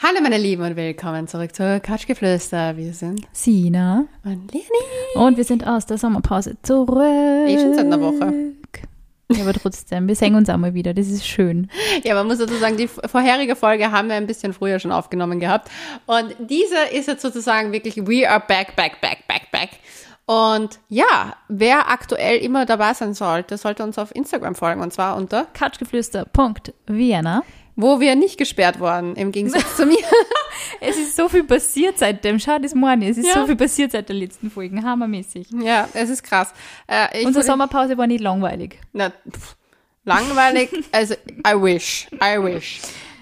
Hallo 0.00 0.20
meine 0.22 0.38
Lieben 0.38 0.62
und 0.62 0.76
willkommen 0.76 1.26
zurück 1.26 1.52
zur 1.56 1.80
Couchgeflüster. 1.80 2.76
Wir 2.76 2.94
sind 2.94 3.26
Sina 3.32 4.04
und 4.24 4.52
Leonie. 4.52 4.66
und 5.16 5.36
wir 5.36 5.42
sind 5.42 5.66
aus 5.66 5.86
der 5.86 5.98
Sommerpause 5.98 6.56
zurück. 6.62 7.48
Eh 7.48 7.58
schon 7.58 7.74
seit 7.74 7.86
einer 7.86 8.00
Woche. 8.00 8.32
Ja, 9.32 9.42
aber 9.42 9.52
trotzdem, 9.54 10.06
wir 10.06 10.14
sehen 10.14 10.36
uns 10.36 10.48
auch 10.50 10.56
mal 10.56 10.72
wieder, 10.72 10.94
das 10.94 11.08
ist 11.08 11.26
schön. 11.26 11.68
Ja, 12.04 12.14
man 12.14 12.28
muss 12.28 12.38
dazu 12.38 12.54
sagen, 12.54 12.76
die 12.76 12.86
vorherige 12.86 13.56
Folge 13.56 13.90
haben 13.90 14.08
wir 14.08 14.14
ein 14.14 14.28
bisschen 14.28 14.52
früher 14.52 14.78
schon 14.78 14.92
aufgenommen 14.92 15.40
gehabt. 15.40 15.68
Und 16.06 16.34
diese 16.48 16.78
ist 16.92 17.08
jetzt 17.08 17.22
sozusagen 17.22 17.72
wirklich 17.72 17.96
We 18.06 18.30
are 18.30 18.42
back, 18.46 18.76
back, 18.76 19.00
back, 19.00 19.26
back, 19.26 19.50
back. 19.50 19.70
Und 20.26 20.78
ja, 20.88 21.34
wer 21.48 21.90
aktuell 21.90 22.38
immer 22.38 22.66
dabei 22.66 22.94
sein 22.94 23.14
sollte, 23.14 23.58
sollte 23.58 23.82
uns 23.82 23.98
auf 23.98 24.14
Instagram 24.14 24.54
folgen 24.54 24.80
und 24.80 24.92
zwar 24.92 25.16
unter, 25.16 25.46
Couchgeflüster.vienna. 25.54 27.42
wo 27.80 28.00
wir 28.00 28.16
nicht 28.16 28.36
gesperrt 28.38 28.80
wurden, 28.80 29.14
im 29.14 29.30
Gegensatz 29.32 29.76
zu 29.76 29.86
mir. 29.86 29.96
Es 30.80 30.96
ist 30.96 31.16
so 31.16 31.28
viel 31.28 31.44
passiert 31.44 31.98
seitdem, 31.98 32.38
schau 32.38 32.58
das 32.58 32.74
mal 32.74 32.92
an, 32.94 33.02
es 33.02 33.16
ist 33.16 33.26
Ja. 33.26 33.34
so 33.34 33.46
viel 33.46 33.56
passiert 33.56 33.92
seit 33.92 34.08
der 34.08 34.16
letzten 34.16 34.50
Folge, 34.50 34.80
hammermäßig. 34.82 35.48
Ja, 35.62 35.88
es 35.94 36.08
ist 36.10 36.22
krass. 36.22 36.52
Äh, 36.86 37.24
Unsere 37.24 37.44
Sommerpause 37.44 37.96
war 37.96 38.06
nicht 38.06 38.20
langweilig. 38.20 38.78
Na, 38.92 39.10
pff, 39.28 39.56
langweilig, 40.04 40.70
also 40.92 41.14
I 41.46 41.54
wish, 41.54 42.08
I 42.14 42.42
wish. 42.42 42.80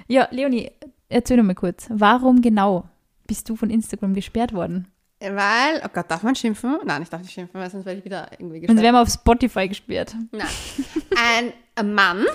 Ja, 0.08 0.28
Leonie, 0.30 0.70
erzähl 1.08 1.36
noch 1.36 1.44
mal 1.44 1.54
kurz, 1.54 1.86
warum 1.90 2.40
genau 2.42 2.84
bist 3.26 3.48
du 3.48 3.56
von 3.56 3.70
Instagram 3.70 4.14
gesperrt 4.14 4.52
worden? 4.52 4.88
Weil, 5.20 5.80
oh 5.84 5.88
Gott, 5.92 6.10
darf 6.10 6.22
man 6.22 6.34
schimpfen? 6.34 6.76
Nein, 6.84 7.02
ich 7.02 7.08
darf 7.08 7.22
nicht 7.22 7.32
schimpfen, 7.32 7.58
weil 7.60 7.70
sonst 7.70 7.86
werde 7.86 7.98
ich 8.00 8.04
wieder 8.04 8.28
irgendwie 8.32 8.58
Sonst 8.58 8.66
gesperrt. 8.68 8.82
wären 8.84 8.94
wir 8.94 9.02
auf 9.02 9.08
Spotify 9.10 9.68
gesperrt. 9.68 10.14
Nein. 10.32 11.52
Ein 11.74 11.94
Mann 11.94 12.26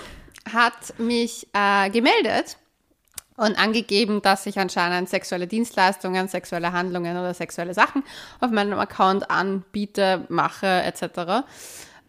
hat 0.52 0.98
mich 0.98 1.48
äh, 1.54 1.90
gemeldet 1.90 2.58
und 3.38 3.58
angegeben, 3.58 4.22
dass 4.22 4.46
ich 4.46 4.60
anscheinend 4.60 5.10
sexuelle 5.10 5.48
Dienstleistungen, 5.48 6.28
sexuelle 6.28 6.72
Handlungen 6.74 7.18
oder 7.18 7.34
sexuelle 7.34 7.74
Sachen 7.74 8.04
auf 8.40 8.52
meinem 8.52 8.78
Account 8.78 9.32
anbiete, 9.32 10.26
mache 10.30 10.68
etc. 10.68 11.44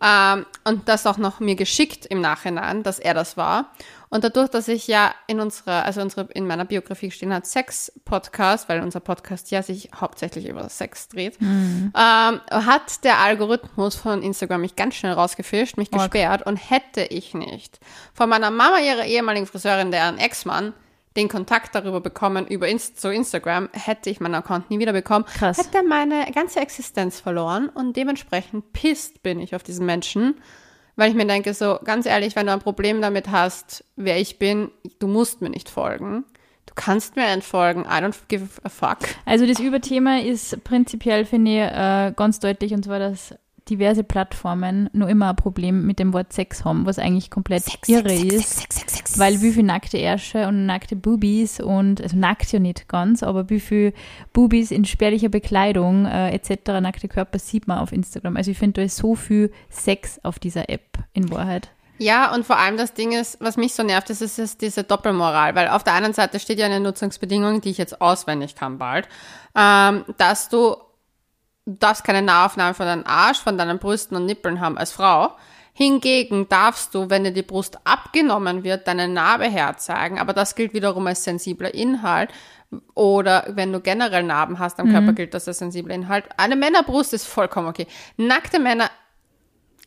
Ähm, 0.03 0.47
und 0.65 0.89
das 0.89 1.07
auch 1.07 1.19
noch 1.19 1.41
mir 1.41 1.55
geschickt 1.55 2.07
im 2.07 2.21
Nachhinein, 2.21 2.83
dass 2.83 2.99
er 2.99 3.15
das 3.15 3.37
war. 3.37 3.73
Und 4.13 4.25
dadurch, 4.25 4.51
dass 4.51 4.69
ich 4.69 4.89
ja 4.89 5.15
in 5.27 5.41
unserer, 5.41 5.87
also 5.87 6.03
unsere, 6.03 6.29
in 6.35 6.47
meiner 6.47 6.67
Biografie 6.67 7.11
stehen 7.11 7.33
hat, 7.33 7.47
Sex-Podcast, 7.47 8.69
weil 8.69 8.83
unser 8.83 9.01
Podcast 9.01 9.51
ja 9.51 9.63
sich 9.63 9.89
hauptsächlich 9.99 10.47
über 10.47 10.69
Sex 10.69 11.09
dreht, 11.09 11.39
ähm, 11.41 11.93
hat 11.95 13.05
der 13.05 13.21
Algorithmus 13.21 13.97
von 13.97 14.23
Instagram 14.23 14.61
mich 14.61 14.77
ganz 14.77 14.97
schnell 14.97 15.15
rausgefischt, 15.15 15.79
mich 15.79 15.91
Org. 15.95 16.11
gesperrt 16.11 16.47
und 16.47 16.59
hätte 16.59 17.05
ich 17.05 17.33
nicht 17.33 17.81
von 18.13 18.29
meiner 18.29 18.51
Mama, 18.51 18.81
ihrer 18.81 19.07
ehemaligen 19.07 19.47
Friseurin, 19.47 19.91
deren 19.91 20.19
Ex-Mann, 20.19 20.75
den 21.17 21.31
Kontakt 21.31 21.75
darüber 21.75 22.03
bekommen, 22.03 22.47
über 22.47 22.69
Inst 22.69 23.01
zu 23.01 23.11
Instagram, 23.11 23.71
hätte 23.73 24.11
ich 24.11 24.21
meinen 24.21 24.35
Account 24.35 24.69
nie 24.69 24.79
wieder 24.79 24.93
bekommen. 24.93 25.25
Krass. 25.25 25.57
Hätte 25.57 25.83
meine 25.89 26.31
ganze 26.35 26.61
Existenz 26.61 27.19
verloren 27.19 27.71
und 27.71 27.97
dementsprechend 27.97 28.75
pisst 28.75 29.23
bin 29.23 29.41
ich 29.41 29.55
auf 29.55 29.63
diesen 29.63 29.87
Menschen, 29.87 30.35
weil 30.97 31.11
ich 31.11 31.17
mir 31.17 31.27
denke, 31.27 31.55
so 31.55 31.79
ganz 31.85 32.07
ehrlich, 32.07 32.37
wenn 32.37 32.47
du 32.47 32.53
ein 32.53 32.61
Problem 32.61 33.01
damit 33.01 33.31
hast, 33.31 33.85
wer 33.97 34.21
ich 34.21 34.39
bin, 34.39 34.71
du 34.99 35.07
musst 35.07 35.41
mir 35.41 35.51
nicht 35.51 35.69
folgen. 35.69 36.25
Du 36.67 36.75
kannst 36.75 37.17
mir 37.17 37.27
entfolgen. 37.27 37.83
I 37.83 38.03
don't 38.03 38.17
give 38.29 38.47
a 38.63 38.69
fuck. 38.69 38.99
Also 39.27 39.47
das 39.47 39.59
Überthema 39.59 40.19
ist 40.21 40.63
prinzipiell, 40.65 41.25
finde 41.25 41.51
ich, 41.51 41.59
äh, 41.59 42.13
ganz 42.17 42.41
deutlich, 42.41 42.73
und 42.73 42.85
zwar, 42.85 42.99
dass 42.99 43.35
diverse 43.69 44.05
Plattformen 44.05 44.91
nur 44.93 45.09
immer 45.09 45.31
ein 45.31 45.37
Problem 45.37 45.87
mit 45.87 45.99
dem 45.99 46.13
Wort 46.13 46.33
Sex 46.33 46.65
haben, 46.65 46.87
was 46.87 46.99
eigentlich 46.99 47.31
komplett 47.31 47.65
irre 47.87 48.13
ist. 48.13 49.19
Weil 49.19 49.41
wie 49.43 49.53
viel 49.53 49.63
nackte 49.63 49.99
Ärsche 49.99 50.49
und 50.49 50.67
nackte 50.67 50.97
Boobies 50.97 51.61
und, 51.61 52.01
also 52.01 52.17
nackt 52.17 52.53
ja 52.53 52.59
nicht 52.59 52.89
ganz, 52.89 53.23
aber 53.23 53.51
wie 53.51 53.61
viel 53.61 53.93
Boobies 54.33 54.71
in 54.71 54.85
spärlicher 54.85 55.29
Bekleidung 55.29 56.07
äh, 56.07 56.31
etc., 56.31 56.81
nackte 56.81 57.09
Körper 57.09 57.39
sieht 57.39 57.69
man 57.69 57.79
auf 57.79 57.93
Instagram. 57.93 58.37
Also 58.37 58.51
ich 58.51 58.59
finde, 58.59 58.81
da 58.81 58.85
ist 58.85 58.97
so 58.97 59.15
viel 59.15 59.53
Sex 59.69 60.19
auf 60.23 60.39
dieser 60.39 60.69
App 60.69 60.99
in 61.13 61.31
Wahrheit. 61.31 61.71
Ja, 61.99 62.35
und 62.35 62.45
vor 62.45 62.59
allem 62.59 62.77
das 62.77 62.95
Ding 62.95 63.13
ist, 63.13 63.39
was 63.41 63.57
mich 63.57 63.75
so 63.75 63.83
nervt, 63.85 64.11
ist, 64.11 64.23
ist, 64.23 64.39
ist 64.39 64.61
diese 64.61 64.83
Doppelmoral, 64.83 65.55
weil 65.55 65.69
auf 65.69 65.85
der 65.85 65.95
einen 65.95 66.13
Seite 66.13 66.41
steht 66.41 66.59
ja 66.59 66.67
eine 66.67 66.81
Nutzungsbedingung, 66.81 67.61
die 67.61 67.71
ich 67.71 67.79
jetzt 67.79 68.01
auswendig 68.01 68.57
kann 68.57 68.79
bald, 68.79 69.09
ähm, 69.55 70.05
dass 70.19 70.49
du, 70.49 70.77
du 71.67 71.77
darfst 71.79 72.05
keine 72.05 72.23
Nahaufnahme 72.23 72.75
von 72.75 72.87
deinem 72.87 73.07
Arsch, 73.07 73.39
von 73.39 73.57
deinen 73.59 73.79
Brüsten 73.79 74.17
und 74.17 74.27
Nippeln 74.27 74.61
haben 74.61 74.79
als 74.79 74.93
Frau. 74.93 75.37
Hingegen 75.75 76.49
darfst 76.49 76.95
du, 76.95 77.09
wenn 77.09 77.25
dir 77.25 77.33
die 77.33 77.43
Brust 77.43 77.79
abgenommen 77.85 78.63
wird, 78.63 78.87
deine 78.87 79.09
Narbe 79.09 79.49
herzeigen, 79.49 80.19
aber 80.19 80.35
das 80.35 80.55
gilt 80.55 80.75
wiederum 80.75 81.07
als 81.07 81.25
sensibler 81.25 81.73
Inhalt. 81.73 82.31
Oder 82.95 83.47
wenn 83.51 83.73
du 83.73 83.81
generell 83.81 84.23
Narben 84.23 84.59
hast 84.59 84.81
am 84.81 84.91
Körper, 84.91 85.13
gilt 85.13 85.35
das 85.35 85.49
als 85.49 85.59
sensibler 85.59 85.95
Inhalt. 85.95 86.25
Eine 86.37 86.57
Männerbrust 86.57 87.13
ist 87.13 87.27
vollkommen 87.27 87.69
okay. 87.69 87.87
Nackte 88.17 88.59
Männer 88.59 88.91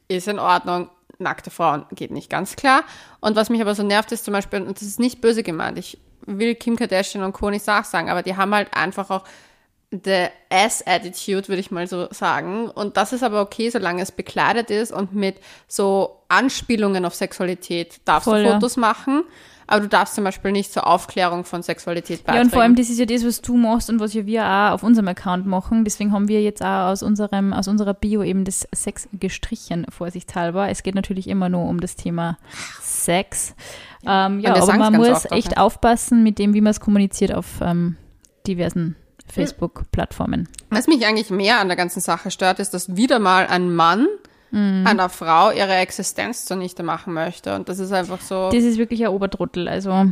ist 0.07 0.28
in 0.28 0.40
Ordnung. 0.40 0.90
Nackte 1.18 1.50
Frauen 1.50 1.86
geht 1.92 2.12
nicht 2.12 2.30
ganz 2.30 2.56
klar. 2.56 2.84
Und 3.22 3.36
was 3.36 3.50
mich 3.50 3.62
aber 3.62 3.74
so 3.74 3.84
nervt, 3.84 4.12
ist 4.12 4.25
zum 4.25 4.34
Beispiel, 4.34 4.62
und 4.62 4.78
das 4.78 4.88
ist 4.88 5.00
nicht 5.00 5.22
böse 5.22 5.44
gemeint, 5.44 5.80
ich 5.80 6.00
will 6.25 6.56
Kim 6.56 6.75
Kardashian 6.75 7.24
und 7.24 7.34
Co. 7.34 7.50
nicht 7.50 7.63
sagen, 7.63 8.09
aber 8.09 8.22
die 8.22 8.36
haben 8.36 8.53
halt 8.53 8.75
einfach 8.75 9.09
auch 9.09 9.24
the 10.03 10.28
Ass-Attitude, 10.50 11.47
würde 11.47 11.59
ich 11.59 11.72
mal 11.72 11.88
so 11.88 12.07
sagen. 12.11 12.69
Und 12.69 12.97
das 12.97 13.13
ist 13.13 13.23
aber 13.23 13.41
okay, 13.41 13.69
solange 13.69 14.01
es 14.01 14.11
bekleidet 14.11 14.69
ist 14.72 14.91
und 14.91 15.13
mit 15.13 15.38
so 15.67 16.22
Anspielungen 16.28 17.06
auf 17.06 17.16
Sexualität 17.16 18.00
darfst 18.06 18.25
Voll, 18.25 18.44
du 18.44 18.50
ja. 18.50 18.53
Fotos 18.53 18.78
machen. 18.78 19.23
Aber 19.67 19.81
du 19.81 19.88
darfst 19.88 20.13
zum 20.13 20.23
Beispiel 20.23 20.51
nicht 20.51 20.72
zur 20.72 20.85
Aufklärung 20.85 21.44
von 21.44 21.63
Sexualität 21.63 22.23
beitragen. 22.23 22.38
Ja, 22.38 22.44
und 22.44 22.50
vor 22.51 22.61
allem, 22.61 22.75
das 22.75 22.89
ist 22.89 23.00
ja 23.00 23.06
das, 23.06 23.25
was 23.25 23.41
du 23.41 23.57
machst 23.57 23.89
und 23.89 24.00
was 24.00 24.13
ja 24.13 24.25
wir 24.28 24.45
auch 24.45 24.73
auf 24.73 24.83
unserem 24.83 25.07
Account 25.07 25.47
machen. 25.47 25.83
Deswegen 25.83 26.12
haben 26.12 26.27
wir 26.27 26.44
jetzt 26.44 26.62
auch 26.62 26.91
aus, 26.91 27.01
unserem, 27.01 27.51
aus 27.51 27.67
unserer 27.67 27.95
Bio 27.95 28.22
eben 28.22 28.45
das 28.45 28.67
Sex 28.73 29.09
gestrichen, 29.13 29.88
vorsichtshalber. 29.89 30.69
Es 30.69 30.83
geht 30.83 30.94
natürlich 30.94 31.27
immer 31.27 31.50
nur 31.50 31.66
um 31.66 31.81
das 31.81 31.95
Thema 31.95 32.38
Sex. 32.81 33.56
Ähm, 34.06 34.39
ja, 34.39 34.56
aber 34.56 34.77
man 34.77 34.94
muss 34.94 35.09
oft 35.09 35.31
echt 35.31 35.51
ne? 35.51 35.57
aufpassen 35.57 36.22
mit 36.22 36.38
dem, 36.38 36.53
wie 36.53 36.62
man 36.62 36.69
es 36.69 36.79
kommuniziert 36.79 37.33
auf 37.33 37.59
ähm, 37.62 37.97
diversen 38.45 38.95
Facebook-Plattformen. 39.28 40.47
Was 40.69 40.88
mich 40.88 41.06
eigentlich 41.06 41.30
mehr 41.30 41.59
an 41.59 41.68
der 41.68 41.78
ganzen 41.78 42.00
Sache 42.02 42.31
stört, 42.31 42.59
ist, 42.59 42.74
dass 42.74 42.96
wieder 42.96 43.19
mal 43.19 43.47
ein 43.47 43.74
Mann 43.74 44.08
Mhm. 44.52 44.86
einer 44.88 45.09
Frau 45.09 45.52
ihre 45.52 45.74
Existenz 45.75 46.46
zunichte 46.46 46.81
machen 46.84 47.13
möchte. 47.13 47.56
Und 47.56 47.68
das 47.68 47.80
ist 47.80 47.91
einfach 47.91 48.22
so. 48.22 48.50
Das 48.53 48.63
ist 48.63 48.78
wirklich 48.78 49.02
ein 49.03 49.09
Obertrottel. 49.12 49.68
Also, 49.68 50.06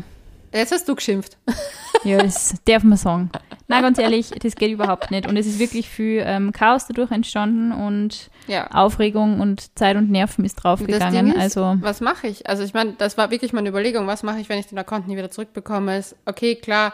Jetzt 0.51 0.71
hast 0.71 0.87
du 0.89 0.95
geschimpft. 0.95 1.37
ja, 2.03 2.17
das 2.17 2.53
darf 2.65 2.83
man 2.83 2.97
sagen. 2.97 3.31
Na, 3.67 3.81
ganz 3.81 3.97
ehrlich, 3.99 4.29
das 4.31 4.55
geht 4.55 4.71
überhaupt 4.71 5.09
nicht. 5.11 5.27
Und 5.27 5.37
es 5.37 5.47
ist 5.47 5.59
wirklich 5.59 5.87
viel 5.89 6.21
ähm, 6.25 6.51
Chaos 6.51 6.85
dadurch 6.87 7.09
entstanden 7.11 7.71
und 7.71 8.29
Ja. 8.47 8.67
Aufregung 8.71 9.39
und 9.39 9.75
Zeit 9.77 9.95
und 9.97 10.11
Nerven 10.11 10.43
ist 10.45 10.55
draufgegangen. 10.55 11.29
Ist, 11.33 11.39
Also 11.39 11.77
was 11.79 12.01
mache 12.01 12.27
ich? 12.27 12.47
Also 12.49 12.63
ich 12.63 12.73
meine, 12.73 12.93
das 12.93 13.17
war 13.17 13.31
wirklich 13.31 13.53
meine 13.53 13.69
Überlegung. 13.69 14.05
Was 14.07 14.21
mache 14.23 14.39
ich, 14.39 14.49
wenn 14.49 14.59
ich 14.59 14.67
den 14.67 14.77
Account 14.77 15.07
nie 15.07 15.15
wieder 15.17 15.31
zurückbekomme? 15.31 15.97
Ist, 15.97 16.15
okay, 16.25 16.55
klar, 16.55 16.93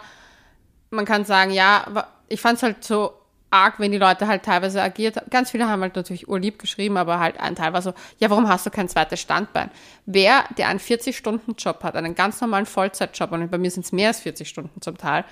man 0.91 1.05
kann 1.05 1.25
sagen, 1.25 1.51
ja, 1.51 2.07
ich 2.27 2.41
fand 2.41 2.57
es 2.57 2.63
halt 2.63 2.83
so 2.83 3.13
arg, 3.51 3.79
wenn 3.79 3.91
die 3.91 3.97
Leute 3.97 4.27
halt 4.27 4.43
teilweise 4.43 4.81
agiert 4.81 5.17
haben. 5.17 5.29
Ganz 5.29 5.51
viele 5.51 5.67
haben 5.67 5.81
halt 5.81 5.95
natürlich 5.95 6.27
urlieb 6.27 6.59
geschrieben, 6.59 6.97
aber 6.97 7.19
halt 7.19 7.39
ein 7.39 7.55
Teil 7.55 7.73
war 7.73 7.81
so, 7.81 7.93
ja, 8.19 8.29
warum 8.29 8.47
hast 8.47 8.65
du 8.65 8.69
kein 8.69 8.87
zweites 8.87 9.19
Standbein? 9.19 9.71
Wer, 10.05 10.43
der 10.57 10.67
einen 10.67 10.79
40-Stunden-Job 10.79 11.83
hat, 11.83 11.95
einen 11.95 12.15
ganz 12.15 12.41
normalen 12.41 12.65
Vollzeitjob, 12.65 13.31
und 13.31 13.49
bei 13.49 13.57
mir 13.57 13.71
sind 13.71 13.85
es 13.85 13.91
mehr 13.91 14.09
als 14.09 14.19
40 14.19 14.47
Stunden 14.47 14.81
zum 14.81 14.97
Teil, 14.97 15.25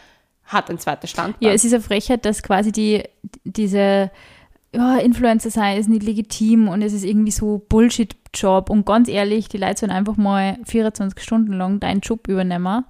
hat 0.46 0.70
ein 0.70 0.80
zweites 0.80 1.12
Standbein. 1.12 1.50
ja, 1.50 1.54
es 1.54 1.64
ist 1.64 1.74
eine 1.74 1.84
Frechheit, 1.84 2.26
dass 2.26 2.42
quasi 2.42 2.72
die 2.72 3.04
diese 3.44 4.10
ja, 4.74 4.98
Influencer 4.98 5.50
sein 5.50 5.78
ist 5.78 5.90
nicht 5.90 6.04
legitim 6.04 6.68
und 6.68 6.82
es 6.82 6.94
ist 6.94 7.04
irgendwie 7.04 7.32
so 7.32 7.66
Bullshit-Job. 7.70 8.70
Und 8.70 8.86
ganz 8.86 9.10
ehrlich, 9.10 9.50
die 9.50 9.58
Leute 9.58 9.80
sollen 9.80 9.92
einfach 9.92 10.18
mal 10.18 10.58
24 10.66 11.22
Stunden 11.22 11.54
lang 11.54 11.80
deinen 11.80 12.02
Job 12.02 12.28
übernehmen 12.28 12.86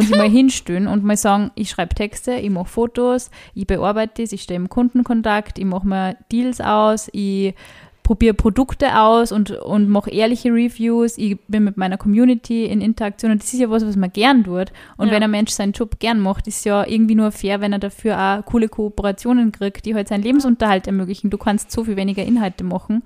und 0.00 0.06
sich 0.08 0.16
mal 0.16 0.28
hinstellen 0.28 0.88
und 0.88 1.04
mal 1.04 1.16
sagen, 1.16 1.50
ich 1.54 1.70
schreibe 1.70 1.94
Texte, 1.94 2.32
ich 2.34 2.50
mache 2.50 2.68
Fotos, 2.68 3.30
ich 3.54 3.66
bearbeite 3.66 4.22
das, 4.22 4.32
ich 4.32 4.42
stehe 4.42 4.56
im 4.56 4.68
Kundenkontakt, 4.68 5.58
ich 5.58 5.64
mache 5.64 5.86
mir 5.86 6.16
Deals 6.32 6.60
aus, 6.60 7.08
ich 7.12 7.54
probiere 8.02 8.34
Produkte 8.34 8.98
aus 8.98 9.30
und, 9.30 9.52
und 9.52 9.88
mache 9.88 10.10
ehrliche 10.10 10.48
Reviews, 10.50 11.16
ich 11.16 11.38
bin 11.46 11.62
mit 11.62 11.76
meiner 11.76 11.96
Community 11.96 12.64
in 12.64 12.80
Interaktion 12.80 13.30
und 13.30 13.40
das 13.40 13.52
ist 13.52 13.60
ja 13.60 13.70
was, 13.70 13.86
was 13.86 13.94
man 13.94 14.12
gern 14.12 14.42
tut. 14.42 14.72
Und 14.96 15.08
Ja. 15.08 15.14
wenn 15.14 15.22
ein 15.22 15.30
Mensch 15.30 15.52
seinen 15.52 15.72
Job 15.72 16.00
gern 16.00 16.18
macht, 16.18 16.48
ist 16.48 16.64
ja 16.64 16.84
irgendwie 16.84 17.14
nur 17.14 17.30
fair, 17.30 17.60
wenn 17.60 17.72
er 17.72 17.78
dafür 17.78 18.18
auch 18.18 18.44
coole 18.46 18.68
Kooperationen 18.68 19.52
kriegt, 19.52 19.86
die 19.86 19.94
halt 19.94 20.08
seinen 20.08 20.24
Lebensunterhalt 20.24 20.88
ermöglichen. 20.88 21.30
Du 21.30 21.38
kannst 21.38 21.70
so 21.70 21.84
viel 21.84 21.94
weniger 21.94 22.24
Inhalte 22.24 22.64
machen, 22.64 23.04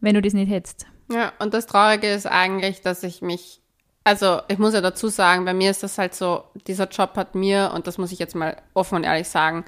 wenn 0.00 0.14
du 0.14 0.22
das 0.22 0.32
nicht 0.32 0.50
hättest. 0.50 0.86
Ja, 1.12 1.32
und 1.38 1.52
das 1.52 1.66
Traurige 1.66 2.06
ist 2.08 2.26
eigentlich, 2.26 2.80
dass 2.80 3.02
ich 3.02 3.20
mich, 3.20 3.60
also 4.06 4.40
ich 4.46 4.58
muss 4.58 4.72
ja 4.72 4.80
dazu 4.80 5.08
sagen, 5.08 5.44
bei 5.44 5.52
mir 5.52 5.68
ist 5.68 5.82
das 5.82 5.98
halt 5.98 6.14
so, 6.14 6.44
dieser 6.68 6.86
Job 6.86 7.16
hat 7.16 7.34
mir, 7.34 7.72
und 7.74 7.88
das 7.88 7.98
muss 7.98 8.12
ich 8.12 8.20
jetzt 8.20 8.36
mal 8.36 8.56
offen 8.72 8.94
und 8.94 9.02
ehrlich 9.02 9.28
sagen, 9.28 9.64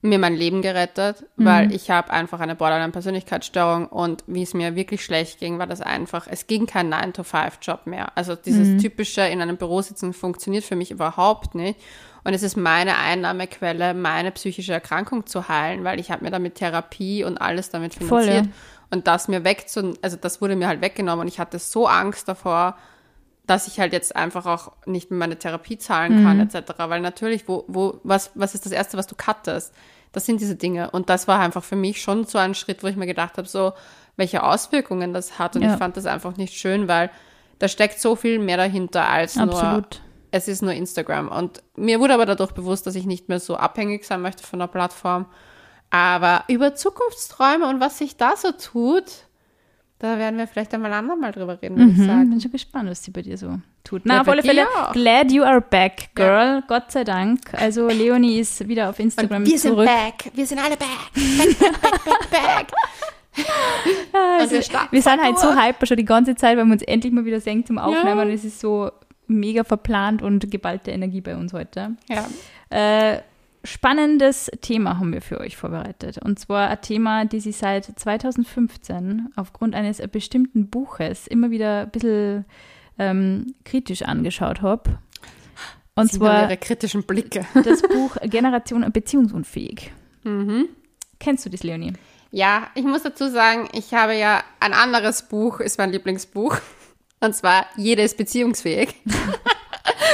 mir 0.00 0.20
mein 0.20 0.36
Leben 0.36 0.62
gerettet, 0.62 1.24
weil 1.34 1.72
ich 1.72 1.90
habe 1.90 2.12
einfach 2.12 2.38
eine 2.38 2.54
Borderline-Persönlichkeitsstörung 2.54 3.88
und 3.88 4.22
wie 4.28 4.44
es 4.44 4.54
mir 4.54 4.76
wirklich 4.76 5.04
schlecht 5.04 5.40
ging, 5.40 5.58
war 5.58 5.66
das 5.66 5.80
einfach, 5.80 6.28
es 6.30 6.46
ging 6.46 6.66
kein 6.66 6.92
9-to-5-Job 6.94 7.86
mehr. 7.86 8.12
Also 8.16 8.36
dieses 8.36 8.80
typische 8.80 9.22
in 9.22 9.40
einem 9.40 9.56
Büro 9.56 9.82
sitzen 9.82 10.12
funktioniert 10.12 10.62
für 10.62 10.76
mich 10.76 10.92
überhaupt 10.92 11.56
nicht. 11.56 11.80
Und 12.22 12.32
es 12.32 12.44
ist 12.44 12.56
meine 12.56 12.96
Einnahmequelle, 12.96 13.92
meine 13.92 14.30
psychische 14.30 14.72
Erkrankung 14.72 15.26
zu 15.26 15.48
heilen, 15.48 15.82
weil 15.82 15.98
ich 15.98 16.12
habe 16.12 16.22
mir 16.22 16.30
damit 16.30 16.54
Therapie 16.54 17.24
und 17.24 17.38
alles 17.38 17.70
damit 17.70 17.94
Voll, 17.94 18.22
finanziert. 18.22 18.46
ja. 18.46 18.52
Und 18.90 19.08
das 19.08 19.26
mir 19.26 19.42
wegzu, 19.42 19.94
also 20.00 20.16
das 20.16 20.40
wurde 20.40 20.54
mir 20.54 20.68
halt 20.68 20.80
weggenommen 20.80 21.22
und 21.22 21.28
ich 21.28 21.40
hatte 21.40 21.58
so 21.58 21.88
Angst 21.88 22.28
davor, 22.28 22.76
dass 23.46 23.66
ich 23.68 23.78
halt 23.78 23.92
jetzt 23.92 24.16
einfach 24.16 24.46
auch 24.46 24.72
nicht 24.86 25.10
mehr 25.10 25.18
meine 25.18 25.38
Therapie 25.38 25.76
zahlen 25.78 26.22
kann, 26.24 26.40
etc. 26.40 26.72
Weil 26.78 27.00
natürlich, 27.00 27.46
wo, 27.46 27.64
wo, 27.68 28.00
was, 28.02 28.30
was 28.34 28.54
ist 28.54 28.64
das 28.64 28.72
Erste, 28.72 28.96
was 28.96 29.06
du 29.06 29.14
cuttest? 29.14 29.72
Das 30.12 30.24
sind 30.26 30.40
diese 30.40 30.54
Dinge. 30.56 30.90
Und 30.90 31.10
das 31.10 31.28
war 31.28 31.40
einfach 31.40 31.62
für 31.64 31.76
mich 31.76 32.00
schon 32.00 32.24
so 32.24 32.38
ein 32.38 32.54
Schritt, 32.54 32.82
wo 32.82 32.86
ich 32.86 32.96
mir 32.96 33.06
gedacht 33.06 33.36
habe, 33.36 33.46
so, 33.48 33.72
welche 34.16 34.42
Auswirkungen 34.44 35.12
das 35.12 35.38
hat. 35.38 35.56
Und 35.56 35.62
Ja. 35.62 35.72
ich 35.72 35.78
fand 35.78 35.96
das 35.96 36.06
einfach 36.06 36.36
nicht 36.36 36.54
schön, 36.54 36.88
weil 36.88 37.10
da 37.58 37.68
steckt 37.68 38.00
so 38.00 38.16
viel 38.16 38.38
mehr 38.38 38.56
dahinter 38.56 39.08
als 39.08 39.36
nur, 39.36 39.52
Absolut. 39.52 40.00
es 40.30 40.48
ist 40.48 40.62
nur 40.62 40.72
Instagram. 40.72 41.28
Und 41.28 41.62
mir 41.76 42.00
wurde 42.00 42.14
aber 42.14 42.26
dadurch 42.26 42.52
bewusst, 42.52 42.86
dass 42.86 42.94
ich 42.94 43.04
nicht 43.06 43.28
mehr 43.28 43.40
so 43.40 43.56
abhängig 43.56 44.04
sein 44.04 44.22
möchte 44.22 44.42
von 44.44 44.58
der 44.58 44.68
Plattform. 44.68 45.26
Aber 45.90 46.44
über 46.48 46.74
Zukunftsträume 46.74 47.68
und 47.68 47.80
was 47.80 47.98
sich 47.98 48.16
da 48.16 48.36
so 48.36 48.52
tut, 48.52 49.23
da 50.04 50.18
werden 50.18 50.38
wir 50.38 50.46
vielleicht 50.46 50.72
einmal 50.74 50.92
andermal 50.92 51.32
drüber 51.32 51.60
reden, 51.62 51.76
würde 51.78 51.92
ich 51.92 51.96
Mhm, 51.98 52.06
sagen. 52.06 52.30
bin 52.30 52.40
schon 52.40 52.52
gespannt, 52.52 52.90
was 52.90 53.02
sie 53.02 53.10
bei 53.10 53.22
dir 53.22 53.38
so 53.38 53.58
tut. 53.84 54.02
Na, 54.04 54.14
Ja, 54.16 54.20
auf 54.20 54.28
alle 54.28 54.42
Fälle, 54.42 54.66
auch. 54.68 54.92
glad 54.92 55.32
you 55.32 55.42
are 55.42 55.60
back, 55.60 56.10
girl. 56.14 56.62
Gott 56.68 56.92
sei 56.92 57.04
Dank. 57.04 57.40
Also 57.54 57.88
Leonie 57.88 58.38
ist 58.38 58.66
wieder 58.68 58.90
auf 58.90 58.98
Instagram 58.98 59.46
wir 59.46 59.58
sind 59.58 59.70
zurück. 59.72 59.86
back. 59.86 60.30
Wir 60.34 60.46
sind 60.46 60.58
alle 60.58 60.76
back. 60.76 60.88
Back, 61.14 61.58
back, 61.58 61.80
back, 61.80 62.04
back, 62.04 62.30
back. 62.30 62.66
Also, 64.12 64.52
wir 64.56 64.62
wir 64.90 65.02
sind 65.02 65.22
halt 65.22 65.38
so 65.38 65.54
hyper 65.54 65.86
schon 65.86 65.96
die 65.96 66.04
ganze 66.04 66.34
Zeit, 66.36 66.56
weil 66.56 66.64
wir 66.66 66.72
uns 66.72 66.82
endlich 66.82 67.12
mal 67.12 67.24
wieder 67.24 67.40
sehen 67.40 67.64
zum 67.66 67.78
Aufnehmen. 67.78 68.16
Ja. 68.18 68.22
Und 68.24 68.30
es 68.30 68.44
ist 68.44 68.60
so 68.60 68.90
mega 69.26 69.64
verplant 69.64 70.22
und 70.22 70.50
geballte 70.50 70.90
Energie 70.90 71.20
bei 71.20 71.34
uns 71.36 71.52
heute. 71.52 71.96
Ja. 72.08 72.26
Äh, 72.70 73.20
spannendes 73.64 74.50
Thema 74.60 74.98
haben 74.98 75.12
wir 75.12 75.22
für 75.22 75.40
euch 75.40 75.56
vorbereitet. 75.56 76.18
Und 76.18 76.38
zwar 76.38 76.68
ein 76.68 76.80
Thema, 76.80 77.24
das 77.24 77.46
ich 77.46 77.56
seit 77.56 77.86
2015 77.86 79.32
aufgrund 79.36 79.74
eines 79.74 79.98
bestimmten 80.08 80.68
Buches 80.68 81.26
immer 81.26 81.50
wieder 81.50 81.82
ein 81.82 81.90
bisschen 81.90 82.44
ähm, 82.98 83.54
kritisch 83.64 84.02
angeschaut 84.02 84.62
habe. 84.62 84.98
Und 85.96 86.10
Sie 86.10 86.18
zwar 86.18 86.44
ihre 86.44 86.56
kritischen 86.56 87.04
Blicke. 87.04 87.46
das 87.64 87.82
Buch 87.82 88.16
Generation 88.24 88.90
Beziehungsunfähig. 88.92 89.92
Mhm. 90.24 90.68
Kennst 91.18 91.46
du 91.46 91.50
das, 91.50 91.62
Leonie? 91.62 91.94
Ja, 92.30 92.68
ich 92.74 92.84
muss 92.84 93.02
dazu 93.02 93.28
sagen, 93.30 93.68
ich 93.72 93.94
habe 93.94 94.16
ja 94.16 94.42
ein 94.60 94.72
anderes 94.72 95.28
Buch, 95.28 95.60
ist 95.60 95.78
mein 95.78 95.92
Lieblingsbuch. 95.92 96.56
Und 97.20 97.34
zwar 97.34 97.66
Jede 97.76 98.02
ist 98.02 98.16
beziehungsfähig. 98.16 98.94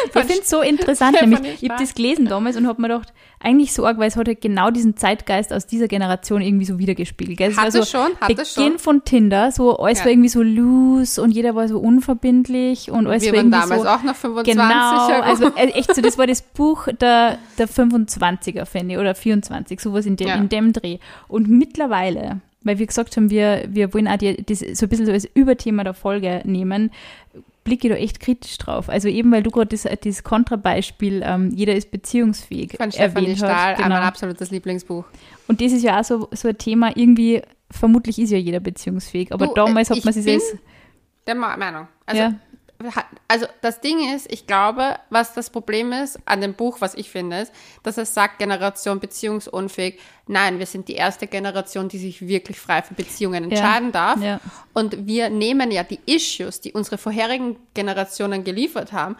Ich 0.06 0.12
finde 0.12 0.40
es 0.42 0.50
so 0.50 0.62
interessant, 0.62 1.16
nämlich 1.20 1.62
ich 1.62 1.70
habe 1.70 1.80
das 1.80 1.94
gelesen 1.94 2.26
damals 2.26 2.56
und 2.56 2.66
habe 2.66 2.80
mir 2.82 2.88
gedacht, 2.88 3.12
eigentlich 3.38 3.72
so 3.72 3.86
arg, 3.86 3.98
weil 3.98 4.08
es 4.08 4.16
hat 4.16 4.26
halt 4.26 4.40
genau 4.40 4.70
diesen 4.70 4.96
Zeitgeist 4.96 5.52
aus 5.52 5.66
dieser 5.66 5.86
Generation 5.88 6.42
irgendwie 6.42 6.64
so 6.66 6.78
wiedergespiegelt. 6.78 7.38
Gell? 7.38 7.50
Es 7.52 7.56
Hat 7.56 7.72
so 7.72 7.78
es 7.80 7.90
schon, 7.90 8.10
hat 8.20 8.30
es 8.38 8.54
Beginn 8.54 8.72
schon. 8.72 8.78
von 8.78 9.04
Tinder, 9.04 9.52
so 9.52 9.78
alles 9.78 10.00
Ja. 10.00 10.04
war 10.06 10.12
irgendwie 10.12 10.28
so 10.28 10.42
loose 10.42 11.22
und 11.22 11.30
jeder 11.30 11.54
war 11.54 11.68
so 11.68 11.78
unverbindlich 11.78 12.90
und 12.90 13.06
alles 13.06 13.22
Wir 13.22 13.32
war 13.32 13.38
waren 13.38 13.46
irgendwie 13.52 13.60
damals 13.60 13.82
so, 13.82 13.88
auch 13.88 14.02
noch 14.02 14.16
25. 14.16 14.52
Genau, 14.54 15.08
herum. 15.08 15.22
also 15.24 15.46
äh, 15.56 15.66
echt 15.70 15.94
so, 15.94 16.02
das 16.02 16.18
war 16.18 16.26
das 16.26 16.42
Buch 16.42 16.88
der, 17.00 17.38
der 17.58 17.68
25er, 17.68 18.64
finde 18.66 18.94
ich, 18.94 19.00
oder 19.00 19.14
24, 19.14 19.80
sowas 19.80 20.04
in 20.06 20.16
dem, 20.16 20.28
Ja. 20.28 20.34
in 20.34 20.48
dem 20.48 20.72
Dreh. 20.72 20.98
Und 21.28 21.48
mittlerweile, 21.48 22.40
weil 22.62 22.78
wir 22.78 22.86
gesagt 22.86 23.16
haben, 23.16 23.30
wir, 23.30 23.64
wir 23.68 23.94
wollen 23.94 24.08
auch 24.08 24.18
die, 24.18 24.36
das 24.44 24.58
so 24.60 24.86
ein 24.86 24.88
bisschen 24.88 25.06
so 25.06 25.12
als 25.12 25.26
Überthema 25.34 25.84
der 25.84 25.94
Folge 25.94 26.42
nehmen, 26.44 26.90
blicke 27.64 27.88
ich 27.88 27.92
da 27.92 27.98
echt 27.98 28.20
kritisch 28.20 28.58
drauf. 28.58 28.88
Also 28.88 29.08
eben, 29.08 29.30
weil 29.32 29.42
du 29.42 29.50
gerade 29.50 29.68
das, 29.68 29.86
das 30.02 30.22
Kontrabeispiel, 30.22 31.22
ähm, 31.24 31.50
jeder 31.54 31.74
ist 31.74 31.90
beziehungsfähig, 31.90 32.76
Von 32.76 32.92
Stefanie 32.92 33.36
Stahl, 33.36 33.72
hast. 33.72 33.80
mein 33.80 33.90
Genau. 33.90 34.00
absolutes 34.02 34.50
Lieblingsbuch. 34.50 35.04
Und 35.46 35.60
das 35.60 35.72
ist 35.72 35.82
ja 35.82 36.00
auch 36.00 36.04
so, 36.04 36.28
so 36.32 36.48
ein 36.48 36.58
Thema, 36.58 36.96
irgendwie, 36.96 37.42
vermutlich 37.70 38.18
ist 38.18 38.30
ja 38.30 38.38
jeder 38.38 38.60
beziehungsfähig, 38.60 39.32
aber 39.32 39.48
Du, 39.48 39.54
damals 39.54 39.90
äh, 39.90 39.96
hat 39.96 40.04
man 40.04 40.14
ich 40.16 40.24
sich 40.24 40.34
das... 40.34 40.58
Der 41.26 41.34
Meinung. 41.34 41.86
Also, 42.06 42.22
Ja. 42.22 42.34
Also 43.28 43.46
das 43.60 43.80
Ding 43.80 44.14
ist, 44.14 44.30
ich 44.32 44.46
glaube, 44.46 44.96
was 45.10 45.34
das 45.34 45.50
Problem 45.50 45.92
ist 45.92 46.18
an 46.24 46.40
dem 46.40 46.54
Buch, 46.54 46.80
was 46.80 46.94
ich 46.94 47.10
finde, 47.10 47.40
ist, 47.40 47.52
dass 47.82 47.98
es 47.98 48.14
sagt, 48.14 48.38
Generation 48.38 49.00
beziehungsunfähig. 49.00 49.98
Nein, 50.26 50.58
wir 50.58 50.66
sind 50.66 50.88
die 50.88 50.94
erste 50.94 51.26
Generation, 51.26 51.88
die 51.88 51.98
sich 51.98 52.26
wirklich 52.26 52.58
frei 52.58 52.82
für 52.82 52.94
Beziehungen 52.94 53.44
entscheiden 53.44 53.92
darf. 53.92 54.20
ja. 54.22 54.40
Und 54.72 55.06
wir 55.06 55.28
nehmen 55.30 55.70
ja 55.70 55.82
die 55.82 56.00
Issues, 56.06 56.60
die 56.60 56.72
unsere 56.72 56.98
vorherigen 56.98 57.56
Generationen 57.74 58.44
geliefert 58.44 58.92
haben, 58.92 59.16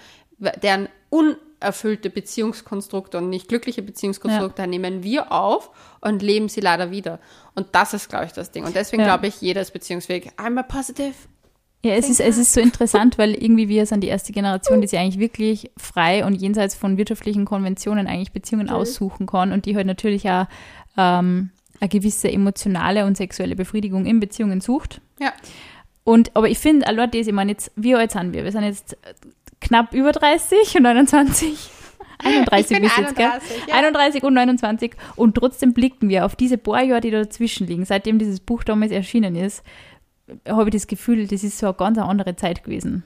deren 0.63 0.89
unerfüllte 1.11 2.09
Beziehungskonstrukte 2.09 3.19
und 3.19 3.29
nicht 3.29 3.49
glückliche 3.49 3.83
Beziehungskonstrukte 3.83 4.67
nehmen 4.67 5.03
wir 5.03 5.33
auf 5.33 5.71
und 6.01 6.23
leben 6.23 6.49
sie 6.49 6.61
leider 6.61 6.91
wieder. 6.91 7.19
Und 7.55 7.69
das 7.73 7.93
ist, 7.95 8.09
glaube 8.09 8.27
ich, 8.27 8.33
das 8.33 8.51
Ding. 8.53 8.65
Und 8.65 8.75
deswegen 8.75 9.03
Ja. 9.03 9.09
glaube 9.09 9.27
ich, 9.27 9.41
jeder 9.41 9.61
ist 9.61 9.73
beziehungsfähig. 9.73 10.31
I'm 10.39 10.59
a 10.59 10.63
positive 10.63 11.15
Ja, 11.83 11.95
es 11.95 12.11
ist, 12.11 12.21
es 12.21 12.37
ist 12.37 12.53
so 12.53 12.61
interessant, 12.61 13.17
weil 13.17 13.33
irgendwie 13.33 13.69
wir 13.69 13.87
sind 13.87 14.03
die 14.03 14.09
erste 14.09 14.33
Generation, 14.33 14.83
die 14.83 14.87
sich 14.87 14.99
eigentlich 14.99 15.19
wirklich 15.19 15.71
frei 15.79 16.27
und 16.27 16.35
jenseits 16.35 16.75
von 16.75 16.99
wirtschaftlichen 16.99 17.47
Konventionen 17.47 18.07
eigentlich 18.07 18.33
Beziehungen 18.33 18.69
aussuchen 18.69 19.27
kann 19.27 19.53
und 19.53 19.65
die 19.65 19.75
halt 19.77 19.87
natürlich 19.87 20.29
auch 20.29 20.47
ähm, 20.99 21.51
eine 21.81 21.89
gewisse 21.89 22.31
emotionale 22.31 23.07
und 23.07 23.17
sexuelle 23.17 23.57
Befriedigung 23.57 24.05
in 24.05 24.21
Beziehungen 24.21 24.61
sucht. 24.61 25.01
Ja. 25.19 25.33
Und, 26.05 26.37
aber 26.37 26.49
ich 26.49 26.59
finde, 26.59 26.87
allein 26.87 27.11
das, 27.11 27.27
ich 27.27 27.33
meine 27.33 27.53
jetzt, 27.53 27.73
wie 27.77 27.95
alt 27.95 28.13
sind 28.13 28.35
wir? 28.35 28.45
Wir 28.45 28.53
sind 28.53 28.65
jetzt 28.65 28.99
knapp 29.61 29.95
über 29.95 30.13
30 30.13 30.77
und 30.77 30.83
29. 30.83 31.71
31 32.19 32.71
Ich 32.77 32.77
bin 32.77 32.83
bist 32.83 32.99
du 32.99 33.03
jetzt, 33.03 33.17
gell? 33.17 33.27
31, 33.27 33.69
ja. 33.69 33.75
31 33.75 34.23
und 34.23 34.35
29 34.35 34.93
und 35.17 35.35
trotzdem 35.35 35.73
blicken 35.73 36.11
wir 36.11 36.27
auf 36.27 36.37
diese 36.37 36.59
paar 36.59 36.83
Jahre, 36.83 37.01
die 37.01 37.11
da 37.11 37.23
dazwischen 37.23 37.67
liegen, 37.67 37.87
seitdem 37.87 38.19
dieses 38.19 38.41
Buch 38.41 38.65
damals 38.65 38.93
erschienen 38.93 39.37
ist, 39.37 39.63
habe 40.49 40.69
ich 40.69 40.75
das 40.75 40.87
Gefühl, 40.87 41.27
das 41.27 41.45
ist 41.45 41.59
so 41.59 41.67
eine 41.67 41.75
ganz 41.75 41.99
andere 41.99 42.37
Zeit 42.37 42.65
gewesen. 42.65 43.05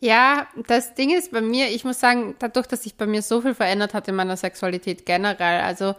Ja, 0.00 0.46
das 0.66 0.94
Ding 0.94 1.10
ist 1.10 1.30
bei 1.30 1.42
mir, 1.42 1.68
ich 1.68 1.84
muss 1.84 2.00
sagen, 2.00 2.34
dadurch, 2.38 2.66
dass 2.66 2.84
sich 2.84 2.96
bei 2.96 3.06
mir 3.06 3.20
so 3.20 3.42
viel 3.42 3.54
verändert 3.54 3.92
hat 3.92 4.08
in 4.08 4.14
meiner 4.14 4.36
Sexualität 4.36 5.04
generell, 5.04 5.60
also 5.60 5.94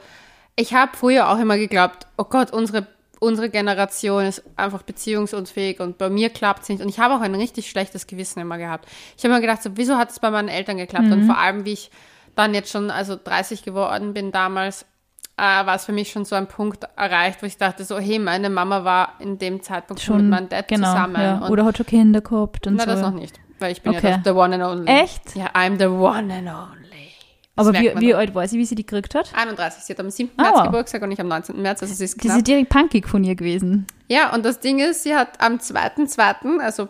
ich 0.55 0.73
habe 0.73 0.97
früher 0.97 1.29
auch 1.29 1.39
immer 1.39 1.57
geglaubt, 1.57 2.07
oh 2.17 2.23
Gott, 2.23 2.51
unsere, 2.51 2.87
unsere 3.19 3.49
Generation 3.49 4.25
ist 4.25 4.43
einfach 4.55 4.81
beziehungsunfähig 4.81 5.79
und 5.79 5.99
bei 5.99 6.09
mir 6.09 6.29
klappt 6.29 6.63
es 6.63 6.69
nicht. 6.69 6.81
Und 6.81 6.89
ich 6.89 6.99
habe 6.99 7.13
auch 7.13 7.21
ein 7.21 7.35
richtig 7.35 7.69
schlechtes 7.69 8.07
Gewissen 8.07 8.39
immer 8.39 8.57
gehabt. 8.57 8.87
Ich 9.17 9.23
habe 9.23 9.35
mir 9.35 9.41
gedacht, 9.41 9.61
so, 9.61 9.71
wieso 9.75 9.97
hat 9.97 10.09
es 10.09 10.19
bei 10.19 10.31
meinen 10.31 10.49
Eltern 10.49 10.77
geklappt? 10.77 11.11
Und 11.11 11.25
vor 11.25 11.37
allem, 11.37 11.63
wie 11.65 11.73
ich 11.73 11.91
dann 12.35 12.53
jetzt 12.53 12.71
schon, 12.71 12.89
also 12.89 13.17
30 13.21 13.63
geworden 13.63 14.13
bin 14.13 14.31
damals, 14.31 14.85
äh, 15.37 15.41
war 15.41 15.75
es 15.75 15.85
für 15.85 15.91
mich 15.93 16.11
schon 16.11 16.25
so 16.25 16.35
ein 16.35 16.47
Punkt 16.47 16.85
erreicht, 16.95 17.41
wo 17.41 17.45
ich 17.45 17.57
dachte 17.57 17.83
so, 17.83 17.97
hey, 17.99 18.19
meine 18.19 18.49
Mama 18.49 18.83
war 18.83 19.13
in 19.19 19.37
dem 19.37 19.61
Zeitpunkt 19.63 20.01
schon, 20.01 20.17
mit 20.17 20.29
meinem 20.29 20.49
Dad 20.49 20.67
genau, 20.67 20.91
zusammen. 20.91 21.21
ja. 21.21 21.37
Und 21.39 21.49
Oder 21.51 21.65
hat 21.65 21.77
schon 21.77 21.85
Kinder 21.85 22.21
gehabt 22.21 22.67
und 22.67 22.75
na, 22.75 22.83
so. 22.83 22.89
das 22.91 23.01
noch 23.01 23.11
nicht, 23.13 23.39
weil 23.59 23.71
ich 23.71 23.81
bin 23.81 23.95
Okay. 23.95 24.09
ja 24.11 24.17
das, 24.17 24.25
the 24.25 24.31
one 24.31 24.55
and 24.55 24.63
only. 24.63 24.91
Echt? 24.91 25.35
Ja, 25.35 25.47
I'm 25.53 25.77
the 25.79 25.85
one 25.87 26.33
and 26.33 26.47
only. 26.47 26.77
Das 27.55 27.67
Aber 27.67 27.77
wie, 27.79 27.91
wie 27.99 28.15
alt 28.15 28.33
war 28.33 28.47
sie, 28.47 28.57
wie 28.57 28.65
sie 28.65 28.75
die 28.75 28.85
gekriegt 28.85 29.13
hat? 29.13 29.31
31, 29.35 29.83
sie 29.83 29.93
hat 29.93 29.99
am 29.99 30.09
7. 30.09 30.31
Ah, 30.37 30.43
März. 30.51 30.63
Geburtstag 30.63 31.01
und 31.01 31.11
ich 31.11 31.19
am 31.19 31.27
19. 31.27 31.61
März, 31.61 31.81
also 31.81 31.93
sie 31.93 32.05
ist 32.05 32.15
Die 32.15 32.27
knapp. 32.27 32.37
ist 32.37 32.47
direkt 32.47 32.69
punkig 32.69 33.07
von 33.07 33.23
ihr 33.23 33.35
gewesen. 33.35 33.85
Ja, 34.07 34.33
und 34.33 34.45
das 34.45 34.59
Ding 34.61 34.79
ist, 34.79 35.03
sie 35.03 35.15
hat 35.15 35.39
am 35.41 35.55
2.2., 35.57 36.59
also 36.59 36.87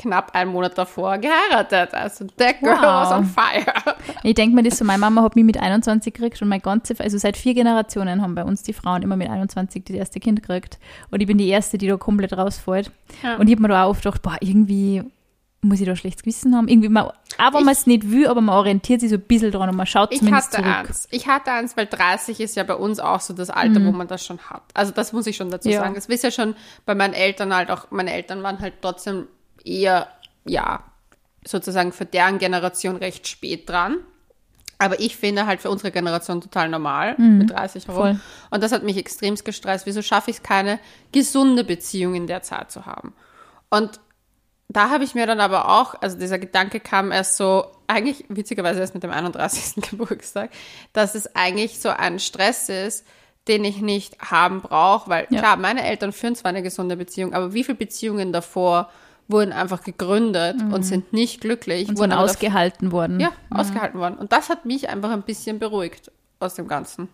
knapp 0.00 0.34
einen 0.34 0.52
Monat 0.52 0.78
davor, 0.78 1.18
geheiratet. 1.18 1.92
Also 1.94 2.26
that 2.38 2.60
girl 2.60 2.76
Wow. 2.76 2.82
was 2.82 3.12
on 3.12 3.24
fire. 3.26 3.94
Ich 4.22 4.34
denke 4.34 4.54
mir 4.56 4.62
das 4.62 4.78
so, 4.78 4.84
meine 4.84 4.98
Mama 4.98 5.22
hat 5.22 5.36
mich 5.36 5.44
mit 5.44 5.58
21 5.60 6.14
gekriegt 6.14 6.40
und 6.42 6.48
meine 6.48 6.60
ganze, 6.62 6.94
also 6.98 7.18
seit 7.18 7.36
vier 7.36 7.54
Generationen 7.54 8.22
haben 8.22 8.34
bei 8.34 8.44
uns 8.44 8.62
die 8.62 8.72
Frauen 8.72 9.02
immer 9.02 9.16
mit 9.16 9.28
21 9.28 9.84
das 9.84 9.96
erste 9.96 10.20
Kind 10.20 10.40
gekriegt. 10.42 10.78
Und 11.10 11.20
ich 11.20 11.26
bin 11.26 11.38
die 11.38 11.48
Erste, 11.48 11.76
die 11.78 11.86
da 11.86 11.96
komplett 11.96 12.32
rausfällt. 12.36 12.90
Ja. 13.22 13.36
Und 13.36 13.46
ich 13.48 13.52
habe 13.54 13.62
mir 13.62 13.68
da 13.68 13.84
auch 13.84 13.90
oft 13.90 14.02
gedacht, 14.02 14.22
boah, 14.22 14.36
irgendwie 14.40 15.02
muss 15.62 15.78
ich 15.78 15.86
da 15.86 15.94
schlechtes 15.94 16.22
Gewissen 16.22 16.56
haben. 16.56 16.68
Irgendwie, 16.68 16.88
man, 16.88 17.10
aber 17.36 17.58
Ich- 17.58 17.64
man 17.66 17.72
es 17.74 17.86
nicht 17.86 18.10
will, 18.10 18.26
aber 18.26 18.40
man 18.40 18.54
orientiert 18.56 19.02
sich 19.02 19.10
so 19.10 19.16
ein 19.16 19.20
bisschen 19.20 19.50
dran 19.52 19.68
und 19.68 19.76
man 19.76 19.84
schaut 19.84 20.10
Ich 20.10 20.20
zumindest 20.20 20.56
hatte 20.56 20.62
zurück. 20.62 20.88
eins. 20.88 21.08
Ich 21.10 21.26
hatte 21.26 21.52
eins, 21.52 21.76
weil 21.76 21.84
30 21.84 22.40
ist 22.40 22.56
ja 22.56 22.64
bei 22.64 22.74
uns 22.76 22.98
auch 22.98 23.20
so 23.20 23.34
das 23.34 23.50
Alter, 23.50 23.84
wo 23.84 23.92
man 23.92 24.08
das 24.08 24.24
schon 24.24 24.38
hat. 24.38 24.62
Also 24.72 24.92
das 24.92 25.12
muss 25.12 25.26
ich 25.26 25.36
schon 25.36 25.50
dazu 25.50 25.68
Ja. 25.68 25.80
sagen. 25.80 25.94
Das 25.94 26.06
ist 26.06 26.24
ja 26.24 26.30
schon 26.30 26.54
bei 26.86 26.94
meinen 26.94 27.12
Eltern 27.12 27.54
halt 27.54 27.70
auch, 27.70 27.90
meine 27.90 28.10
Eltern 28.14 28.42
waren 28.42 28.58
halt 28.60 28.72
trotzdem 28.80 29.26
eher, 29.64 30.08
ja, 30.44 30.84
sozusagen 31.46 31.92
für 31.92 32.04
deren 32.04 32.38
Generation 32.38 32.96
recht 32.96 33.26
spät 33.28 33.68
dran. 33.68 33.98
Aber 34.78 34.98
ich 34.98 35.16
finde 35.16 35.44
halt 35.44 35.60
für 35.60 35.68
unsere 35.68 35.90
Generation 35.90 36.40
total 36.40 36.70
normal, 36.70 37.14
mit 37.18 37.50
30 37.50 37.86
herum. 37.86 38.00
voll. 38.00 38.20
Und 38.50 38.62
das 38.62 38.72
hat 38.72 38.82
mich 38.82 38.96
extremst 38.96 39.44
gestresst. 39.44 39.84
Wieso 39.84 40.00
schaffe 40.00 40.30
ich 40.30 40.38
es, 40.38 40.42
keine 40.42 40.78
gesunde 41.12 41.64
Beziehung 41.64 42.14
in 42.14 42.26
der 42.26 42.42
Zeit 42.42 42.70
zu 42.70 42.86
haben? 42.86 43.12
Und 43.68 44.00
da 44.68 44.88
habe 44.88 45.04
ich 45.04 45.14
mir 45.14 45.26
dann 45.26 45.40
aber 45.40 45.68
auch, 45.68 46.00
also 46.00 46.16
dieser 46.18 46.38
Gedanke 46.38 46.80
kam 46.80 47.12
erst 47.12 47.36
so, 47.36 47.66
eigentlich, 47.88 48.24
witzigerweise 48.28 48.80
erst 48.80 48.94
mit 48.94 49.02
dem 49.02 49.10
31. 49.10 49.82
Geburtstag, 49.90 50.50
dass 50.94 51.14
es 51.14 51.34
eigentlich 51.36 51.78
so 51.80 51.90
ein 51.90 52.18
Stress 52.18 52.68
ist, 52.70 53.06
den 53.48 53.64
ich 53.64 53.80
nicht 53.82 54.18
haben 54.20 54.62
brauche, 54.62 55.10
weil 55.10 55.26
Ja. 55.30 55.40
klar, 55.40 55.56
meine 55.56 55.84
Eltern 55.84 56.12
führen 56.12 56.36
zwar 56.36 56.50
eine 56.50 56.62
gesunde 56.62 56.96
Beziehung, 56.96 57.34
aber 57.34 57.52
wie 57.52 57.64
viele 57.64 57.76
Beziehungen 57.78 58.32
davor 58.32 58.90
wurden 59.30 59.52
einfach 59.52 59.82
gegründet 59.82 60.56
und 60.72 60.82
sind 60.84 61.12
nicht 61.12 61.40
glücklich, 61.40 61.84
Mhm. 61.84 61.90
Und 61.90 61.98
wurden 61.98 62.12
ausgehalten 62.12 62.92
worden. 62.92 63.20
ja, 63.20 63.30
ausgehalten 63.50 63.98
worden. 64.00 64.16
Und 64.16 64.32
das 64.32 64.48
hat 64.48 64.64
mich 64.66 64.88
einfach 64.88 65.10
ein 65.10 65.22
bisschen 65.22 65.58
beruhigt 65.58 66.10
aus 66.42 66.54
dem 66.54 66.68
Ganzen. 66.68 67.08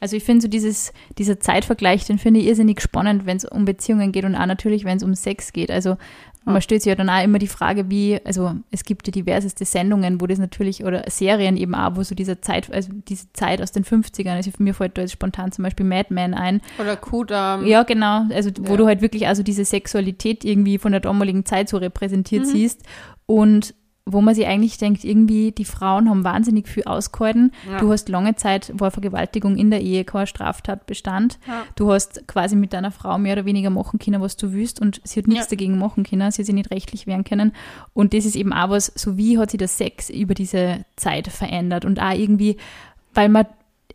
Also 0.00 0.16
ich 0.16 0.24
finde 0.24 0.42
so 0.42 0.48
dieses, 0.48 0.92
dieser 1.16 1.38
Zeitvergleich, 1.38 2.06
den 2.06 2.18
finde 2.18 2.40
ich 2.40 2.46
irrsinnig 2.46 2.80
spannend, 2.80 3.24
wenn 3.24 3.36
es 3.36 3.44
um 3.44 3.64
Beziehungen 3.64 4.10
geht 4.10 4.24
und 4.24 4.34
auch 4.34 4.46
natürlich, 4.46 4.84
wenn 4.84 4.96
es 4.96 5.04
um 5.04 5.14
Sex 5.14 5.52
geht. 5.52 5.70
Also 5.70 5.96
man 6.44 6.60
stellt 6.62 6.82
sich 6.82 6.90
ja 6.90 6.94
dann 6.96 7.08
auch 7.10 7.22
immer 7.22 7.38
die 7.38 7.46
Frage, 7.46 7.88
wie, 7.90 8.18
also 8.24 8.54
es 8.70 8.84
gibt 8.84 9.06
ja 9.06 9.12
diverseste 9.12 9.64
Sendungen, 9.64 10.20
wo 10.20 10.26
das 10.26 10.38
natürlich, 10.38 10.84
oder 10.84 11.04
Serien 11.08 11.56
eben 11.56 11.74
auch, 11.74 11.96
wo 11.96 12.02
so 12.02 12.14
dieser 12.14 12.42
Zeit, 12.42 12.72
also 12.72 12.90
diese 13.08 13.32
Zeit 13.32 13.62
aus 13.62 13.72
den 13.72 13.84
50ern, 13.84 14.34
also 14.34 14.50
mir 14.58 14.74
fällt 14.74 14.98
da 14.98 15.02
jetzt 15.02 15.12
spontan 15.12 15.52
zum 15.52 15.62
Beispiel 15.64 15.86
Mad 15.86 16.12
Men 16.12 16.34
ein, 16.34 16.60
Oder 16.80 16.96
Kudam. 16.96 17.66
Ja, 17.66 17.82
genau. 17.84 18.24
Also 18.34 18.50
wo 18.60 18.72
Ja. 18.72 18.76
du 18.76 18.86
halt 18.86 19.02
wirklich 19.02 19.26
also 19.28 19.42
diese 19.42 19.64
Sexualität 19.64 20.44
irgendwie 20.44 20.78
von 20.78 20.92
der 20.92 21.00
damaligen 21.00 21.44
Zeit 21.44 21.68
so 21.68 21.76
Mhm. 21.76 21.82
repräsentiert 21.84 22.46
siehst 22.46 22.82
und 23.26 23.74
wo 24.04 24.20
man 24.20 24.34
sich 24.34 24.46
eigentlich 24.46 24.78
denkt, 24.78 25.04
irgendwie 25.04 25.52
die 25.52 25.64
Frauen 25.64 26.10
haben 26.10 26.24
wahnsinnig 26.24 26.66
viel 26.66 26.84
ausgehalten. 26.84 27.52
Ja. 27.70 27.78
Du 27.78 27.92
hast 27.92 28.08
lange 28.08 28.34
Zeit, 28.34 28.72
war 28.74 28.90
Vergewaltigung 28.90 29.56
in 29.56 29.70
der 29.70 29.80
Ehe 29.80 30.04
kein 30.04 30.26
Straftatbestand. 30.26 31.38
Ja. 31.46 31.62
Du 31.76 31.92
hast 31.92 32.26
quasi 32.26 32.56
mit 32.56 32.72
deiner 32.72 32.90
Frau 32.90 33.16
mehr 33.18 33.34
oder 33.34 33.44
weniger 33.44 33.70
machen 33.70 33.98
können, 34.00 34.20
was 34.20 34.36
du 34.36 34.52
willst 34.52 34.80
und 34.80 35.00
sie 35.04 35.20
hat 35.20 35.28
nichts 35.28 35.44
Ja. 35.46 35.50
dagegen 35.50 35.78
machen 35.78 36.02
können, 36.02 36.30
sie 36.32 36.42
hat 36.42 36.46
sich 36.46 36.54
nicht 36.54 36.70
rechtlich 36.72 37.06
wehren 37.06 37.24
können. 37.24 37.52
Und 37.94 38.12
das 38.12 38.24
ist 38.24 38.34
eben 38.36 38.52
auch 38.52 38.70
was, 38.70 38.86
so 38.94 39.16
wie 39.16 39.38
hat 39.38 39.52
sich 39.52 39.58
der 39.58 39.68
Sex 39.68 40.10
über 40.10 40.34
diese 40.34 40.84
Zeit 40.96 41.28
verändert 41.28 41.84
und 41.84 42.00
auch 42.00 42.12
irgendwie, 42.12 42.56
weil 43.14 43.28
man 43.28 43.46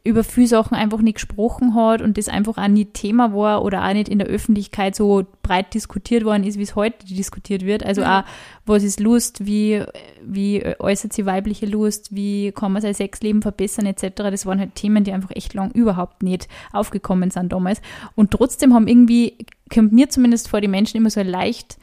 über 0.04 0.24
viele 0.24 0.48
Sachen 0.48 0.76
einfach 0.76 1.00
nicht 1.00 1.16
gesprochen 1.16 1.76
hat 1.76 2.02
und 2.02 2.18
das 2.18 2.30
einfach 2.30 2.58
auch 2.58 2.68
nicht 2.68 2.94
Thema 2.94 3.34
war 3.34 3.64
oder 3.64 3.88
auch 3.88 3.94
nicht 3.94 4.10
in 4.10 4.20
der 4.20 4.28
Öffentlichkeit 4.28 4.96
so 4.96 5.26
breit 5.44 5.74
diskutiert 5.74 6.26
worden 6.26 6.44
ist, 6.44 6.58
wie 6.58 6.64
es 6.64 6.76
heute 6.76 7.06
diskutiert 7.06 7.66
wird. 7.66 7.86
Also 7.86 8.02
Ja. 8.02 8.22
auch, 8.22 8.24
was 8.66 8.84
ist 8.84 9.00
Lust, 9.00 9.46
wie, 9.46 9.84
wie 10.24 10.64
äußert 10.80 11.14
sich 11.14 11.26
weibliche 11.26 11.66
Lust, 11.66 12.16
wie 12.16 12.52
kann 12.52 12.72
man 12.74 12.82
sein 12.82 12.94
Sexleben 12.94 13.42
verbessern 13.42 13.86
etc. 13.86 14.10
Das 14.16 14.46
waren 14.46 14.60
halt 14.60 14.76
Themen, 14.76 15.04
die 15.04 15.12
einfach 15.12 15.32
echt 15.32 15.54
lang 15.54 15.72
überhaupt 15.72 16.24
nicht 16.24 16.48
aufgekommen 16.74 17.32
sind 17.32 17.52
damals. 17.52 17.82
Und 18.16 18.32
trotzdem 18.32 18.74
haben 18.74 18.88
irgendwie, 18.88 19.38
kommt 19.74 19.94
mir 19.94 20.10
zumindest 20.10 20.50
vor, 20.50 20.62
die 20.62 20.68
Menschen 20.68 20.98
immer 20.98 21.10
so 21.10 21.20
ein 21.20 21.28
leicht 21.28 21.78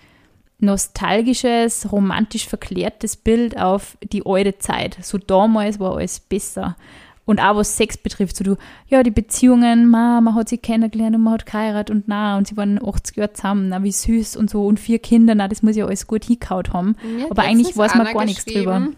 nostalgisches, 0.61 1.91
romantisch 1.93 2.49
verklärtes 2.49 3.17
Bild 3.17 3.59
auf 3.59 3.97
die 4.03 4.23
alte 4.25 4.59
Zeit. 4.59 4.99
So 5.03 5.19
damals 5.19 5.79
war 5.81 5.97
alles 5.97 6.21
besser. 6.21 6.77
Und 7.27 7.41
auch 7.41 7.57
was 7.57 7.77
Sex 7.77 7.97
betrifft, 7.97 8.37
so 8.37 8.45
du, 8.45 8.57
ja, 8.87 9.03
die 9.03 9.11
Beziehungen, 9.11 9.89
ma, 9.89 10.21
man 10.21 10.35
hat 10.35 10.51
sie 10.51 10.59
kennengelernt 10.59 11.17
und 11.17 11.23
man 11.23 11.35
hat 11.35 11.47
geheiratet 11.47 11.91
und 11.95 12.05
na, 12.07 12.37
und 12.37 12.47
sie 12.49 12.57
waren 12.57 12.79
80 12.87 13.17
Jahre 13.17 13.33
zusammen, 13.33 13.69
na, 13.71 13.83
wie 13.83 13.93
süß 13.93 14.37
und 14.37 14.51
so, 14.51 14.67
und 14.67 14.79
vier 14.79 14.99
Kinder, 14.99 15.35
na, 15.35 15.49
das 15.49 15.63
muss 15.63 15.75
ja 15.77 15.87
alles 15.87 16.07
gut 16.07 16.25
hingehaut 16.25 16.73
haben. 16.75 16.97
Hat 17.23 17.31
Aber 17.31 17.43
eigentlich 17.43 17.77
weiß 17.77 17.95
man 17.95 18.13
gar 18.13 18.25
nichts 18.27 18.45
drüber. 18.45 18.89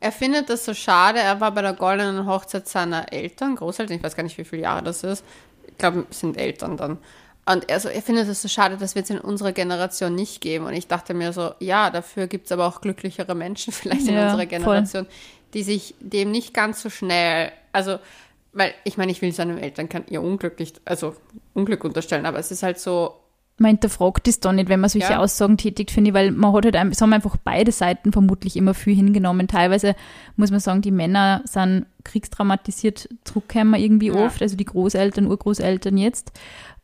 Er 0.00 0.12
findet 0.12 0.50
das 0.50 0.64
so 0.64 0.74
schade. 0.74 1.20
Er 1.20 1.40
war 1.40 1.52
bei 1.52 1.62
der 1.62 1.74
goldenen 1.74 2.26
Hochzeit 2.26 2.68
seiner 2.68 3.12
Eltern, 3.12 3.54
Großeltern, 3.54 3.96
ich 3.96 4.02
weiß 4.02 4.16
gar 4.16 4.24
nicht, 4.24 4.36
wie 4.36 4.44
viele 4.44 4.62
Jahre 4.62 4.82
das 4.82 5.04
ist. 5.04 5.24
Ich 5.68 5.78
glaube, 5.78 6.06
sind 6.10 6.36
Eltern 6.36 6.76
dann. 6.76 6.98
Und 7.44 7.68
er, 7.68 7.80
so, 7.80 7.88
er 7.88 8.02
findet 8.02 8.28
es 8.28 8.42
so 8.42 8.48
schade, 8.48 8.76
das 8.76 8.94
wird 8.94 9.04
es 9.06 9.10
in 9.10 9.18
unserer 9.18 9.52
Generation 9.52 10.14
nicht 10.14 10.40
geben. 10.40 10.66
Und 10.66 10.74
ich 10.74 10.88
dachte 10.88 11.14
mir 11.14 11.32
so, 11.32 11.52
ja, 11.58 11.90
dafür 11.90 12.26
gibt 12.26 12.46
es 12.46 12.52
aber 12.52 12.66
auch 12.66 12.80
glücklichere 12.80 13.34
Menschen 13.34 13.72
vielleicht 13.72 14.06
in 14.08 14.14
Ja, 14.14 14.24
unserer 14.24 14.38
voll. 14.42 14.46
Generation, 14.46 15.06
die 15.54 15.62
sich 15.62 15.94
dem 16.00 16.30
nicht 16.30 16.52
ganz 16.52 16.82
so 16.82 16.90
schnell, 16.90 17.52
also, 17.72 17.98
weil 18.52 18.72
ich 18.84 18.96
meine, 18.98 19.10
ich 19.12 19.22
will 19.22 19.32
seinen 19.32 19.58
Eltern 19.58 19.88
kein 19.88 20.04
ihr 20.08 20.22
unglücklich, 20.22 20.74
also 20.84 21.14
Unglück 21.54 21.84
unterstellen, 21.84 22.26
aber 22.26 22.38
es 22.38 22.50
ist 22.50 22.62
halt 22.62 22.78
so, 22.78 23.16
Man 23.58 23.72
hinterfragt 23.72 24.26
das 24.26 24.40
dann 24.40 24.56
nicht, 24.56 24.68
wenn 24.70 24.80
man 24.80 24.88
solche 24.90 25.12
Ja. 25.12 25.18
Aussagen 25.20 25.56
tätigt, 25.58 25.90
finde 25.90 26.08
ich, 26.10 26.14
weil 26.14 26.32
man 26.32 26.52
hat 26.54 26.64
halt, 26.64 26.74
ein- 26.74 26.90
es 26.90 27.00
haben 27.00 27.12
einfach 27.12 27.36
beide 27.36 27.70
Seiten 27.70 28.10
vermutlich 28.10 28.56
immer 28.56 28.72
viel 28.74 28.96
hingenommen. 28.96 29.46
Teilweise 29.46 29.94
muss 30.36 30.50
man 30.50 30.58
sagen, 30.58 30.80
die 30.80 30.90
Männer 30.90 31.42
sind 31.44 31.84
kriegstraumatisiert 32.02 33.08
zurückgekommen 33.24 33.74
irgendwie 33.80 34.08
Ja. 34.08 34.14
oft, 34.26 34.40
also 34.42 34.56
die 34.56 34.64
Großeltern, 34.64 35.26
Urgroßeltern 35.26 35.96
jetzt. 35.98 36.32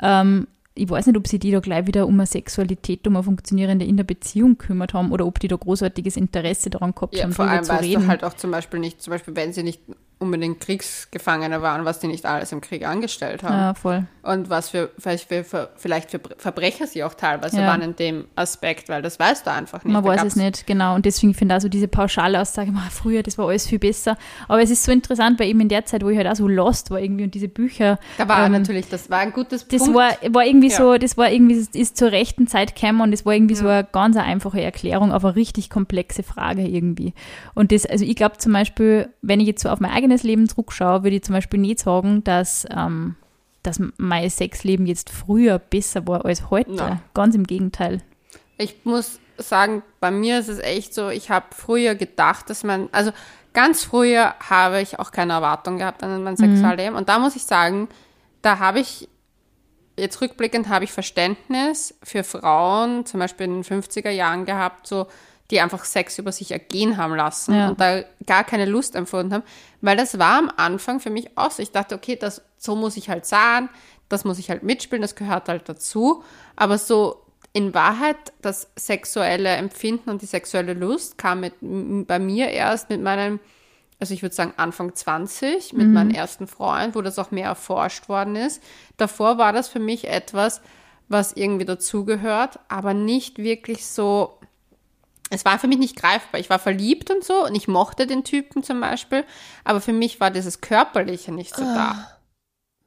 Ähm, 0.01 0.47
ich 0.75 0.89
weiß 0.89 1.07
nicht, 1.07 1.17
ob 1.17 1.27
sie 1.27 1.39
die 1.41 1.51
da 1.51 1.59
gleich 1.61 1.87
wieder 1.87 2.07
um 2.07 2.15
eine 2.15 2.27
Sexualität, 2.27 3.07
um 3.09 3.17
eine 3.17 3.25
funktionierende 3.25 3.85
in 3.85 3.97
der 3.97 4.05
Beziehung 4.05 4.59
kümmert 4.59 4.95
haben 4.95 5.11
oder 5.11 5.27
ob 5.27 5.41
die 5.41 5.49
da 5.49 5.57
großartiges 5.57 6.17
Interesse 6.17 6.71
daran 6.71 6.95
gehabt 6.95 7.17
Ja, 7.17 7.25
haben, 7.25 7.33
vor 7.33 7.47
allem 7.49 7.65
zu 7.65 7.73
weißt 7.73 7.83
reden. 7.83 8.03
du 8.03 8.09
halt 8.09 8.23
auch 8.25 8.35
zum 8.35 8.51
Beispiel 8.53 8.79
nicht, 8.79 9.03
zum 9.03 9.11
Beispiel, 9.13 9.35
wenn 9.35 9.53
sie 9.53 9.65
nicht 9.65 9.81
unbedingt 10.21 10.61
Kriegsgefangene 10.61 11.63
waren, 11.63 11.85
was 11.85 12.01
die 12.01 12.09
nicht 12.09 12.27
alles 12.27 12.51
im 12.53 12.61
Krieg 12.61 12.87
angestellt 12.87 13.43
haben. 13.43 13.55
ja, 13.55 13.75
voll. 13.75 14.05
Und 14.23 14.51
was 14.51 14.69
für, 14.71 14.91
vielleicht 14.99 15.29
für, 15.29 15.71
vielleicht 15.77 16.11
für 16.11 16.21
Verbrecher 16.37 16.87
sie 16.87 17.03
auch 17.05 17.15
teilweise 17.15 17.61
Ja. 17.61 17.67
waren 17.69 17.81
in 17.83 17.97
dem 17.97 18.25
Aspekt, 18.35 18.89
weil 18.91 19.01
das 19.01 19.19
weißt 19.19 19.47
du 19.47 19.53
einfach 19.53 19.85
nicht. 19.85 19.93
Man 19.93 20.03
Da 20.05 20.11
weiß 20.11 20.25
es 20.25 20.37
nicht, 20.37 20.67
genau. 20.67 20.95
Und 20.97 21.07
deswegen 21.07 21.33
finde 21.35 21.55
ich 21.55 21.57
auch 21.59 21.63
so 21.63 21.69
diese 21.69 21.89
pauschale 21.89 22.39
Aussage, 22.41 22.71
"Ma, 22.73 22.83
früher, 22.91 23.23
das 23.23 23.39
war 23.39 23.49
alles 23.49 23.67
viel 23.67 23.79
besser. 23.79 24.19
Aber 24.49 24.61
es 24.61 24.71
ist 24.71 24.85
so 24.85 24.93
interessant, 24.93 25.39
weil 25.41 25.49
eben 25.49 25.61
in 25.61 25.69
der 25.69 25.87
Zeit, 25.87 26.05
wo 26.05 26.09
ich 26.11 26.17
halt 26.19 26.27
auch 26.27 26.37
so 26.37 26.47
lost 26.49 26.91
war 26.91 27.01
irgendwie 27.01 27.25
und 27.25 27.35
diese 27.35 27.49
Bücher, 27.49 27.99
Da 28.19 28.29
war 28.29 28.45
ähm, 28.45 28.53
natürlich, 28.53 28.89
das 28.89 29.09
war 29.09 29.21
ein 29.21 29.33
gutes 29.33 29.67
das 29.69 29.79
Punkt. 29.83 29.95
war, 29.97 30.11
war 30.35 30.45
irgendwie 30.45 30.69
Ja. 30.71 30.77
so, 30.77 30.99
das 30.99 31.17
war 31.17 31.31
irgendwie, 31.31 31.57
es 31.57 31.69
ist 31.69 31.97
zur 31.97 32.11
rechten 32.13 32.47
Zeit 32.49 32.75
gekommen 32.75 33.01
und 33.01 33.13
das 33.13 33.25
war 33.25 33.33
irgendwie 33.35 33.55
so 33.55 33.67
eine 33.67 33.85
ganz 33.91 34.17
einfache 34.17 34.61
Erklärung 34.61 35.13
auf 35.13 35.25
eine 35.25 35.37
richtig 35.37 35.71
komplexe 35.71 36.23
Frage 36.23 36.67
irgendwie. 36.67 37.15
Und 37.55 37.73
das, 37.73 37.87
also 37.87 38.05
ich 38.05 38.17
glaube 38.17 38.37
zum 38.39 38.53
Beispiel, 38.53 39.09
wenn 39.23 39.41
ich 39.41 39.47
jetzt 39.47 39.63
so 39.63 39.71
auf 39.71 39.81
mein 39.81 39.93
eigenes 40.09 40.23
Leben 40.23 40.49
zurückschaue, 40.49 41.03
würde 41.03 41.17
ich 41.17 41.23
zum 41.23 41.35
Beispiel 41.35 41.61
nicht 41.61 41.81
sagen, 41.81 42.25
dass, 42.25 42.67
ähm, 42.71 43.17
dass 43.63 43.81
mein 43.99 44.29
Sexleben 44.31 44.87
jetzt 44.87 45.11
früher 45.11 45.59
besser 45.59 46.07
war 46.07 46.25
als 46.25 46.51
heute. 46.51 46.73
Nein. 46.73 47.03
Ganz 47.15 47.35
im 47.35 47.45
Gegenteil. 47.45 48.01
Ich 48.57 48.85
muss 48.85 49.21
sagen, 49.37 49.83
bei 50.01 50.11
mir 50.11 50.39
ist 50.39 50.49
es 50.49 50.59
echt 50.59 50.95
so, 50.95 51.11
ich 51.11 51.31
habe 51.31 51.47
früher 51.51 51.95
gedacht, 51.95 52.51
dass 52.51 52.65
man, 52.65 52.89
also 52.91 53.13
ganz 53.53 53.85
früher 53.85 54.35
habe 54.41 54.81
ich 54.81 54.99
auch 54.99 55.13
keine 55.13 55.35
Erwartung 55.35 55.79
gehabt 55.79 56.03
an 56.03 56.23
mein 56.23 56.37
Sexualleben. 56.37 56.97
Und 56.97 57.09
da 57.09 57.19
muss 57.19 57.37
ich 57.37 57.45
sagen, 57.45 57.89
da 58.43 58.59
habe 58.59 58.81
ich, 58.81 59.09
jetzt 59.97 60.21
rückblickend 60.21 60.69
habe 60.69 60.85
ich 60.85 60.93
Verständnis 60.93 61.95
für 62.03 62.25
Frauen, 62.25 63.05
zum 63.05 63.21
Beispiel 63.21 63.47
in 63.47 63.63
den 63.63 63.65
50er 63.65 64.11
Jahren 64.11 64.45
gehabt, 64.45 64.87
so, 64.87 65.07
die 65.51 65.61
einfach 65.61 65.85
Sex 65.85 66.19
über 66.19 66.31
sich 66.33 66.51
ergehen 66.53 66.97
haben 66.97 67.15
lassen 67.15 67.55
Ja. 67.55 67.69
und 67.71 67.81
da 67.81 68.03
gar 68.27 68.45
keine 68.45 68.67
Lust 68.67 68.95
empfunden 68.95 69.33
haben, 69.33 69.45
weil 69.81 69.97
das 69.97 70.19
war 70.19 70.39
am 70.39 70.53
Anfang 70.57 71.01
für 71.01 71.11
mich 71.11 71.37
auch 71.39 71.51
so. 71.51 71.63
Ich 71.63 71.73
dachte, 71.73 71.95
okay, 71.95 72.17
das, 72.17 72.43
so 72.59 72.77
muss 72.77 72.97
ich 72.97 73.09
halt 73.09 73.25
sein, 73.27 73.69
das 74.09 74.25
muss 74.25 74.39
ich 74.39 74.51
halt 74.51 74.63
mitspielen, 74.63 75.03
das 75.03 75.15
gehört 75.15 75.49
halt 75.49 75.69
dazu. 75.69 76.23
Aber 76.57 76.77
so 76.79 77.23
in 77.55 77.73
Wahrheit, 77.75 78.17
das 78.43 78.69
sexuelle 78.77 79.49
Empfinden 79.51 80.11
und 80.11 80.21
die 80.23 80.27
sexuelle 80.27 80.75
Lust 80.75 81.17
kam 81.19 81.41
mit, 81.41 81.55
bei 82.07 82.19
mir 82.19 82.51
erst 82.51 82.91
mit 82.91 83.03
meinem, 83.03 83.41
also 83.99 84.13
ich 84.15 84.23
würde 84.23 84.35
sagen 84.35 84.53
Anfang 84.59 84.95
20, 84.95 85.73
mit 85.73 85.89
meinem 85.89 86.11
ersten 86.11 86.47
Freund, 86.47 86.95
wo 86.95 87.01
das 87.03 87.19
auch 87.19 87.31
mehr 87.31 87.47
erforscht 87.47 88.09
worden 88.11 88.37
ist. 88.37 88.63
Davor 88.99 89.39
war 89.39 89.53
das 89.55 89.69
für 89.69 89.81
mich 89.81 90.09
etwas, 90.09 90.61
was 91.09 91.33
irgendwie 91.33 91.65
dazugehört, 91.65 92.61
aber 92.69 92.93
nicht 92.93 93.39
wirklich 93.39 93.87
so, 93.87 94.38
es 95.31 95.45
war 95.45 95.59
für 95.59 95.69
mich 95.69 95.79
nicht 95.79 95.97
greifbar. 95.97 96.41
Ich 96.41 96.51
war 96.51 96.59
verliebt 96.59 97.11
und 97.11 97.25
so 97.25 97.45
und 97.45 97.55
ich 97.55 97.69
mochte 97.69 98.07
den 98.07 98.25
Typen 98.25 98.63
zum 98.63 98.81
Beispiel, 98.81 99.25
aber 99.65 99.81
für 99.81 99.93
mich 99.93 100.21
war 100.21 100.31
dieses 100.31 100.61
Körperliche 100.61 101.33
nicht 101.33 101.55
so 101.55 101.63
da. 101.63 102.19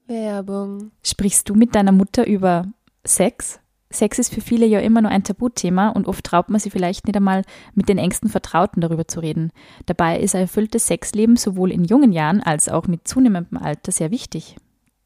Werbung. 0.08 0.92
Sprichst 1.04 1.50
du 1.50 1.56
mit 1.56 1.76
deiner 1.76 1.92
Mutter 1.92 2.28
über 2.28 2.68
Sex? 3.06 3.60
Sex 3.90 4.20
ist 4.20 4.34
für 4.34 4.42
viele 4.42 4.66
ja 4.66 4.80
immer 4.80 5.02
nur 5.02 5.12
ein 5.12 5.24
Tabuthema 5.24 5.90
und 5.90 6.08
oft 6.08 6.24
traut 6.24 6.50
man 6.50 6.60
sich 6.60 6.72
vielleicht 6.72 7.08
nicht 7.08 7.16
einmal 7.16 7.44
mit 7.76 7.90
den 7.90 7.98
engsten 7.98 8.30
Vertrauten 8.30 8.82
darüber 8.82 9.08
zu 9.08 9.20
reden. 9.20 9.52
Dabei 9.86 10.20
ist 10.20 10.34
ein 10.34 10.42
erfülltes 10.42 10.88
Sexleben 10.88 11.36
sowohl 11.36 11.72
in 11.72 11.84
jungen 11.84 12.14
Jahren 12.14 12.42
als 12.42 12.70
auch 12.70 12.88
mit 12.88 13.08
zunehmendem 13.08 13.58
Alter 13.58 13.92
sehr 13.92 14.12
wichtig. 14.12 14.56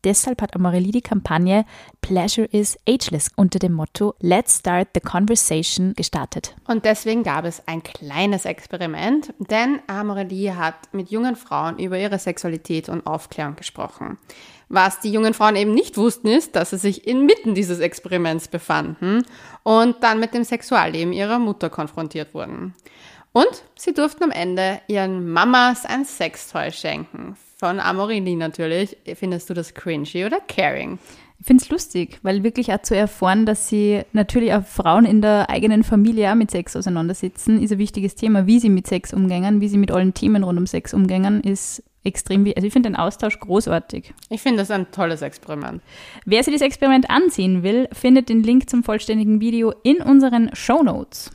Deshalb 0.06 0.44
hat 0.44 0.56
Amorelie 0.56 0.92
die 0.92 1.02
Kampagne 1.02 1.66
Pleasure 2.02 2.48
is 2.52 2.78
Ageless 2.88 3.32
unter 3.36 3.58
dem 3.58 3.74
Motto 3.74 4.14
Let's 4.20 4.60
Start 4.60 4.90
the 4.94 5.00
Conversation 5.00 5.94
gestartet. 5.96 6.56
Und 6.68 6.86
deswegen 6.86 7.24
gab 7.24 7.44
es 7.44 7.68
ein 7.68 7.82
kleines 7.82 8.46
Experiment, 8.46 9.34
denn 9.40 9.80
Amorelie 9.88 10.56
hat 10.56 10.76
mit 10.94 11.10
jungen 11.10 11.36
Frauen 11.36 11.80
über 11.80 11.98
ihre 11.98 12.20
Sexualität 12.20 12.88
und 12.88 13.08
Aufklärung 13.08 13.56
gesprochen. 13.56 14.20
Was 14.70 15.00
die 15.00 15.12
jungen 15.12 15.34
Frauen 15.34 15.56
eben 15.56 15.74
nicht 15.74 15.98
wussten, 15.98 16.28
ist, 16.28 16.56
dass 16.56 16.70
sie 16.70 16.78
sich 16.78 17.08
inmitten 17.08 17.56
dieses 17.56 17.80
Experiments 17.80 18.48
befanden 18.48 19.26
und 19.64 20.04
dann 20.04 20.20
mit 20.20 20.36
dem 20.36 20.44
Sexualleben 20.44 21.14
ihrer 21.14 21.40
Mutter 21.40 21.72
konfrontiert 21.72 22.36
wurden. 22.36 22.76
Und 23.32 23.64
sie 23.76 23.94
durften 23.94 24.26
am 24.26 24.32
Ende 24.32 24.82
ihren 24.88 25.32
Mamas 25.32 25.84
ein 25.84 26.06
Sextoy 26.06 26.72
schenken. 26.72 27.36
Von 27.66 27.80
Amorelie 27.80 28.36
natürlich. 28.36 28.96
Findest 29.16 29.50
du 29.50 29.56
das 29.56 29.74
cringy 29.74 30.24
oder 30.24 30.40
caring? 30.40 31.00
Ich 31.40 31.48
finde 31.48 31.64
es 31.64 31.70
lustig, 31.72 32.20
weil 32.22 32.44
wirklich 32.44 32.72
auch 32.72 32.84
zu 32.84 32.96
erfahren, 32.96 33.48
dass 33.48 33.70
sie 33.70 34.04
natürlich 34.14 34.54
auch 34.54 34.64
Frauen 34.64 35.04
in 35.04 35.20
der 35.20 35.50
eigenen 35.50 35.84
Familie 35.84 36.30
auch 36.30 36.36
mit 36.36 36.52
Sex 36.52 36.76
auseinandersetzen, 36.76 37.60
ist 37.60 37.72
ein 37.72 37.80
wichtiges 37.80 38.14
Thema. 38.14 38.46
Wie 38.46 38.60
sie 38.60 38.70
mit 38.70 38.86
Sex 38.86 39.16
umgängen, 39.16 39.62
wie 39.62 39.68
sie 39.68 39.80
mit 39.80 39.90
allen 39.90 40.14
Themen 40.14 40.44
rund 40.44 40.60
um 40.60 40.68
Sex 40.68 40.94
umgängen, 40.94 41.42
ist 41.42 41.82
extrem 42.04 42.46
wichtig. 42.46 42.58
Also 42.58 42.68
ich 42.68 42.74
finde 42.74 42.90
den 42.90 42.98
Austausch 42.98 43.40
großartig. 43.40 44.14
Ich 44.30 44.44
finde 44.44 44.60
das 44.60 44.70
ein 44.70 44.92
tolles 44.92 45.24
Experiment. 45.24 45.82
Wer 46.24 46.44
sich 46.44 46.54
das 46.54 46.62
Experiment 46.62 47.10
ansehen 47.10 47.64
will, 47.64 47.90
findet 47.94 48.30
den 48.30 48.44
Link 48.44 48.70
zum 48.70 48.84
vollständigen 48.84 49.42
Video 49.42 49.74
in 49.82 50.04
unseren 50.04 50.56
Show 50.56 50.84
Notes. 50.84 51.32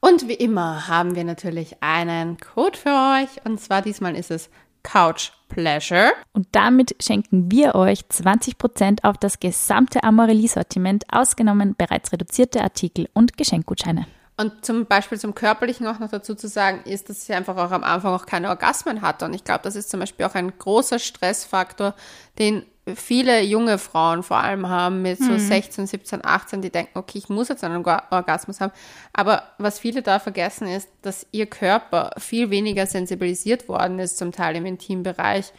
Und 0.00 0.26
wie 0.26 0.34
immer 0.34 0.88
haben 0.88 1.14
wir 1.14 1.22
natürlich 1.22 1.76
einen 1.80 2.38
Code 2.38 2.76
für 2.76 2.88
euch. 2.88 3.46
Und 3.46 3.60
zwar 3.60 3.80
diesmal 3.80 4.16
ist 4.16 4.32
es 4.32 4.50
Couch 4.82 5.30
Pleasure. 5.52 6.12
Und 6.32 6.48
damit 6.52 6.96
schenken 7.00 7.50
wir 7.50 7.74
euch 7.74 8.00
20% 8.10 9.04
auf 9.04 9.18
das 9.18 9.38
gesamte 9.38 10.02
Amorelie-Sortiment, 10.02 11.04
ausgenommen 11.12 11.74
bereits 11.76 12.12
reduzierte 12.12 12.62
Artikel 12.62 13.08
und 13.12 13.36
Geschenkgutscheine. 13.36 14.06
Und 14.38 14.64
zum 14.64 14.86
Beispiel 14.86 15.20
zum 15.20 15.34
Körperlichen 15.34 15.86
auch 15.86 15.98
noch 15.98 16.10
dazu 16.10 16.34
zu 16.34 16.48
sagen, 16.48 16.80
ist, 16.84 17.08
dass 17.08 17.26
sie 17.26 17.34
einfach 17.34 17.56
auch 17.56 17.70
am 17.70 17.84
Anfang 17.84 18.14
auch 18.14 18.26
keine 18.26 18.48
Orgasmen 18.48 19.02
hatte. 19.02 19.26
Und 19.26 19.34
ich 19.34 19.44
glaube, 19.44 19.60
das 19.62 19.76
ist 19.76 19.90
zum 19.90 20.00
Beispiel 20.00 20.24
auch 20.24 20.34
ein 20.34 20.56
großer 20.58 20.98
Stressfaktor, 20.98 21.94
den 22.38 22.64
viele 22.96 23.42
junge 23.42 23.78
Frauen 23.78 24.22
vor 24.22 24.38
allem 24.38 24.68
haben 24.68 25.02
mit 25.02 25.18
so 25.18 25.36
16, 25.38 25.86
17, 25.86 26.24
18, 26.24 26.62
die 26.62 26.70
denken, 26.70 26.98
okay, 26.98 27.18
ich 27.18 27.28
muss 27.28 27.48
jetzt 27.48 27.62
einen 27.62 27.84
Orgasmus 27.84 28.60
haben. 28.60 28.72
Aber 29.12 29.44
was 29.58 29.78
viele 29.78 30.02
da 30.02 30.18
vergessen 30.18 30.66
ist, 30.66 30.88
dass 31.00 31.26
ihr 31.30 31.46
Körper 31.46 32.10
viel 32.18 32.50
weniger 32.50 32.86
sensibilisiert 32.86 33.68
worden 33.68 34.00
ist, 34.00 34.18
zum 34.18 34.32
Teil 34.32 34.56
im 34.56 34.66
Intimbereich, 34.66 35.52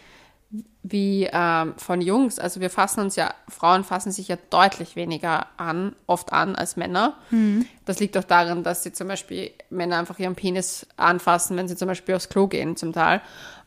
wie 0.84 1.30
ähm, 1.32 1.74
von 1.77 2.01
Jungs. 2.01 2.39
Also 2.39 2.60
wir 2.60 2.70
fassen 2.70 3.00
uns 3.00 3.15
ja, 3.15 3.34
Frauen 3.48 3.86
fassen 3.86 4.12
sich 4.12 4.27
ja 4.27 4.38
deutlich 4.50 4.96
weniger 4.96 5.48
an, 5.58 5.96
oft 6.06 6.34
an 6.34 6.56
als 6.56 6.75
Männer. 6.75 7.18
Mhm. 7.32 7.65
Das 7.86 8.00
liegt 8.00 8.18
auch 8.18 8.24
daran, 8.25 8.63
dass 8.63 8.84
sie 8.84 8.92
zum 8.92 9.08
Beispiel 9.08 9.51
Männer 9.70 9.98
einfach 9.98 10.20
ihren 10.20 10.36
Penis 10.36 10.86
anfassen, 10.98 11.56
wenn 11.56 11.70
sie 11.70 11.77
zum 11.77 11.88
Beispiel 11.88 12.15
aufs 12.15 12.30
Klo 12.30 12.48
gehen 12.48 12.75
zum 12.75 12.92
Teil. 12.92 13.22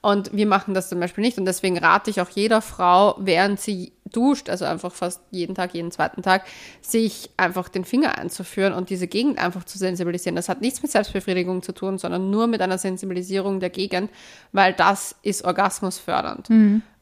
Und 0.07 0.33
wir 0.33 0.47
machen 0.47 0.73
das 0.73 0.89
zum 0.89 1.01
Beispiel 1.01 1.25
nicht. 1.25 1.37
Und 1.37 1.47
deswegen 1.47 1.79
rate 1.79 2.11
ich 2.11 2.21
auch 2.21 2.29
jeder 2.29 2.63
Frau, 2.63 3.17
während 3.19 3.59
sie 3.59 3.93
duscht, 4.05 4.49
also 4.49 4.65
einfach 4.65 4.93
fast 4.93 5.21
jeden 5.33 5.57
Tag, 5.57 5.75
jeden 5.75 5.91
zweiten 5.91 6.23
Tag, 6.23 6.45
sich 6.81 7.31
einfach 7.37 7.69
den 7.69 7.85
Finger 7.85 8.17
einzuführen 8.17 8.73
und 8.73 8.89
diese 8.89 9.09
Gegend 9.09 9.41
einfach 9.41 9.65
zu 9.65 9.79
sensibilisieren. 9.79 10.37
Das 10.37 10.49
hat 10.49 10.61
nichts 10.61 10.81
mit 10.81 10.93
Selbstbefriedigung 10.93 11.61
zu 11.65 11.73
tun, 11.73 11.99
sondern 11.99 12.31
nur 12.31 12.47
mit 12.47 12.63
einer 12.63 12.79
Sensibilisierung 12.79 13.59
der 13.59 13.71
Gegend, 13.71 14.13
weil 14.53 14.75
das 14.75 15.17
ist 15.23 15.45
orgasmusfördernd. 15.45 16.51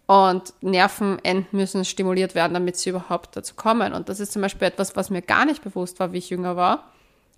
Und 0.07 0.55
Nervenenden 0.63 1.47
müssen 1.53 1.85
stimuliert 1.85 2.35
werden, 2.35 2.55
damit 2.55 2.79
sie 2.79 2.89
überhaupt 2.89 3.37
dazu 3.37 3.55
kommen. 3.55 3.93
Und 3.93 4.09
das 4.09 4.19
ist 4.19 4.33
zum 4.33 4.41
Beispiel 4.41 4.67
etwas, 4.69 4.97
was 4.97 5.11
mir 5.11 5.21
gar 5.21 5.45
nicht 5.45 5.63
bewusst 5.63 6.01
war, 6.01 6.15
wie 6.15 6.19
ich 6.19 6.31
jünger 6.31 6.57
war. 6.57 6.91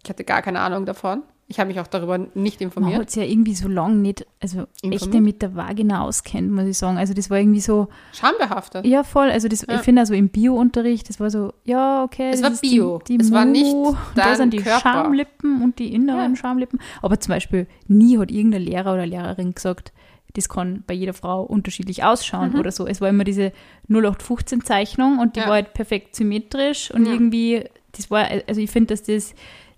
Ich 0.04 0.10
hatte 0.10 0.22
gar 0.22 0.42
keine 0.42 0.60
Ahnung 0.60 0.86
davon. 0.86 1.24
Ich 1.48 1.60
habe 1.60 1.68
mich 1.68 1.78
auch 1.78 1.86
darüber 1.86 2.18
nicht 2.18 2.58
Man 2.60 2.66
informiert. 2.66 2.98
hat 3.00 3.10
sich 3.10 3.22
ja 3.22 3.28
irgendwie 3.28 3.54
so 3.54 3.68
lange 3.68 3.94
nicht, 3.94 4.26
also 4.40 4.66
Informiert? 4.82 5.12
nicht 5.14 5.22
mit 5.22 5.42
der 5.42 5.54
Vagina 5.54 6.02
auskennt, 6.02 6.50
muss 6.50 6.64
ich 6.64 6.76
sagen. 6.76 6.98
Also 6.98 7.14
das 7.14 7.30
war 7.30 7.38
irgendwie 7.38 7.60
so, 7.60 7.86
Schambehaftet. 8.12 8.84
ja 8.84 9.04
voll, 9.04 9.30
also 9.30 9.46
das, 9.46 9.64
Ja. 9.68 9.76
ich 9.76 9.82
finde 9.82 10.00
also 10.00 10.12
im 10.14 10.28
Bio-Unterricht, 10.28 11.08
das 11.08 11.20
war 11.20 11.30
so, 11.30 11.52
ja, 11.64 12.02
okay. 12.02 12.30
Es 12.32 12.40
das 12.40 12.52
war 12.54 12.60
Bio. 12.68 13.00
Die, 13.06 13.16
die 13.18 13.24
Es 13.24 13.30
war 13.30 13.44
Mu, 13.46 13.52
nicht 13.52 13.74
Da 14.16 14.34
sind 14.34 14.54
die 14.54 14.58
Körper. 14.58 14.80
Schamlippen 14.80 15.62
und 15.62 15.78
die 15.78 15.94
inneren 15.94 16.34
Ja. 16.34 16.36
Schamlippen. 16.36 16.80
Aber 17.00 17.20
zum 17.20 17.32
Beispiel, 17.34 17.68
nie 17.86 18.18
hat 18.18 18.32
irgendein 18.32 18.62
Lehrer 18.62 18.94
oder 18.94 19.06
Lehrerin 19.06 19.54
gesagt, 19.54 19.92
das 20.34 20.48
kann 20.48 20.82
bei 20.86 20.94
jeder 20.94 21.14
Frau 21.14 21.44
unterschiedlich 21.44 22.02
ausschauen 22.02 22.54
Mhm. 22.54 22.58
oder 22.58 22.72
so. 22.72 22.88
Es 22.88 23.00
war 23.00 23.08
immer 23.08 23.22
diese 23.24 23.52
0815-Zeichnung 23.88 25.18
und 25.18 25.36
die 25.36 25.40
Ja. 25.40 25.46
war 25.46 25.54
halt 25.54 25.74
perfekt 25.74 26.14
symmetrisch 26.16 26.90
und 26.90 27.06
irgendwie, 27.06 27.64
das 27.92 28.10
war, 28.10 28.26
also 28.48 28.60
ich 28.60 28.70
finde, 28.70 28.88
dass 28.94 29.02
das 29.04 29.34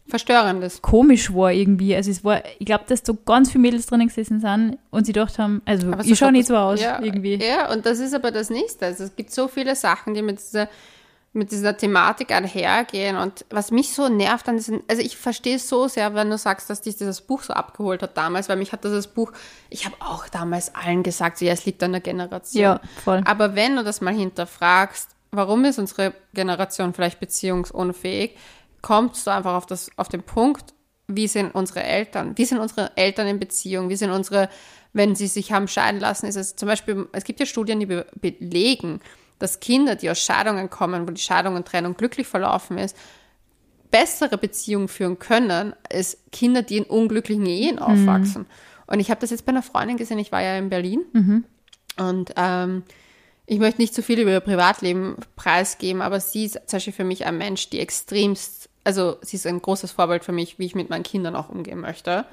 Verstörendes. 0.08 0.80
komisch 0.82 1.32
war 1.34 1.52
irgendwie. 1.52 1.94
Also 1.94 2.10
es 2.10 2.24
war, 2.24 2.42
ich 2.58 2.66
glaube, 2.66 2.84
dass 2.88 3.02
so 3.04 3.14
ganz 3.14 3.50
viele 3.50 3.62
Mädels 3.62 3.86
drinnen 3.86 4.08
gesessen 4.08 4.40
sind 4.40 4.78
und 4.90 5.04
sie 5.06 5.12
gedacht 5.12 5.38
haben, 5.38 5.62
also 5.64 5.88
Aber 5.92 6.00
ich 6.00 6.08
schaue 6.08 6.16
schaut 6.16 6.32
nicht 6.32 6.42
das- 6.42 6.48
so 6.48 6.56
aus 6.56 6.80
ja, 6.80 7.00
irgendwie. 7.02 7.34
Ja, 7.36 7.70
und 7.72 7.84
das 7.86 7.98
ist 7.98 8.14
aber 8.14 8.30
das 8.30 8.50
Nächste. 8.50 8.86
Also 8.86 9.04
es 9.04 9.14
gibt 9.16 9.30
so 9.32 9.48
viele 9.48 9.76
Sachen, 9.76 10.14
die 10.14 10.22
mit 10.22 10.38
dieser, 10.38 10.68
mit 11.34 11.52
dieser 11.52 11.76
Thematik 11.76 12.32
einhergehen. 12.32 13.16
Und 13.16 13.44
was 13.50 13.70
mich 13.70 13.92
so 13.92 14.08
nervt 14.08 14.48
an 14.48 14.56
diesen, 14.56 14.80
also 14.88 15.02
ich 15.02 15.16
verstehe 15.18 15.56
es 15.56 15.68
so 15.68 15.86
sehr, 15.88 16.14
wenn 16.14 16.30
du 16.30 16.38
sagst, 16.38 16.70
dass 16.70 16.80
dich 16.80 16.96
dieses 16.96 17.20
Buch 17.20 17.42
so 17.42 17.52
abgeholt 17.52 18.02
hat 18.02 18.16
damals, 18.16 18.48
weil 18.48 18.56
mich 18.56 18.72
hat 18.72 18.82
dieses 18.84 19.06
Buch, 19.08 19.32
ich 19.68 19.84
habe 19.84 19.94
auch 20.00 20.26
damals 20.28 20.74
allen 20.74 21.02
gesagt, 21.02 21.38
so, 21.38 21.44
ja, 21.44 21.52
es 21.52 21.66
liegt 21.66 21.82
an 21.82 21.92
der 21.92 22.00
Generation. 22.00 22.62
Ja, 22.62 22.80
voll. 23.04 23.20
Aber 23.26 23.54
wenn 23.54 23.76
du 23.76 23.84
das 23.84 24.00
mal 24.00 24.14
hinterfragst, 24.14 25.11
warum 25.30 25.66
ist 25.66 25.78
unsere 25.78 26.14
Generation 26.33 26.94
vielleicht 26.94 27.20
beziehungsunfähig, 27.20 28.35
kommst 28.82 29.26
du 29.26 29.30
einfach 29.30 29.54
auf, 29.54 29.66
das, 29.66 29.90
auf 29.96 30.08
den 30.08 30.22
Punkt, 30.22 30.74
wie 31.08 31.26
sind 31.26 31.54
unsere 31.54 31.82
Eltern? 31.82 32.36
Wie 32.36 32.44
sind 32.44 32.58
unsere 32.58 32.96
Eltern 32.96 33.26
in 33.26 33.38
Beziehung? 33.38 33.88
Wie 33.88 33.96
sind 33.96 34.10
unsere, 34.10 34.48
wenn 34.92 35.14
sie 35.14 35.26
sich 35.26 35.52
haben 35.52 35.68
scheiden 35.68 36.00
lassen, 36.00 36.26
ist 36.26 36.36
es 36.36 36.56
zum 36.56 36.68
Beispiel, 36.68 37.08
es 37.12 37.24
gibt 37.24 37.40
ja 37.40 37.46
Studien, 37.46 37.80
die 37.80 37.86
be 37.86 38.06
belegen, 38.20 39.00
dass 39.38 39.60
Kinder, 39.60 39.94
die 39.94 40.10
aus 40.10 40.20
Scheidungen 40.20 40.68
kommen, 40.68 41.06
wo 41.06 41.12
die 41.12 41.20
Scheidung 41.20 41.54
und 41.54 41.66
Trennung 41.66 41.96
glücklich 41.96 42.26
verlaufen 42.26 42.76
ist, 42.76 42.96
bessere 43.90 44.36
Beziehungen 44.36 44.88
führen 44.88 45.18
können, 45.18 45.74
als 45.90 46.18
Kinder, 46.32 46.62
die 46.62 46.78
in 46.78 46.84
unglücklichen 46.84 47.46
Ehen 47.46 47.78
aufwachsen. 47.78 48.46
Und 48.86 49.00
ich 49.00 49.10
habe 49.10 49.20
das 49.20 49.30
jetzt 49.30 49.46
bei 49.46 49.50
einer 49.50 49.62
Freundin 49.62 49.96
gesehen, 49.96 50.18
ich 50.18 50.32
war 50.32 50.42
ja 50.42 50.58
in 50.58 50.68
Berlin 50.68 51.04
und 51.96 52.32
ähm, 52.36 52.82
ich 53.46 53.58
möchte 53.60 53.80
nicht 53.80 53.94
zu 53.94 54.02
viel 54.02 54.18
über 54.18 54.32
ihr 54.32 54.40
Privatleben 54.40 55.16
preisgeben, 55.36 56.02
aber 56.02 56.20
sie 56.20 56.46
ist 56.46 56.54
zum 56.66 56.76
Beispiel 56.76 56.92
für 56.92 57.04
mich 57.04 57.24
ein 57.24 57.38
Mensch, 57.38 57.70
die 57.70 57.80
extremst, 57.80 58.67
also 58.84 59.16
sie 59.22 59.36
ist 59.36 59.46
ein 59.46 59.60
großes 59.60 59.92
Vorbild 59.92 60.24
für 60.24 60.32
mich, 60.32 60.58
wie 60.58 60.66
ich 60.66 60.74
mit 60.74 60.88
meinen 60.90 61.02
Kindern 61.02 61.36
auch 61.36 61.48
umgehen 61.50 61.80
möchte. 61.80 62.24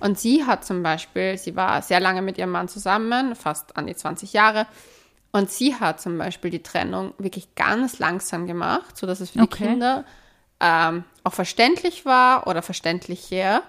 Und 0.00 0.18
sie 0.18 0.44
hat 0.44 0.64
zum 0.64 0.82
Beispiel, 0.82 1.38
sie 1.38 1.54
war 1.54 1.80
sehr 1.82 2.00
lange 2.00 2.22
mit 2.22 2.38
ihrem 2.38 2.50
Mann 2.50 2.68
zusammen, 2.68 3.36
fast 3.36 3.76
an 3.76 3.86
die 3.86 3.94
20 3.94 4.32
Jahre. 4.32 4.66
Und 5.30 5.50
sie 5.50 5.76
hat 5.76 6.00
zum 6.00 6.18
Beispiel 6.18 6.50
die 6.50 6.62
Trennung 6.62 7.14
wirklich 7.18 7.54
ganz 7.54 7.98
langsam 7.98 8.46
gemacht, 8.46 8.96
sodass 8.96 9.20
es 9.20 9.30
für 9.30 9.38
die 9.38 9.44
Okay. 9.44 9.68
Kinder 9.68 10.04
ähm, 10.60 11.04
auch 11.24 11.32
verständlich 11.32 12.04
war 12.04 12.46
oder 12.46 12.62
verständlicher. 12.62 13.62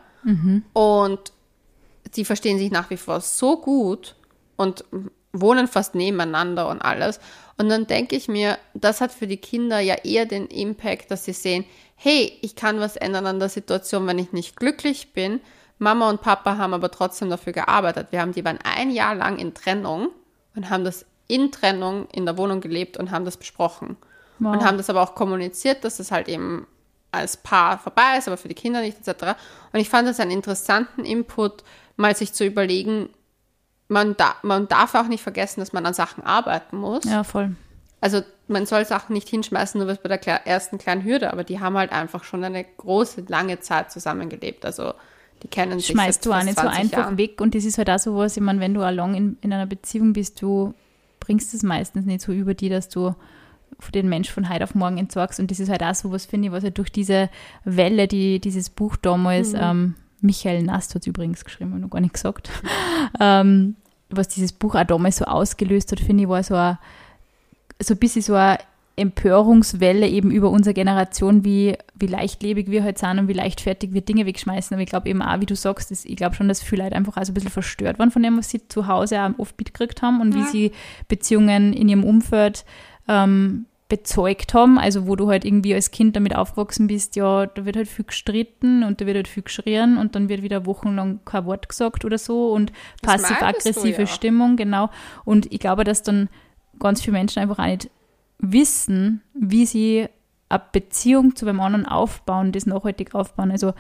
Und 0.74 1.32
sie 2.12 2.26
verstehen 2.26 2.58
sich 2.58 2.72
nach 2.72 2.90
wie 2.90 2.98
vor 2.98 3.22
so 3.22 3.58
gut 3.60 4.16
und 4.56 4.86
wohnen 5.34 5.68
fast 5.68 5.96
nebeneinander 5.96 6.68
und 6.70 6.82
alles. 6.82 7.20
Und 7.58 7.70
dann 7.70 7.88
denke 7.88 8.16
ich 8.16 8.28
mir, 8.28 8.58
das 8.74 9.02
hat 9.02 9.12
für 9.12 9.28
die 9.28 9.38
Kinder 9.38 9.80
ja 9.80 9.96
eher 9.96 10.26
den 10.26 10.48
Impact, 10.48 11.12
dass 11.12 11.26
sie 11.26 11.34
sehen, 11.34 11.66
hey, 11.96 12.38
ich 12.42 12.56
kann 12.56 12.80
was 12.80 12.96
ändern 12.96 13.28
an 13.28 13.40
der 13.40 13.50
Situation, 13.50 14.08
wenn 14.08 14.20
ich 14.20 14.32
nicht 14.32 14.56
glücklich 14.56 15.14
bin. 15.14 15.40
Mama 15.78 16.10
und 16.10 16.22
Papa 16.22 16.58
haben 16.58 16.74
aber 16.74 16.90
trotzdem 16.92 17.30
dafür 17.30 17.54
gearbeitet. 17.54 18.08
Wir 18.12 18.22
haben 18.22 18.34
die 18.34 18.44
waren 18.46 18.60
ein 18.64 18.92
Jahr 18.92 19.16
lang 19.16 19.38
in 19.38 19.54
Trennung 19.54 20.10
und 20.56 20.70
haben 20.70 20.84
das 20.84 21.06
in 21.28 21.52
Trennung 21.52 22.08
in 22.12 22.26
der 22.26 22.38
Wohnung 22.38 22.62
gelebt 22.62 22.98
und 22.98 23.12
haben 23.12 23.26
das 23.26 23.38
besprochen. 23.38 23.98
Wow. 24.40 24.54
Und 24.54 24.64
haben 24.64 24.78
das 24.78 24.90
aber 24.90 25.02
auch 25.02 25.16
kommuniziert, 25.16 25.84
dass 25.84 25.98
das 25.98 26.12
halt 26.12 26.28
eben 26.28 26.68
als 27.12 27.38
Paar 27.38 27.78
vorbei 27.78 28.18
ist, 28.18 28.28
aber 28.28 28.38
für 28.38 28.48
die 28.48 28.56
Kinder 28.56 28.82
nicht, 28.82 28.98
etc. 29.06 29.36
Und 29.72 29.80
ich 29.80 29.90
fand 29.90 30.08
das 30.08 30.20
einen 30.20 30.32
interessanten 30.32 31.06
Input, 31.06 31.64
mal 31.96 32.16
sich 32.16 32.34
zu 32.34 32.44
überlegen, 32.44 33.10
man, 33.94 34.18
da, 34.18 34.36
man 34.42 34.68
darf 34.68 34.96
auch 34.96 35.08
nicht 35.08 35.24
vergessen, 35.24 35.62
dass 35.62 35.72
man 35.72 35.86
an 35.86 35.94
Sachen 35.94 36.24
arbeiten 36.24 36.78
muss. 36.78 37.06
Ja, 37.06 37.24
voll. 37.24 37.56
Also 38.02 38.22
man 38.50 38.66
soll 38.66 38.84
Sachen 38.86 39.14
nicht 39.14 39.30
hinschmeißen, 39.30 39.80
nur 39.80 39.88
was 39.88 40.00
bei 40.00 40.10
der 40.10 40.46
ersten 40.46 40.78
kleinen 40.78 41.06
Hürde, 41.06 41.32
aber 41.32 41.46
die 41.46 41.62
haben 41.62 41.78
halt 41.78 41.94
einfach 41.94 42.26
schon 42.26 42.44
eine 42.44 42.66
große, 42.66 43.24
lange 43.28 43.62
Zeit 43.62 43.92
zusammengelebt. 43.92 44.66
Also 44.66 44.94
die 45.42 45.48
kennen 45.48 45.80
sich 45.80 45.88
Schmeißt 45.88 46.26
du 46.26 46.34
auch 46.34 46.44
nicht 46.44 46.56
so 46.56 46.64
20 46.64 46.80
einfach 46.80 46.98
Jahren. 46.98 47.18
weg 47.18 47.40
und 47.40 47.56
das 47.56 47.64
ist 47.64 47.78
halt 47.78 47.90
auch 47.90 48.00
so 48.00 48.18
was, 48.18 48.36
ich 48.36 48.44
meine, 48.44 48.60
wenn 48.60 48.74
du 48.74 48.82
along 48.82 49.16
in, 49.16 49.38
in 49.42 49.54
einer 49.54 49.68
Beziehung 49.68 50.14
bist, 50.14 50.42
du 50.42 50.74
bringst 51.20 51.54
es 51.54 51.64
meistens 51.64 52.06
nicht 52.06 52.22
so 52.22 52.34
über 52.34 52.54
die, 52.54 52.70
dass 52.70 52.90
du 52.90 53.16
den 53.94 54.10
Mensch 54.10 54.30
von 54.30 54.50
heute 54.50 54.64
auf 54.64 54.76
morgen 54.76 54.98
entsorgst 54.98 55.40
und 55.40 55.52
das 55.52 55.60
ist 55.60 55.70
halt 55.70 55.84
auch 55.84 55.96
so 55.96 56.12
was, 56.12 56.26
finde 56.26 56.48
ich, 56.48 56.52
was 56.54 56.64
halt 56.64 56.78
durch 56.78 56.92
diese 56.92 57.30
Welle, 57.64 58.08
die 58.08 58.40
dieses 58.40 58.70
Buch 58.70 58.96
damals, 58.98 59.54
ähm, 59.54 59.96
Michael 60.22 60.64
Nast 60.64 60.96
hat 60.96 61.02
es 61.02 61.08
übrigens 61.08 61.44
geschrieben, 61.44 61.74
ich 61.76 61.82
noch 61.82 61.90
gar 61.90 62.02
nicht 62.02 62.14
gesagt, 62.14 62.50
ähm, 63.20 63.76
was 64.18 64.28
dieses 64.28 64.52
Buch 64.52 64.76
auch 64.76 64.84
damals 64.84 65.18
so 65.18 65.26
ausgelöst 65.26 65.92
hat, 65.92 66.00
finde 66.00 66.24
ich, 66.24 66.30
war 66.30 66.44
so 66.44 66.56
ein, 66.56 66.78
so 67.82 67.94
ein 67.94 67.98
bisschen 67.98 68.22
so 68.22 68.34
eine 68.36 68.60
Empörungswelle 68.96 70.08
eben 70.08 70.30
über 70.30 70.52
unsere 70.52 70.74
Generation, 70.74 71.44
wie, 71.44 71.76
wie 71.96 72.06
leichtlebig 72.06 72.70
wir 72.70 72.84
halt 72.84 73.00
sind 73.00 73.18
und 73.18 73.28
wie 73.28 73.34
leichtfertig 73.34 73.94
wir 73.94 74.02
Dinge 74.02 74.26
wegschmeißen. 74.28 74.76
Aber 74.76 74.84
ich 74.84 74.90
glaube 74.90 75.10
eben 75.10 75.22
auch, 75.22 75.40
wie 75.40 75.48
du 75.48 75.56
sagst, 75.56 75.90
das, 75.90 76.06
ich 76.06 76.16
glaube 76.16 76.36
schon, 76.36 76.48
dass 76.48 76.62
viele 76.62 76.84
Leute 76.84 76.96
einfach 76.96 77.18
auch 77.18 77.26
so 77.26 77.32
ein 77.32 77.34
bisschen 77.34 77.50
verstört 77.50 77.98
waren 77.98 78.12
von 78.12 78.22
dem, 78.22 78.38
was 78.38 78.50
sie 78.50 78.68
zu 78.68 78.88
Hause 78.88 79.22
auch 79.22 79.40
oft 79.40 79.58
mitgekriegt 79.58 80.02
haben 80.04 80.22
und 80.22 80.36
wie 80.36 80.44
sie 80.44 80.72
Beziehungen 81.08 81.74
in 81.74 81.90
ihrem 81.90 82.04
Umfeld 82.04 82.66
ähm, 83.08 83.66
bezeugt 83.90 84.54
haben. 84.54 84.78
Also 84.78 85.08
wo 85.08 85.16
du 85.16 85.30
halt 85.30 85.46
irgendwie 85.46 85.74
als 85.74 85.92
Kind 85.92 86.16
damit 86.16 86.36
aufgewachsen 86.36 86.88
bist, 86.88 87.16
ja, 87.16 87.46
da 87.46 87.66
wird 87.66 87.76
halt 87.76 87.88
viel 87.88 88.06
gestritten 88.06 88.84
und 88.84 89.02
da 89.02 89.06
wird 89.06 89.16
halt 89.16 89.28
viel 89.28 89.44
geschrien 89.44 89.98
und 89.98 90.16
dann 90.16 90.30
wird 90.30 90.42
wieder 90.42 90.66
wochenlang 90.66 91.20
kein 91.26 91.46
Wort 91.46 91.70
gesagt 91.70 92.06
oder 92.06 92.18
so 92.18 92.52
und 92.52 92.72
passiv-aggressive 93.02 94.02
ja. 94.02 94.08
Stimmung, 94.08 94.56
genau. 94.56 94.90
Und 95.26 95.52
ich 95.52 95.60
glaube, 95.60 95.84
dass 95.84 96.04
dann 96.04 96.30
ganz 96.80 97.02
viele 97.02 97.14
Menschen 97.14 97.40
einfach 97.40 97.60
auch 97.60 97.66
nicht 97.66 97.90
wissen, 98.40 99.22
wie 99.34 99.66
sie 99.66 100.08
eine 100.50 100.62
Beziehung 100.72 101.36
zu 101.36 101.48
einem 101.48 101.60
anderen 101.60 101.86
aufbauen, 101.86 102.52
das 102.52 102.66
nachhaltig 102.66 103.16
aufbauen. 103.16 103.52
Also 103.52 103.74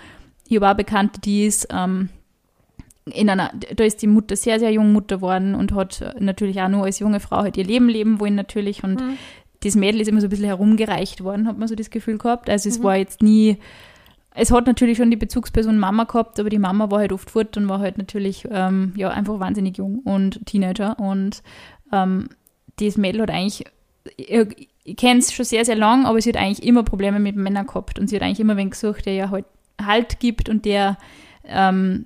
ich 0.47 0.55
habe 0.55 0.69
auch 0.69 0.75
Bekannte, 0.75 1.21
die 1.21 1.45
ist 1.45 1.67
ähm, 1.71 2.09
in 3.05 3.29
einer, 3.29 3.51
da 3.75 3.83
ist 3.83 4.01
die 4.01 4.07
Mutter 4.07 4.35
sehr, 4.35 4.59
sehr 4.59 4.71
jung 4.71 4.93
Mutter 4.93 5.17
geworden 5.17 5.55
und 5.55 5.73
hat 5.73 6.15
natürlich 6.19 6.61
auch 6.61 6.69
nur 6.69 6.85
als 6.85 6.99
junge 6.99 7.19
Frau 7.19 7.37
halt 7.37 7.57
ihr 7.57 7.65
Leben 7.65 7.89
leben 7.89 8.19
wollen 8.19 8.35
natürlich 8.35 8.83
und 8.83 9.01
mhm. 9.01 9.17
Das 9.63 9.75
Mädel 9.75 10.01
ist 10.01 10.07
immer 10.07 10.21
so 10.21 10.27
ein 10.27 10.29
bisschen 10.29 10.45
herumgereicht 10.45 11.23
worden, 11.23 11.47
hat 11.47 11.57
man 11.57 11.67
so 11.67 11.75
das 11.75 11.89
Gefühl 11.89 12.17
gehabt. 12.17 12.49
Also 12.49 12.69
es 12.69 12.79
mhm. 12.79 12.83
war 12.83 12.97
jetzt 12.97 13.21
nie, 13.21 13.57
es 14.35 14.51
hat 14.51 14.65
natürlich 14.65 14.97
schon 14.97 15.11
die 15.11 15.17
Bezugsperson 15.17 15.77
Mama 15.77 16.03
gehabt, 16.03 16.39
aber 16.39 16.49
die 16.49 16.59
Mama 16.59 16.91
war 16.91 16.99
halt 16.99 17.13
oft 17.13 17.31
fort 17.31 17.55
und 17.57 17.69
war 17.69 17.79
halt 17.79 17.97
natürlich 17.97 18.47
ähm, 18.51 18.93
ja 18.95 19.09
einfach 19.09 19.39
wahnsinnig 19.39 19.77
jung 19.77 19.99
und 19.99 20.45
Teenager 20.45 20.99
und 20.99 21.43
ähm, 21.91 22.29
das 22.79 22.97
Mädel 22.97 23.21
hat 23.21 23.31
eigentlich, 23.31 23.65
ich, 24.17 24.69
ich 24.83 24.95
kenne 24.97 25.19
es 25.19 25.31
schon 25.31 25.45
sehr, 25.45 25.63
sehr 25.63 25.75
lang, 25.75 26.05
aber 26.05 26.19
sie 26.19 26.29
hat 26.29 26.37
eigentlich 26.37 26.67
immer 26.67 26.83
Probleme 26.83 27.19
mit 27.19 27.35
Männern 27.35 27.67
gehabt 27.67 27.99
und 27.99 28.09
sie 28.09 28.15
hat 28.15 28.23
eigentlich 28.23 28.39
immer 28.39 28.57
wen 28.57 28.71
gesucht, 28.71 29.05
der 29.05 29.13
ja 29.13 29.29
halt 29.29 29.45
Halt 29.81 30.19
gibt 30.19 30.49
und 30.49 30.65
der 30.65 30.97
ähm, 31.45 32.05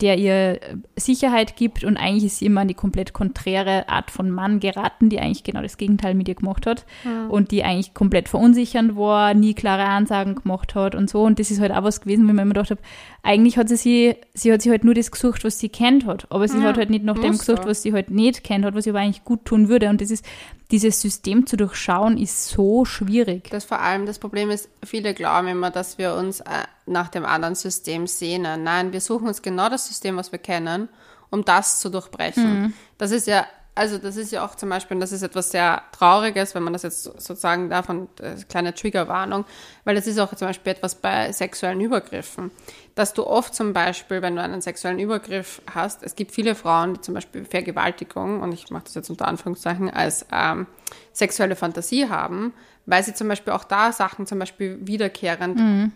der 0.00 0.18
ihr 0.18 0.60
Sicherheit 0.96 1.56
gibt 1.56 1.84
und 1.84 1.96
eigentlich 1.96 2.24
ist 2.24 2.38
sie 2.38 2.46
immer 2.46 2.62
an 2.62 2.68
die 2.68 2.74
komplett 2.74 3.12
konträre 3.12 3.88
Art 3.88 4.10
von 4.10 4.30
Mann 4.30 4.60
geraten, 4.60 5.08
die 5.08 5.20
eigentlich 5.20 5.44
genau 5.44 5.62
das 5.62 5.76
Gegenteil 5.76 6.14
mit 6.14 6.28
ihr 6.28 6.34
gemacht 6.34 6.66
hat 6.66 6.86
mhm. 7.04 7.30
und 7.30 7.50
die 7.50 7.64
eigentlich 7.64 7.94
komplett 7.94 8.28
verunsichernd 8.28 8.96
war, 8.96 9.34
nie 9.34 9.54
klare 9.54 9.84
Ansagen 9.84 10.34
gemacht 10.34 10.74
hat 10.74 10.94
und 10.94 11.08
so 11.08 11.22
und 11.22 11.38
das 11.38 11.50
ist 11.50 11.60
halt 11.60 11.72
auch 11.72 11.82
was 11.82 12.00
gewesen, 12.00 12.28
wenn 12.28 12.36
man 12.36 12.44
immer 12.44 12.54
gedacht 12.54 12.70
hat, 12.70 12.78
eigentlich 13.26 13.58
hat 13.58 13.68
sie 13.68 13.76
sie, 13.76 14.16
sie 14.34 14.52
hat 14.52 14.62
sich 14.62 14.70
halt 14.70 14.84
nur 14.84 14.94
das 14.94 15.10
gesucht, 15.10 15.42
was 15.42 15.58
sie 15.58 15.68
kennt 15.68 16.06
hat, 16.06 16.26
aber 16.30 16.46
sie 16.46 16.58
ja, 16.58 16.64
hat 16.64 16.76
halt 16.76 16.90
nicht 16.90 17.04
nach 17.04 17.18
dem 17.18 17.36
gesucht, 17.36 17.66
was 17.66 17.82
sie 17.82 17.92
halt 17.92 18.08
nicht 18.08 18.44
kennt 18.44 18.64
hat, 18.64 18.74
was 18.74 18.84
sie 18.84 18.90
aber 18.90 19.00
eigentlich 19.00 19.24
gut 19.24 19.44
tun 19.44 19.68
würde 19.68 19.88
und 19.88 20.00
das 20.00 20.12
ist, 20.12 20.24
dieses 20.70 21.00
System 21.00 21.46
zu 21.46 21.56
durchschauen, 21.56 22.18
ist 22.18 22.48
so 22.48 22.84
schwierig. 22.84 23.50
Das 23.50 23.64
vor 23.64 23.80
allem, 23.80 24.06
das 24.06 24.20
Problem 24.20 24.50
ist, 24.50 24.68
viele 24.84 25.12
glauben 25.12 25.48
immer, 25.48 25.70
dass 25.70 25.98
wir 25.98 26.14
uns 26.14 26.40
äh, 26.40 26.44
nach 26.86 27.08
dem 27.08 27.24
anderen 27.24 27.56
System 27.56 28.06
sehnen. 28.06 28.62
Nein, 28.62 28.92
wir 28.92 29.00
suchen 29.00 29.26
uns 29.26 29.42
genau 29.42 29.68
das 29.68 29.88
System, 29.88 30.16
was 30.16 30.30
wir 30.32 30.38
kennen, 30.38 30.88
um 31.30 31.44
das 31.44 31.80
zu 31.80 31.90
durchbrechen. 31.90 32.62
Mhm. 32.62 32.72
Das 32.96 33.10
ist 33.10 33.26
ja 33.26 33.46
also 33.76 33.98
das 33.98 34.16
ist 34.16 34.32
ja 34.32 34.44
auch 34.44 34.54
zum 34.54 34.70
Beispiel, 34.70 34.96
und 34.96 35.00
das 35.00 35.12
ist 35.12 35.22
etwas 35.22 35.50
sehr 35.50 35.82
Trauriges, 35.92 36.54
wenn 36.54 36.62
man 36.62 36.72
das 36.72 36.82
jetzt 36.82 37.04
sozusagen 37.04 37.68
davon, 37.68 38.08
äh, 38.20 38.34
kleine 38.48 38.74
Triggerwarnung, 38.74 39.44
weil 39.84 39.94
das 39.94 40.06
ist 40.06 40.18
auch 40.18 40.34
zum 40.34 40.48
Beispiel 40.48 40.72
etwas 40.72 40.94
bei 40.94 41.30
sexuellen 41.30 41.80
Übergriffen, 41.82 42.50
dass 42.94 43.12
du 43.12 43.26
oft 43.26 43.54
zum 43.54 43.74
Beispiel, 43.74 44.22
wenn 44.22 44.34
du 44.34 44.42
einen 44.42 44.62
sexuellen 44.62 44.98
Übergriff 44.98 45.60
hast, 45.72 46.02
es 46.02 46.16
gibt 46.16 46.32
viele 46.32 46.54
Frauen, 46.54 46.94
die 46.94 47.02
zum 47.02 47.12
Beispiel 47.12 47.44
Vergewaltigung, 47.44 48.40
und 48.40 48.52
ich 48.52 48.70
mache 48.70 48.84
das 48.84 48.94
jetzt 48.94 49.10
unter 49.10 49.28
Anführungszeichen, 49.28 49.90
als 49.90 50.24
ähm, 50.32 50.66
sexuelle 51.12 51.54
Fantasie 51.54 52.08
haben, 52.08 52.54
weil 52.86 53.02
sie 53.02 53.12
zum 53.12 53.28
Beispiel 53.28 53.52
auch 53.52 53.64
da 53.64 53.92
Sachen 53.92 54.26
zum 54.26 54.38
Beispiel 54.38 54.78
wiederkehrend 54.80 55.58
mhm. 55.58 55.92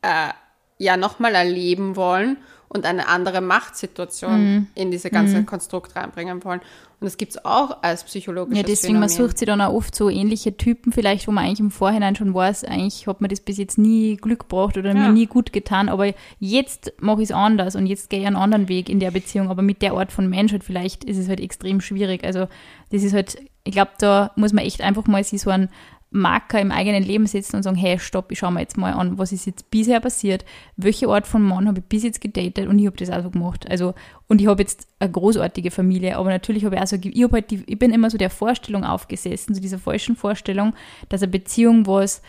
äh, 0.00 0.30
ja 0.78 0.96
nochmal 0.96 1.34
erleben 1.34 1.94
wollen 1.94 2.38
und 2.68 2.84
eine 2.84 3.08
andere 3.08 3.40
Machtsituation 3.40 4.54
mhm. 4.54 4.66
in 4.74 4.90
diese 4.90 5.10
ganze 5.10 5.38
mhm. 5.38 5.46
Konstrukt 5.46 5.96
reinbringen 5.96 6.44
wollen. 6.44 6.60
Und 7.00 7.04
das 7.04 7.16
gibt 7.16 7.32
es 7.32 7.44
auch 7.44 7.82
als 7.82 8.02
psychologisches 8.04 8.58
Ja, 8.58 8.62
deswegen, 8.64 8.94
Phänomen. 8.94 9.00
man 9.00 9.08
sucht 9.08 9.38
sich 9.38 9.46
dann 9.46 9.60
auch 9.60 9.72
oft 9.72 9.94
so 9.94 10.10
ähnliche 10.10 10.56
Typen 10.56 10.90
vielleicht, 10.92 11.28
wo 11.28 11.32
man 11.32 11.44
eigentlich 11.44 11.60
im 11.60 11.70
Vorhinein 11.70 12.16
schon 12.16 12.34
weiß, 12.34 12.64
eigentlich 12.64 13.06
hat 13.06 13.20
mir 13.20 13.28
das 13.28 13.40
bis 13.40 13.56
jetzt 13.56 13.78
nie 13.78 14.16
Glück 14.16 14.40
gebracht 14.40 14.76
oder 14.76 14.88
ja. 14.88 14.94
mir 14.94 15.12
nie 15.12 15.26
gut 15.26 15.52
getan, 15.52 15.88
aber 15.88 16.12
jetzt 16.40 16.92
mache 16.98 17.22
ich 17.22 17.30
es 17.30 17.32
anders 17.32 17.76
und 17.76 17.86
jetzt 17.86 18.10
gehe 18.10 18.20
ich 18.20 18.26
einen 18.26 18.36
anderen 18.36 18.68
Weg 18.68 18.88
in 18.88 18.98
der 18.98 19.12
Beziehung, 19.12 19.48
aber 19.48 19.62
mit 19.62 19.80
der 19.80 19.92
Art 19.92 20.10
von 20.10 20.28
Mensch 20.28 20.50
halt 20.50 20.64
vielleicht 20.64 21.04
ist 21.04 21.18
es 21.18 21.28
halt 21.28 21.40
extrem 21.40 21.80
schwierig. 21.80 22.24
Also 22.24 22.48
das 22.90 23.04
ist 23.04 23.14
halt, 23.14 23.38
ich 23.62 23.72
glaube, 23.72 23.92
da 23.98 24.32
muss 24.34 24.52
man 24.52 24.64
echt 24.64 24.80
einfach 24.80 25.06
mal 25.06 25.22
sich 25.22 25.40
so 25.40 25.50
einen 25.50 25.68
Marker 26.10 26.60
im 26.60 26.72
eigenen 26.72 27.02
Leben 27.02 27.26
setzen 27.26 27.56
und 27.56 27.62
sagen, 27.62 27.76
hey, 27.76 27.98
stopp, 27.98 28.32
ich 28.32 28.38
schaue 28.38 28.52
mir 28.52 28.60
jetzt 28.60 28.78
mal 28.78 28.94
an, 28.94 29.18
was 29.18 29.32
ist 29.32 29.46
jetzt 29.46 29.70
bisher 29.70 30.00
passiert, 30.00 30.44
welche 30.76 31.08
Art 31.08 31.26
von 31.26 31.42
Mann 31.42 31.68
habe 31.68 31.80
ich 31.80 31.84
bis 31.84 32.02
jetzt 32.02 32.20
gedatet 32.20 32.66
und 32.66 32.78
ich 32.78 32.86
habe 32.86 32.96
das 32.96 33.10
auch 33.10 33.22
so 33.22 33.30
gemacht. 33.30 33.70
Also, 33.70 33.94
und 34.26 34.40
ich 34.40 34.46
habe 34.46 34.62
jetzt 34.62 34.88
eine 35.00 35.10
großartige 35.10 35.70
Familie, 35.70 36.16
aber 36.16 36.30
natürlich 36.30 36.64
habe 36.64 36.76
ich 36.76 36.82
auch 36.82 36.86
so, 36.86 36.96
ich, 36.96 37.32
halt 37.32 37.50
die, 37.50 37.62
ich 37.66 37.78
bin 37.78 37.92
immer 37.92 38.08
so 38.08 38.16
der 38.16 38.30
Vorstellung 38.30 38.84
aufgesessen, 38.84 39.54
so 39.54 39.60
dieser 39.60 39.78
falschen 39.78 40.16
Vorstellung, 40.16 40.74
dass 41.10 41.22
eine 41.22 41.30
Beziehung 41.30 41.86
was, 41.86 42.22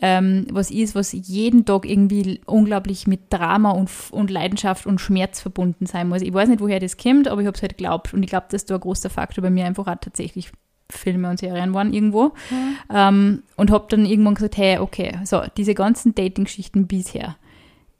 ähm, 0.00 0.46
was 0.50 0.70
ist, 0.70 0.94
was 0.94 1.12
jeden 1.12 1.66
Tag 1.66 1.84
irgendwie 1.84 2.40
unglaublich 2.46 3.06
mit 3.06 3.30
Drama 3.30 3.70
und, 3.70 3.90
und 4.12 4.30
Leidenschaft 4.30 4.86
und 4.86 5.00
Schmerz 5.00 5.40
verbunden 5.40 5.84
sein 5.84 6.08
muss. 6.08 6.22
Ich 6.22 6.32
weiß 6.32 6.48
nicht, 6.48 6.60
woher 6.60 6.80
das 6.80 6.96
kommt, 6.96 7.28
aber 7.28 7.42
ich 7.42 7.46
habe 7.46 7.56
es 7.56 7.62
halt 7.62 7.76
geglaubt 7.76 8.14
und 8.14 8.22
ich 8.22 8.30
glaube, 8.30 8.46
dass 8.50 8.64
da 8.64 8.76
ein 8.76 8.80
großer 8.80 9.10
Faktor 9.10 9.42
bei 9.42 9.50
mir 9.50 9.66
einfach 9.66 9.86
auch 9.86 9.96
tatsächlich 10.00 10.52
Filme 10.90 11.30
und 11.30 11.38
Serien 11.38 11.74
waren 11.74 11.92
irgendwo. 11.92 12.32
Mhm. 12.50 12.76
Ähm, 12.92 13.42
und 13.56 13.70
habe 13.70 13.86
dann 13.88 14.06
irgendwann 14.06 14.34
gesagt, 14.34 14.56
hey, 14.56 14.78
okay, 14.78 15.18
so, 15.24 15.42
diese 15.56 15.74
ganzen 15.74 16.14
Dating-Geschichten 16.14 16.86
bisher. 16.86 17.36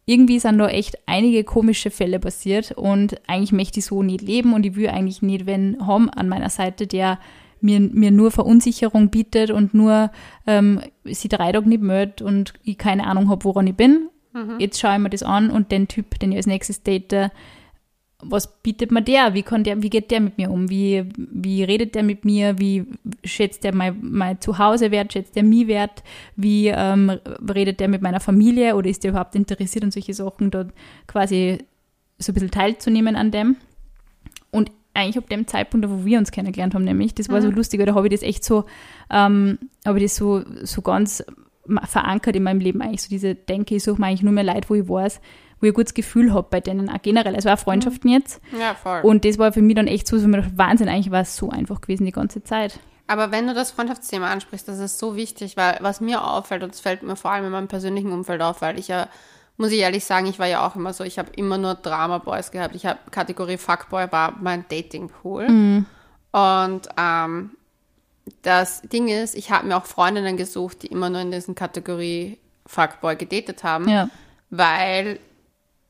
Irgendwie 0.05 0.39
sind 0.39 0.59
da 0.59 0.69
echt 0.69 0.99
einige 1.07 1.43
komische 1.43 1.91
Fälle 1.91 2.21
passiert 2.21 2.73
und 2.73 3.21
eigentlich 3.27 3.53
möchte 3.53 3.81
ich 3.81 3.87
so 3.87 4.05
nicht 4.05 4.23
leben 4.23 4.53
und 4.53 4.65
ich 4.65 4.77
will 4.77 4.89
eigentlich 4.89 5.21
nicht 5.21 5.47
wenn 5.47 5.85
haben 5.85 6.09
an 6.11 6.29
meiner 6.29 6.49
Seite, 6.49 6.87
der 6.87 7.19
mir, 7.61 7.81
mir 7.81 8.13
nur 8.13 8.31
Verunsicherung 8.31 9.11
bietet 9.11 9.51
und 9.51 9.75
nur 9.75 10.11
ähm, 10.47 10.81
sie 11.05 11.29
drei 11.29 11.51
Tage 11.51 11.69
nicht 11.69 11.83
meldet 11.83 12.23
und 12.23 12.55
ich 12.63 12.79
keine 12.79 13.07
Ahnung 13.07 13.29
habe, 13.29 13.45
woran 13.45 13.67
ich 13.67 13.75
bin. 13.75 14.09
Mhm. 14.33 14.61
Jetzt 14.61 14.79
schaue 14.79 14.95
ich 14.95 15.01
mir 15.01 15.11
das 15.11 15.25
an 15.25 15.51
und 15.51 15.73
den 15.73 15.89
Typ, 15.89 16.19
den 16.21 16.31
ich 16.31 16.37
als 16.37 16.47
nächstes 16.47 16.83
date, 16.83 17.31
was 18.23 18.61
bietet 18.63 18.93
mir 18.93 19.03
der? 19.03 19.35
Wie, 19.35 19.43
kann 19.43 19.65
der? 19.65 19.83
wie 19.83 19.91
geht 19.91 20.11
der 20.11 20.21
mit 20.21 20.39
mir 20.39 20.51
um? 20.51 20.71
Wie, 20.71 21.05
wie 21.17 21.65
redet 21.65 21.95
der 21.95 22.03
mit 22.03 22.25
mir? 22.25 22.59
Wie 22.59 22.87
schätzt 23.25 23.63
der 23.65 23.75
mein, 23.75 23.99
mein 24.01 24.41
Zuhause 24.41 24.91
wert? 24.91 25.13
Schätzt 25.13 25.37
der 25.37 25.43
mich 25.43 25.67
wert? 25.67 26.03
Wie 26.35 26.69
ähm, 26.69 27.11
redet 27.55 27.81
der 27.81 27.89
mit 27.89 28.03
meiner 28.03 28.21
Familie? 28.21 28.75
Oder 28.77 28.89
ist 28.89 29.05
der 29.05 29.11
überhaupt 29.11 29.35
interessiert 29.35 29.85
an 29.85 29.91
solche 29.91 30.15
Sachen, 30.15 30.51
dort 30.51 30.73
quasi 31.07 31.59
so 32.19 32.33
ein 32.33 32.35
bisschen 32.35 32.51
teilzunehmen 32.51 33.17
an 33.17 33.31
dem? 33.31 33.57
Und 34.51 34.71
eigentlich 34.95 35.19
ab 35.19 35.29
dem 35.29 35.47
Zeitpunkt, 35.47 35.89
wo 35.91 36.07
wir 36.07 36.19
uns 36.19 36.31
kennengelernt 36.31 36.75
haben, 36.75 36.85
nämlich, 36.85 37.15
das 37.15 37.29
war 37.29 37.41
mhm. 37.41 37.45
so 37.45 37.51
lustig, 37.51 37.85
da 37.85 37.95
habe 37.95 38.07
ich 38.07 38.13
das 38.13 38.23
echt 38.23 38.45
so, 38.45 38.65
ähm, 39.11 39.59
habe 39.85 39.99
ich 39.99 40.05
das 40.05 40.17
so, 40.17 40.43
so 40.63 40.81
ganz 40.81 41.23
verankert 41.85 42.35
in 42.35 42.45
meinem 42.45 42.61
Leben 42.61 42.81
eigentlich, 42.81 43.03
so 43.03 43.09
diese 43.11 43.35
Denke, 43.35 43.75
ich 43.75 43.83
suche 43.83 44.01
mir 44.01 44.07
eigentlich 44.07 44.23
nur 44.23 44.33
mehr 44.33 44.45
Leid, 44.45 44.71
wo 44.71 44.75
ich 44.75 44.89
weiß, 44.89 45.21
wo 45.61 45.67
ich 45.67 45.73
ein 45.73 45.75
gutes 45.75 45.95
Gefühl 45.95 46.33
habe 46.33 46.49
bei 46.51 46.61
denen 46.61 46.89
auch 46.89 47.01
generell. 47.03 47.35
Also 47.35 47.51
auch 47.51 47.59
Freundschaften 47.59 48.11
jetzt. 48.11 48.41
Ja, 48.59 48.75
voll. 48.75 49.01
Und 49.03 49.25
das 49.25 49.39
war 49.39 49.53
für 49.53 49.63
mich 49.63 49.77
dann 49.77 49.87
echt 49.87 50.07
so, 50.07 50.19
so 50.19 50.27
Wahnsinn, 50.29 50.89
eigentlich 50.89 51.11
war 51.11 51.23
es 51.23 51.37
so 51.37 51.51
einfach 51.51 51.81
gewesen 51.81 52.05
die 52.05 52.13
ganze 52.13 52.45
Zeit. 52.45 52.79
Aber 53.07 53.31
wenn 53.31 53.47
du 53.47 53.55
das 53.55 53.71
Freundschaftsthema 53.71 54.29
ansprichst, 54.31 54.67
das 54.67 54.79
ist 54.79 54.99
so 54.99 55.17
wichtig, 55.17 55.57
weil 55.57 55.79
was 55.81 56.01
mir 56.01 56.25
auffällt, 56.25 56.63
und 56.63 56.75
es 56.75 56.81
fällt 56.81 57.03
mir 57.03 57.17
vor 57.17 57.31
allem 57.31 57.47
in 57.47 57.53
meinem 57.53 57.69
persönlichen 57.69 58.13
Umfeld 58.13 58.43
auf, 58.43 58.63
weil 58.63 58.79
ich 58.79 58.89
ja, 58.89 59.09
muss 59.57 59.71
ich 59.71 59.79
ehrlich 59.79 60.05
sagen, 60.05 60.27
ich 60.27 60.39
war 60.39 60.47
ja 60.47 60.67
auch 60.67 60.75
immer 60.75 60.93
so, 60.93 61.05
ich 61.05 61.19
habe 61.19 61.31
immer 61.37 61.57
nur 61.57 61.75
Drama-Boys 61.75 62.51
gehabt. 62.51 62.75
Ich 62.75 62.85
habe 62.85 62.99
Kategorie 63.11 63.57
Fuckboy 63.57 64.11
war 64.11 64.35
mein 64.41 64.65
Dating-Pool. 64.69 65.49
Mhm. 65.49 65.87
Und 66.33 66.89
ähm, 66.99 67.51
das 68.43 68.83
Ding 68.83 69.09
ist, 69.09 69.37
ich 69.37 69.51
habe 69.51 69.67
mir 69.67 69.77
auch 69.77 69.87
Freundinnen 69.87 70.37
gesucht, 70.37 70.83
die 70.83 70.89
immer 70.89 71.09
nur 71.09 71.21
in 71.21 71.31
diesen 71.31 71.55
Kategorie 71.55 72.39
Fuckboy 72.67 73.17
gedatet 73.17 73.63
haben, 73.63 73.89
ja. 73.89 74.11
weil 74.51 75.21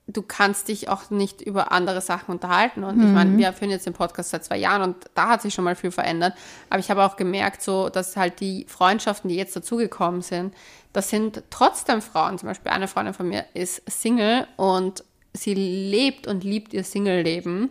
du 0.09 0.23
kannst 0.23 0.69
dich 0.69 0.88
auch 0.88 1.11
nicht 1.11 1.40
über 1.40 1.73
andere 1.73 2.01
Sachen 2.01 2.31
unterhalten. 2.31 2.85
Und 2.85 2.99
mhm. 2.99 3.07
ich 3.07 3.12
meine, 3.12 3.37
wir 3.37 3.53
führen 3.53 3.71
jetzt 3.71 3.87
den 3.87 3.92
Podcast 3.92 4.31
seit 4.31 4.45
zwei 4.45 4.57
Jahren 4.57 4.83
und 4.83 4.97
da 5.14 5.29
hat 5.29 5.42
sich 5.42 5.53
schon 5.53 5.64
mal 5.64 5.75
viel 5.75 5.90
verändert. 5.90 6.35
Aber 6.71 6.79
ich 6.79 6.90
habe 6.90 7.05
auch 7.05 7.16
gemerkt, 7.16 7.62
so, 7.62 7.88
dass 7.88 8.16
halt 8.16 8.40
die 8.40 8.66
Freundschaften, 8.69 9.29
die 9.29 9.37
jetzt 9.37 9.57
dazugekommen 9.57 10.23
sind, 10.23 10.55
das 10.92 11.11
sind 11.11 11.42
trotzdem 11.51 12.01
Frauen. 12.01 12.38
Zum 12.38 12.49
Beispiel 12.49 12.71
eine 12.71 12.88
Freundin 12.88 13.14
von 13.14 13.29
mir 13.29 13.45
ist 13.55 13.83
Single 13.90 14.47
und 14.57 15.05
sie 15.33 15.55
lebt 15.55 16.27
und 16.27 16.45
liebt 16.45 16.73
ihr 16.73 16.85
Single-Leben. 16.85 17.71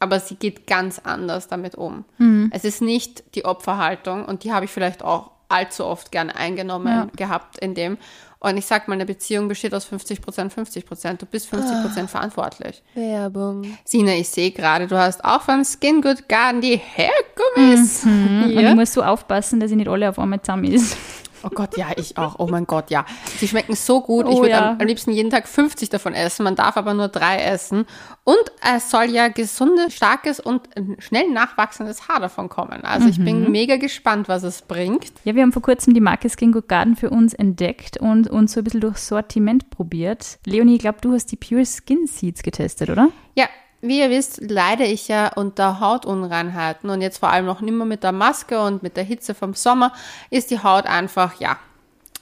Aber 0.00 0.20
sie 0.20 0.36
geht 0.36 0.68
ganz 0.68 1.00
anders 1.00 1.48
damit 1.48 1.74
um. 1.74 2.04
Mhm. 2.18 2.52
Es 2.54 2.64
ist 2.64 2.80
nicht 2.80 3.34
die 3.34 3.44
Opferhaltung 3.44 4.24
und 4.24 4.44
die 4.44 4.52
habe 4.52 4.64
ich 4.64 4.70
vielleicht 4.70 5.02
auch 5.02 5.32
allzu 5.48 5.84
oft 5.84 6.12
gerne 6.12 6.36
eingenommen 6.36 6.86
ja. 6.86 7.08
gehabt 7.16 7.58
in 7.58 7.74
dem. 7.74 7.98
Und 8.40 8.56
ich 8.56 8.66
sag 8.66 8.86
mal, 8.86 8.94
eine 8.94 9.04
Beziehung 9.06 9.48
besteht 9.48 9.74
aus 9.74 9.84
50 9.86 10.20
Prozent, 10.20 10.52
50 10.52 10.86
Prozent. 10.86 11.22
Du 11.22 11.26
bist 11.26 11.48
50 11.48 11.82
Prozent 11.82 12.04
ah, 12.04 12.08
verantwortlich. 12.08 12.82
Werbung. 12.94 13.76
Sina, 13.84 14.12
ich 14.12 14.28
sehe 14.28 14.52
gerade, 14.52 14.86
du 14.86 14.96
hast 14.96 15.24
auch 15.24 15.42
von 15.42 15.64
Skin 15.64 16.00
Good 16.00 16.28
Garden 16.28 16.60
die 16.60 16.78
Hairgummis. 16.78 18.04
Mhm. 18.04 18.44
Und 18.56 18.64
ich 18.64 18.74
muss 18.76 18.92
so 18.92 19.02
aufpassen, 19.02 19.58
dass 19.58 19.72
ich 19.72 19.76
nicht 19.76 19.88
alle 19.88 20.08
auf 20.08 20.18
einmal 20.20 20.40
zusammen 20.40 20.72
ist. 20.72 20.96
Oh 21.42 21.48
Gott, 21.50 21.76
ja, 21.76 21.88
ich 21.96 22.16
auch. 22.16 22.36
Oh 22.38 22.46
mein 22.46 22.66
Gott, 22.66 22.90
ja. 22.90 23.04
Sie 23.38 23.48
schmecken 23.48 23.74
so 23.74 24.00
gut. 24.00 24.26
Oh, 24.26 24.30
ich 24.30 24.36
würde 24.38 24.50
ja. 24.50 24.76
am, 24.78 24.86
liebsten 24.86 25.12
jeden 25.12 25.30
Tag 25.30 25.48
50 25.48 25.88
davon 25.88 26.14
essen. 26.14 26.44
Man 26.44 26.56
darf 26.56 26.76
aber 26.76 26.94
nur 26.94 27.08
drei 27.08 27.38
essen. 27.38 27.86
Und 28.24 28.42
es 28.62 28.90
soll 28.90 29.10
ja 29.10 29.28
gesundes, 29.28 29.94
starkes 29.94 30.40
und 30.40 30.62
schnell 30.98 31.30
nachwachsendes 31.30 32.08
Haar 32.08 32.20
davon 32.20 32.48
kommen. 32.48 32.84
Also 32.84 33.04
mhm. 33.04 33.10
ich 33.10 33.24
bin 33.24 33.44
mhm. 33.44 33.50
mega 33.50 33.76
gespannt, 33.76 34.28
was 34.28 34.42
es 34.42 34.62
bringt. 34.62 35.12
Ja, 35.24 35.34
wir 35.34 35.42
haben 35.42 35.52
vor 35.52 35.62
kurzem 35.62 35.94
die 35.94 36.00
Marke 36.00 36.28
Skin 36.28 36.52
Good 36.52 36.68
Garden 36.68 36.96
für 36.96 37.10
uns 37.10 37.34
entdeckt 37.34 37.98
und 37.98 38.28
uns 38.28 38.52
so 38.52 38.60
ein 38.60 38.64
bisschen 38.64 38.80
durch 38.80 38.98
Sortiment 38.98 39.70
probiert. 39.70 40.38
Leonie, 40.44 40.76
ich 40.76 40.80
glaube, 40.80 40.98
du 41.00 41.12
hast 41.12 41.32
die 41.32 41.36
Pure 41.36 41.64
Skin 41.64 42.06
Seeds 42.06 42.42
getestet, 42.42 42.90
oder? 42.90 43.08
Ja, 43.34 43.46
wie 43.80 44.00
ihr 44.00 44.10
wisst, 44.10 44.40
leide 44.40 44.84
ich 44.84 45.08
ja 45.08 45.32
unter 45.34 45.80
Hautunreinheiten 45.80 46.90
und 46.90 47.00
jetzt 47.00 47.18
vor 47.18 47.30
allem 47.30 47.46
noch 47.46 47.60
nimmer 47.60 47.84
mit 47.84 48.02
der 48.02 48.12
Maske 48.12 48.60
und 48.60 48.82
mit 48.82 48.96
der 48.96 49.04
Hitze 49.04 49.34
vom 49.34 49.54
Sommer 49.54 49.92
ist 50.30 50.50
die 50.50 50.62
Haut 50.62 50.86
einfach, 50.86 51.40
ja, 51.40 51.58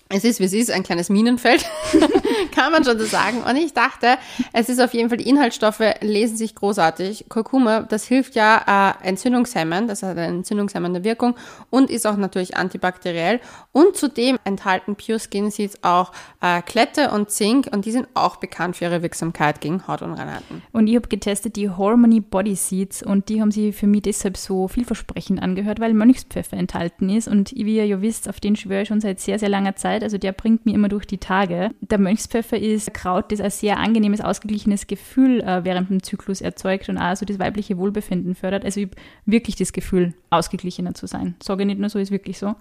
es 0.09 0.25
ist, 0.25 0.39
wie 0.39 0.45
es 0.45 0.53
ist, 0.53 0.71
ein 0.71 0.83
kleines 0.83 1.09
Minenfeld, 1.09 1.65
kann 2.55 2.73
man 2.73 2.85
schon 2.85 2.99
so 2.99 3.05
sagen. 3.05 3.43
Und 3.43 3.57
ich 3.57 3.73
dachte, 3.73 4.19
es 4.53 4.69
ist 4.69 4.81
auf 4.81 4.95
jeden 4.95 5.09
Fall, 5.09 5.19
die 5.19 5.29
Inhaltsstoffe 5.29 5.83
lesen 6.01 6.37
sich 6.37 6.55
großartig. 6.55 7.27
Kurkuma, 7.29 7.81
das 7.81 8.05
hilft 8.05 8.35
ja 8.35 8.95
äh, 9.03 9.09
entzündungshemmend, 9.09 9.91
das 9.91 10.03
hat 10.03 10.11
eine 10.13 10.27
entzündungshemmende 10.27 11.05
Wirkung 11.05 11.37
und 11.71 11.91
ist 11.91 12.07
auch 12.07 12.17
natürlich 12.17 12.57
antibakteriell. 12.57 13.41
Und 13.73 13.97
zudem 13.97 14.39
enthalten 14.45 14.97
Pure 14.97 15.19
Skin 15.19 15.51
Seeds 15.51 15.83
auch 15.83 16.13
äh, 16.41 16.63
Klette 16.63 17.11
und 17.11 17.31
Zink 17.31 17.69
und 17.73 17.85
die 17.85 17.93
sind 17.93 18.09
auch 18.15 18.37
bekannt 18.37 18.77
für 18.77 18.87
ihre 18.87 19.03
Wirksamkeit 19.03 19.61
gegen 19.61 19.87
Hautunreinheiten. 19.87 20.63
Und 20.73 20.87
ich 20.87 20.97
habe 20.97 21.09
getestet 21.09 21.57
die 21.57 21.71
Harmony 21.71 22.21
Body 22.21 22.55
Seeds 22.55 23.03
und 23.03 23.29
die 23.29 23.41
haben 23.41 23.51
sich 23.51 23.75
für 23.75 23.87
mich 23.87 24.03
deshalb 24.03 24.37
so 24.37 24.69
vielversprechend 24.69 25.43
angehört, 25.43 25.81
weil 25.81 25.95
Mönchspfeffer 25.95 26.57
enthalten 26.57 27.11
ist. 27.11 27.29
Und 27.29 27.53
wie 27.55 27.77
ihr 27.77 27.87
ja 27.87 28.01
wisst, 28.01 28.29
auf 28.29 28.41
den 28.41 28.57
schwöre 28.57 28.83
ich 28.83 28.89
schon 28.89 29.01
seit 29.01 29.21
sehr, 29.21 29.39
sehr 29.39 29.49
langer 29.49 29.77
Zeit. 29.77 30.03
Also 30.03 30.19
der 30.19 30.33
bringt 30.33 30.67
mir 30.67 30.75
immer 30.75 30.89
durch 30.89 31.07
die 31.07 31.19
Tage. 31.19 31.71
Der 31.81 31.99
Mönchspfeffer 31.99 32.26
ist 32.35 32.89
ein 32.89 32.93
Kraut, 32.93 33.33
das 33.33 33.41
ein 33.41 33.51
sehr 33.51 33.79
angenehmes, 33.79 34.21
ausgeglichenes 34.21 34.87
Gefühl 34.87 35.41
äh, 35.41 35.65
während 35.65 35.91
dem 35.91 36.03
Zyklus 36.03 36.41
erzeugt 36.41 36.89
und 36.89 36.99
auch 36.99 37.17
so 37.17 37.25
das 37.25 37.39
weibliche 37.39 37.79
Wohlbefinden 37.79 38.35
fördert. 38.35 38.65
Also 38.65 38.83
wirklich 39.25 39.57
das 39.57 39.73
Gefühl, 39.73 40.15
ausgeglichener 40.31 40.95
zu 40.95 41.07
sein. 41.07 41.35
Sage 41.43 41.67
nicht 41.67 41.79
nur 41.79 41.89
so, 41.89 41.99
ist 41.99 42.11
wirklich 42.11 42.39
so. 42.39 42.55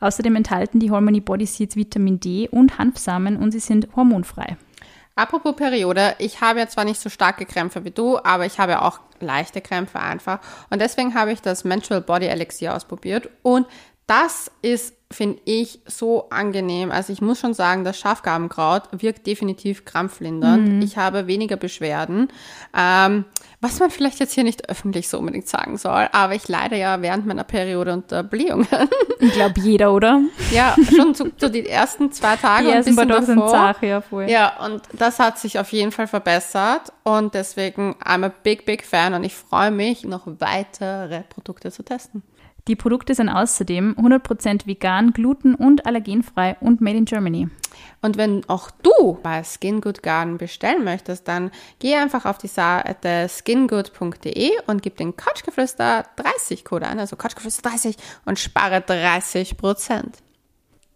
Außerdem 0.00 0.36
enthalten 0.36 0.80
die 0.80 0.90
Harmony 0.90 1.20
Body 1.20 1.46
Seeds 1.46 1.76
Vitamin 1.76 2.20
D 2.20 2.48
und 2.48 2.78
Hanfsamen 2.78 3.36
und 3.36 3.52
sie 3.52 3.60
sind 3.60 3.88
hormonfrei. 3.94 4.56
Apropos 5.14 5.54
Periode, 5.54 6.14
ich 6.18 6.40
habe 6.40 6.60
ja 6.60 6.68
zwar 6.68 6.84
nicht 6.84 6.98
so 6.98 7.10
starke 7.10 7.44
Krämpfe 7.44 7.84
wie 7.84 7.90
du, 7.90 8.18
aber 8.24 8.46
ich 8.46 8.58
habe 8.58 8.80
auch 8.80 9.00
leichte 9.20 9.60
Krämpfe 9.60 10.00
einfach. 10.00 10.40
Und 10.70 10.80
deswegen 10.80 11.14
habe 11.14 11.32
ich 11.32 11.42
das 11.42 11.64
Menstrual 11.64 12.00
Body 12.00 12.26
Elixir 12.26 12.74
ausprobiert. 12.74 13.28
Und 13.42 13.66
das 14.06 14.50
ist 14.62 14.94
finde 15.12 15.40
ich 15.44 15.80
so 15.86 16.28
angenehm. 16.30 16.90
Also 16.90 17.12
ich 17.12 17.20
muss 17.20 17.38
schon 17.38 17.54
sagen, 17.54 17.84
das 17.84 17.98
Schafgarbenkraut 17.98 18.84
wirkt 18.92 19.26
definitiv 19.26 19.84
krampflindernd. 19.84 20.68
Mhm. 20.68 20.82
Ich 20.82 20.96
habe 20.96 21.26
weniger 21.26 21.56
Beschwerden. 21.56 22.28
Ähm, 22.76 23.24
was 23.60 23.78
man 23.78 23.90
vielleicht 23.90 24.18
jetzt 24.18 24.32
hier 24.32 24.42
nicht 24.42 24.68
öffentlich 24.68 25.08
so 25.08 25.18
unbedingt 25.18 25.46
sagen 25.46 25.76
soll, 25.76 26.08
aber 26.10 26.34
ich 26.34 26.48
leide 26.48 26.76
ja 26.76 27.00
während 27.00 27.26
meiner 27.26 27.44
Periode 27.44 27.92
unter 27.92 28.22
Blähungen. 28.24 28.66
Ich 29.20 29.32
glaube 29.32 29.60
jeder, 29.60 29.92
oder? 29.92 30.20
Ja, 30.50 30.74
schon 30.94 31.14
zu, 31.14 31.34
zu 31.36 31.48
die 31.48 31.66
ersten 31.66 32.10
zwei 32.12 32.36
Tage 32.36 32.66
die 32.66 32.72
ersten 32.72 32.98
ein 32.98 33.08
bisschen 33.08 33.36
davor. 33.36 33.50
Sache, 33.50 33.86
ja, 33.86 34.00
voll. 34.00 34.28
ja, 34.28 34.64
und 34.64 34.82
das 34.92 35.18
hat 35.18 35.38
sich 35.38 35.58
auf 35.58 35.72
jeden 35.72 35.92
Fall 35.92 36.06
verbessert 36.06 36.92
und 37.04 37.34
deswegen 37.34 37.94
I'm 38.04 38.26
a 38.26 38.32
big, 38.42 38.66
big 38.66 38.84
fan 38.84 39.14
und 39.14 39.24
ich 39.24 39.34
freue 39.34 39.70
mich, 39.70 40.04
noch 40.04 40.26
weitere 40.26 41.22
Produkte 41.30 41.70
zu 41.70 41.84
testen. 41.84 42.22
Die 42.68 42.76
Produkte 42.76 43.14
sind 43.14 43.28
außerdem 43.28 43.96
100% 43.98 44.66
vegan, 44.66 45.12
gluten- 45.12 45.56
und 45.56 45.84
allergenfrei 45.84 46.56
und 46.60 46.80
made 46.80 46.98
in 46.98 47.04
Germany. 47.06 47.48
Und 48.02 48.16
wenn 48.16 48.48
auch 48.48 48.70
du 48.70 49.18
bei 49.22 49.42
Skin 49.42 49.80
Good 49.80 50.02
Garden 50.02 50.38
bestellen 50.38 50.84
möchtest, 50.84 51.26
dann 51.26 51.50
geh 51.80 51.96
einfach 51.96 52.24
auf 52.24 52.38
die 52.38 52.46
Seite 52.46 53.28
skingood.de 53.28 54.50
und 54.66 54.82
gib 54.82 54.96
den 54.96 55.16
Couchgeflüster 55.16 56.04
30 56.16 56.64
Code 56.64 56.86
ein, 56.86 57.00
also 57.00 57.16
Couchgeflüster 57.16 57.70
30 57.70 57.96
und 58.26 58.38
spare 58.38 58.76
30% 58.76 60.04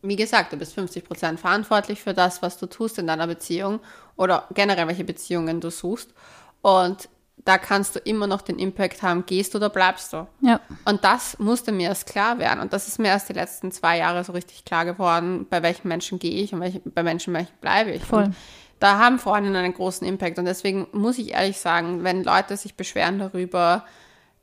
Wie 0.02 0.16
gesagt, 0.16 0.52
du 0.52 0.56
bist 0.56 0.78
50% 0.78 1.36
verantwortlich 1.36 2.00
für 2.00 2.14
das, 2.14 2.42
was 2.42 2.58
du 2.58 2.66
tust 2.66 2.98
in 2.98 3.08
deiner 3.08 3.26
Beziehung 3.26 3.80
oder 4.16 4.46
generell 4.54 4.86
welche 4.86 5.04
Beziehungen 5.04 5.60
du 5.60 5.70
suchst. 5.70 6.14
Und 6.62 7.08
da 7.46 7.58
kannst 7.58 7.94
du 7.94 8.00
immer 8.00 8.26
noch 8.26 8.42
den 8.42 8.58
Impact 8.58 9.02
haben, 9.02 9.24
gehst 9.24 9.54
du 9.54 9.58
oder 9.58 9.70
bleibst 9.70 10.12
du. 10.12 10.26
Ja. 10.40 10.60
Und 10.84 11.04
das 11.04 11.38
musste 11.38 11.70
mir 11.70 11.88
erst 11.88 12.06
klar 12.06 12.40
werden. 12.40 12.58
Und 12.58 12.72
das 12.72 12.88
ist 12.88 12.98
mir 12.98 13.06
erst 13.06 13.28
die 13.28 13.34
letzten 13.34 13.70
zwei 13.70 13.98
Jahre 13.98 14.24
so 14.24 14.32
richtig 14.32 14.64
klar 14.64 14.84
geworden, 14.84 15.46
bei 15.48 15.62
welchen 15.62 15.86
Menschen 15.86 16.18
gehe 16.18 16.42
ich 16.42 16.52
und 16.52 16.60
welche, 16.60 16.80
bei 16.80 17.04
welchen 17.04 17.46
bleibe 17.60 17.92
ich. 17.92 18.02
Voll. 18.02 18.24
Und 18.24 18.36
da 18.80 18.98
haben 18.98 19.20
Freundinnen 19.20 19.64
einen 19.64 19.74
großen 19.74 20.04
Impact. 20.04 20.40
Und 20.40 20.44
deswegen 20.44 20.88
muss 20.90 21.18
ich 21.18 21.34
ehrlich 21.34 21.58
sagen, 21.58 22.02
wenn 22.02 22.24
Leute 22.24 22.56
sich 22.56 22.74
beschweren 22.74 23.20
darüber, 23.20 23.84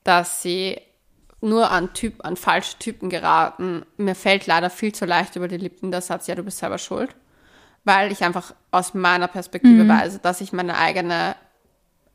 dass 0.05 0.41
sie 0.41 0.79
nur 1.41 1.71
an 1.71 1.93
Typ, 1.93 2.23
an 2.25 2.37
falsche 2.37 2.79
Typen 2.79 3.09
geraten, 3.09 3.85
mir 3.97 4.15
fällt 4.15 4.47
leider 4.47 4.69
viel 4.69 4.95
zu 4.95 5.03
leicht 5.03 5.35
über 5.35 5.49
die 5.49 5.57
Lippen 5.57 5.91
der 5.91 5.99
Satz, 5.99 6.27
ja, 6.27 6.35
du 6.35 6.43
bist 6.43 6.59
selber 6.59 6.77
schuld. 6.77 7.13
Weil 7.83 8.13
ich 8.13 8.23
einfach 8.23 8.55
aus 8.71 8.93
meiner 8.93 9.27
Perspektive 9.27 9.83
mhm. 9.83 9.89
weiß, 9.89 10.21
dass 10.21 10.39
ich 10.39 10.53
meine 10.53 10.77
eigene 10.77 11.35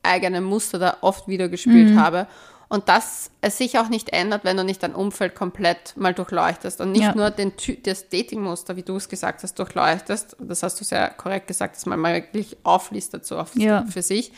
eigene 0.02 0.40
Muster 0.40 0.78
da 0.78 0.96
oft 1.00 1.28
wieder 1.28 1.48
gespielt 1.48 1.90
mhm. 1.90 2.00
habe. 2.00 2.26
Und 2.70 2.90
dass 2.90 3.30
es 3.40 3.56
sich 3.56 3.78
auch 3.78 3.88
nicht 3.88 4.10
ändert, 4.10 4.44
wenn 4.44 4.56
du 4.58 4.62
nicht 4.62 4.82
dein 4.82 4.94
Umfeld 4.94 5.34
komplett 5.34 5.96
mal 5.96 6.12
durchleuchtest 6.12 6.82
und 6.82 6.92
nicht 6.92 7.02
ja. 7.02 7.14
nur 7.14 7.30
den 7.30 7.52
das 7.82 8.10
Datingmuster, 8.10 8.76
wie 8.76 8.82
du 8.82 8.96
es 8.96 9.08
gesagt 9.08 9.42
hast, 9.42 9.58
durchleuchtest. 9.58 10.36
Das 10.38 10.62
hast 10.62 10.78
du 10.78 10.84
sehr 10.84 11.08
korrekt 11.08 11.46
gesagt, 11.46 11.76
dass 11.76 11.86
man 11.86 11.98
mal 11.98 12.12
wirklich 12.12 12.58
auflistet 12.64 13.24
so 13.24 13.38
auf, 13.38 13.56
ja. 13.56 13.86
für 13.86 14.02
sich, 14.02 14.32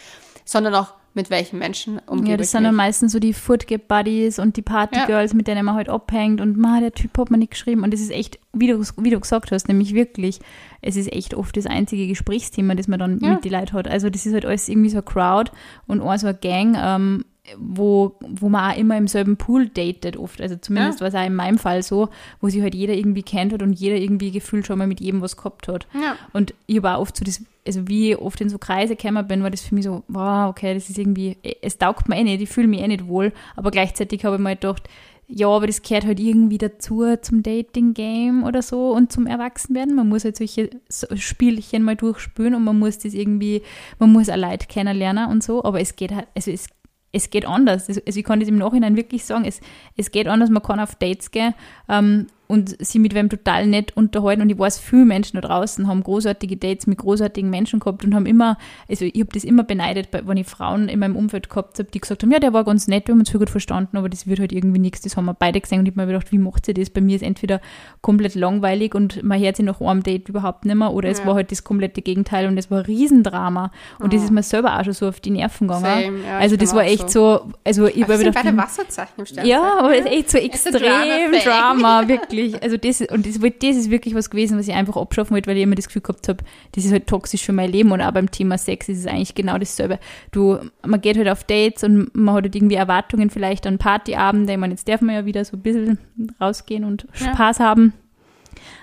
sondern 0.44 0.76
auch 0.76 0.92
mit 1.14 1.28
welchen 1.30 1.58
Menschen 1.58 1.98
umgeht. 2.06 2.28
Ja, 2.28 2.36
das 2.36 2.52
sind 2.52 2.64
dann 2.64 2.74
meistens 2.74 3.12
so 3.12 3.18
die 3.18 3.32
Footgap-Buddies 3.32 4.38
und 4.38 4.56
die 4.56 4.62
Partygirls, 4.62 5.32
ja. 5.32 5.36
mit 5.36 5.48
denen 5.48 5.64
man 5.64 5.74
halt 5.74 5.88
abhängt 5.88 6.40
und 6.40 6.56
ma, 6.56 6.80
der 6.80 6.92
Typ 6.92 7.18
hat 7.18 7.30
mir 7.30 7.38
nicht 7.38 7.52
geschrieben 7.52 7.82
und 7.82 7.92
das 7.92 8.00
ist 8.00 8.12
echt, 8.12 8.38
wie 8.52 8.68
du, 8.68 8.84
wie 8.96 9.10
du 9.10 9.18
gesagt 9.18 9.50
hast, 9.50 9.68
nämlich 9.68 9.94
wirklich, 9.94 10.38
es 10.82 10.96
ist 10.96 11.12
echt 11.12 11.34
oft 11.34 11.56
das 11.56 11.66
einzige 11.66 12.06
Gesprächsthema, 12.06 12.74
das 12.74 12.86
man 12.86 13.00
dann 13.00 13.18
ja. 13.20 13.30
mit 13.30 13.44
die 13.44 13.48
Leute 13.48 13.72
hat. 13.72 13.88
Also 13.88 14.08
das 14.08 14.24
ist 14.24 14.32
halt 14.32 14.46
alles 14.46 14.68
irgendwie 14.68 14.90
so 14.90 14.98
eine 14.98 15.02
Crowd 15.02 15.50
und 15.86 16.00
auch 16.00 16.16
so 16.16 16.28
eine 16.28 16.38
Gang, 16.38 16.76
ähm, 16.80 17.24
wo, 17.58 18.16
wo 18.20 18.48
man 18.48 18.72
auch 18.72 18.76
immer 18.76 18.96
im 18.96 19.08
selben 19.08 19.36
Pool 19.36 19.68
datet 19.68 20.16
oft. 20.16 20.40
Also 20.40 20.56
zumindest 20.56 21.00
ja. 21.00 21.04
war 21.04 21.08
es 21.08 21.14
auch 21.14 21.26
in 21.26 21.34
meinem 21.34 21.58
Fall 21.58 21.82
so, 21.82 22.08
wo 22.40 22.48
sich 22.48 22.62
halt 22.62 22.74
jeder 22.74 22.94
irgendwie 22.94 23.22
kennt 23.22 23.52
hat 23.52 23.62
und 23.62 23.72
jeder 23.72 23.96
irgendwie 23.96 24.30
gefühlt 24.30 24.66
schon 24.66 24.78
mal 24.78 24.86
mit 24.86 25.00
jedem 25.00 25.20
was 25.20 25.36
gehabt 25.36 25.68
hat. 25.68 25.86
Ja. 25.94 26.16
Und 26.32 26.54
ich 26.66 26.82
auch 26.84 26.98
oft 26.98 27.16
so 27.16 27.24
das, 27.24 27.42
also 27.66 27.88
wie 27.88 28.12
ich 28.12 28.18
oft 28.18 28.40
in 28.40 28.48
so 28.48 28.58
Kreise 28.58 28.96
gekommen 28.96 29.26
bin, 29.26 29.42
war 29.42 29.50
das 29.50 29.62
für 29.62 29.74
mich 29.74 29.84
so, 29.84 30.02
wow, 30.08 30.48
okay, 30.50 30.74
das 30.74 30.88
ist 30.88 30.98
irgendwie, 30.98 31.36
es 31.62 31.78
taugt 31.78 32.08
mir 32.08 32.16
eh 32.16 32.24
nicht, 32.24 32.42
ich 32.42 32.48
fühle 32.48 32.68
mich 32.68 32.80
eh 32.80 32.88
nicht 32.88 33.06
wohl, 33.06 33.32
aber 33.56 33.70
gleichzeitig 33.70 34.24
habe 34.24 34.36
ich 34.36 34.42
mir 34.42 34.50
halt 34.50 34.60
gedacht, 34.60 34.88
ja, 35.32 35.48
aber 35.48 35.68
das 35.68 35.82
gehört 35.82 36.06
halt 36.06 36.18
irgendwie 36.18 36.58
dazu 36.58 37.04
zum 37.22 37.42
Dating-Game 37.42 38.42
oder 38.42 38.62
so 38.62 38.90
und 38.90 39.12
zum 39.12 39.26
Erwachsenwerden. 39.26 39.94
Man 39.94 40.08
muss 40.08 40.24
halt 40.24 40.36
solche 40.36 40.70
Spielchen 41.14 41.84
mal 41.84 41.94
durchspülen 41.94 42.54
und 42.54 42.64
man 42.64 42.78
muss 42.78 42.98
das 42.98 43.14
irgendwie, 43.14 43.62
man 44.00 44.12
muss 44.12 44.28
auch 44.28 44.36
Leute 44.36 44.66
kennenlernen 44.66 45.30
und 45.30 45.44
so, 45.44 45.62
aber 45.62 45.80
es 45.80 45.94
geht 45.94 46.12
halt, 46.12 46.26
also 46.34 46.50
es 46.50 46.66
es 47.12 47.30
geht 47.30 47.46
anders. 47.46 47.88
Also 47.88 48.00
ich 48.04 48.24
kann 48.24 48.40
das 48.40 48.48
im 48.48 48.58
Nachhinein 48.58 48.96
wirklich 48.96 49.24
sagen, 49.24 49.44
es, 49.44 49.60
es 49.96 50.10
geht 50.10 50.28
anders, 50.28 50.50
man 50.50 50.62
kann 50.62 50.80
auf 50.80 50.94
Dates 50.94 51.30
gehen 51.30 51.54
ähm, 51.88 52.26
und 52.50 52.76
sie 52.84 52.98
mit 52.98 53.14
wem 53.14 53.28
total 53.28 53.66
nett 53.66 53.96
unterhalten. 53.96 54.42
Und 54.42 54.50
ich 54.50 54.58
weiß, 54.58 54.78
viele 54.78 55.04
Menschen 55.04 55.40
da 55.40 55.46
draußen 55.46 55.86
haben 55.86 56.02
großartige 56.02 56.56
Dates 56.56 56.86
mit 56.86 56.98
großartigen 56.98 57.48
Menschen 57.48 57.80
gehabt 57.80 58.04
und 58.04 58.14
haben 58.14 58.26
immer, 58.26 58.58
also 58.88 59.04
ich 59.04 59.20
habe 59.20 59.30
das 59.32 59.44
immer 59.44 59.62
beneidet, 59.62 60.08
wenn 60.12 60.36
ich 60.36 60.46
Frauen 60.46 60.88
in 60.88 60.98
meinem 60.98 61.16
Umfeld 61.16 61.48
gehabt 61.48 61.78
habe, 61.78 61.90
die 61.90 62.00
gesagt 62.00 62.22
haben, 62.22 62.30
ja, 62.30 62.38
der 62.38 62.52
war 62.52 62.64
ganz 62.64 62.88
nett, 62.88 63.06
wir 63.06 63.12
haben 63.12 63.20
uns 63.20 63.30
viel 63.30 63.38
gut 63.38 63.50
verstanden, 63.50 63.96
aber 63.96 64.08
das 64.08 64.26
wird 64.26 64.40
halt 64.40 64.52
irgendwie 64.52 64.80
nichts. 64.80 65.02
Das 65.02 65.16
haben 65.16 65.26
wir 65.26 65.34
beide 65.34 65.60
gesehen 65.60 65.80
und 65.80 65.86
ich 65.86 65.92
habe 65.92 66.06
mir 66.06 66.12
gedacht, 66.12 66.32
wie 66.32 66.38
macht 66.38 66.66
sie 66.66 66.74
das? 66.74 66.90
Bei 66.90 67.00
mir 67.00 67.16
ist 67.16 67.22
entweder 67.22 67.60
komplett 68.00 68.34
langweilig 68.34 68.94
und 68.94 69.22
man 69.22 69.40
hört 69.40 69.56
sich 69.56 69.64
nach 69.64 69.80
einem 69.80 70.02
Date 70.02 70.28
überhaupt 70.28 70.64
nicht 70.64 70.74
mehr 70.74 70.92
oder 70.92 71.08
ja. 71.08 71.12
es 71.12 71.24
war 71.24 71.34
halt 71.34 71.52
das 71.52 71.64
komplette 71.64 72.02
Gegenteil 72.02 72.48
und 72.48 72.58
es 72.58 72.70
war 72.70 72.78
ein 72.78 72.84
Riesendrama. 72.84 73.70
Und 73.98 74.12
ja. 74.12 74.18
das 74.18 74.24
ist 74.24 74.32
mir 74.32 74.42
selber 74.42 74.78
auch 74.78 74.84
schon 74.84 74.92
so 74.92 75.08
auf 75.08 75.20
die 75.20 75.30
Nerven 75.30 75.68
gegangen. 75.68 76.24
Ja, 76.26 76.38
also 76.38 76.56
das 76.56 76.74
war 76.74 76.84
echt 76.84 77.10
so. 77.10 77.20
so, 77.20 77.52
also 77.64 77.86
ich 77.86 78.02
habe 78.02 78.18
gedacht, 78.18 78.34
beide 78.34 78.56
Wasserzeichen 78.56 79.12
im 79.16 79.44
Ja, 79.44 79.78
aber 79.78 79.96
es 79.96 80.06
ist 80.06 80.12
echt 80.12 80.30
so 80.30 80.38
extrem 80.38 81.32
Drama, 81.44 82.08
wirklich 82.08 82.39
wirklich, 82.40 82.62
also 82.62 82.76
das, 82.76 83.00
und 83.00 83.26
das, 83.26 83.38
das 83.40 83.76
ist 83.76 83.90
wirklich 83.90 84.14
was 84.14 84.30
gewesen, 84.30 84.58
was 84.58 84.68
ich 84.68 84.74
einfach 84.74 84.96
abschaffen 84.96 85.34
wollte, 85.34 85.48
weil 85.48 85.56
ich 85.56 85.62
immer 85.62 85.74
das 85.74 85.86
Gefühl 85.86 86.02
gehabt 86.02 86.28
habe, 86.28 86.44
das 86.72 86.84
ist 86.84 86.92
halt 86.92 87.06
toxisch 87.06 87.44
für 87.44 87.52
mein 87.52 87.70
Leben 87.70 87.92
und 87.92 88.00
auch 88.00 88.12
beim 88.12 88.30
Thema 88.30 88.58
Sex 88.58 88.88
ist 88.88 88.98
es 88.98 89.06
eigentlich 89.06 89.34
genau 89.34 89.58
dasselbe. 89.58 89.98
Du, 90.30 90.58
man 90.86 91.00
geht 91.00 91.16
halt 91.16 91.28
auf 91.28 91.44
Dates 91.44 91.84
und 91.84 92.14
man 92.14 92.34
hat 92.34 92.44
halt 92.44 92.56
irgendwie 92.56 92.76
Erwartungen 92.76 93.30
vielleicht 93.30 93.66
an 93.66 93.78
Partyabende, 93.78 94.52
ich 94.52 94.58
meine, 94.58 94.74
jetzt 94.74 94.88
darf 94.88 95.00
man 95.00 95.14
ja 95.14 95.24
wieder 95.24 95.44
so 95.44 95.56
ein 95.56 95.62
bisschen 95.62 95.98
rausgehen 96.40 96.84
und 96.84 97.06
Spaß 97.12 97.58
ja. 97.58 97.64
haben. 97.64 97.92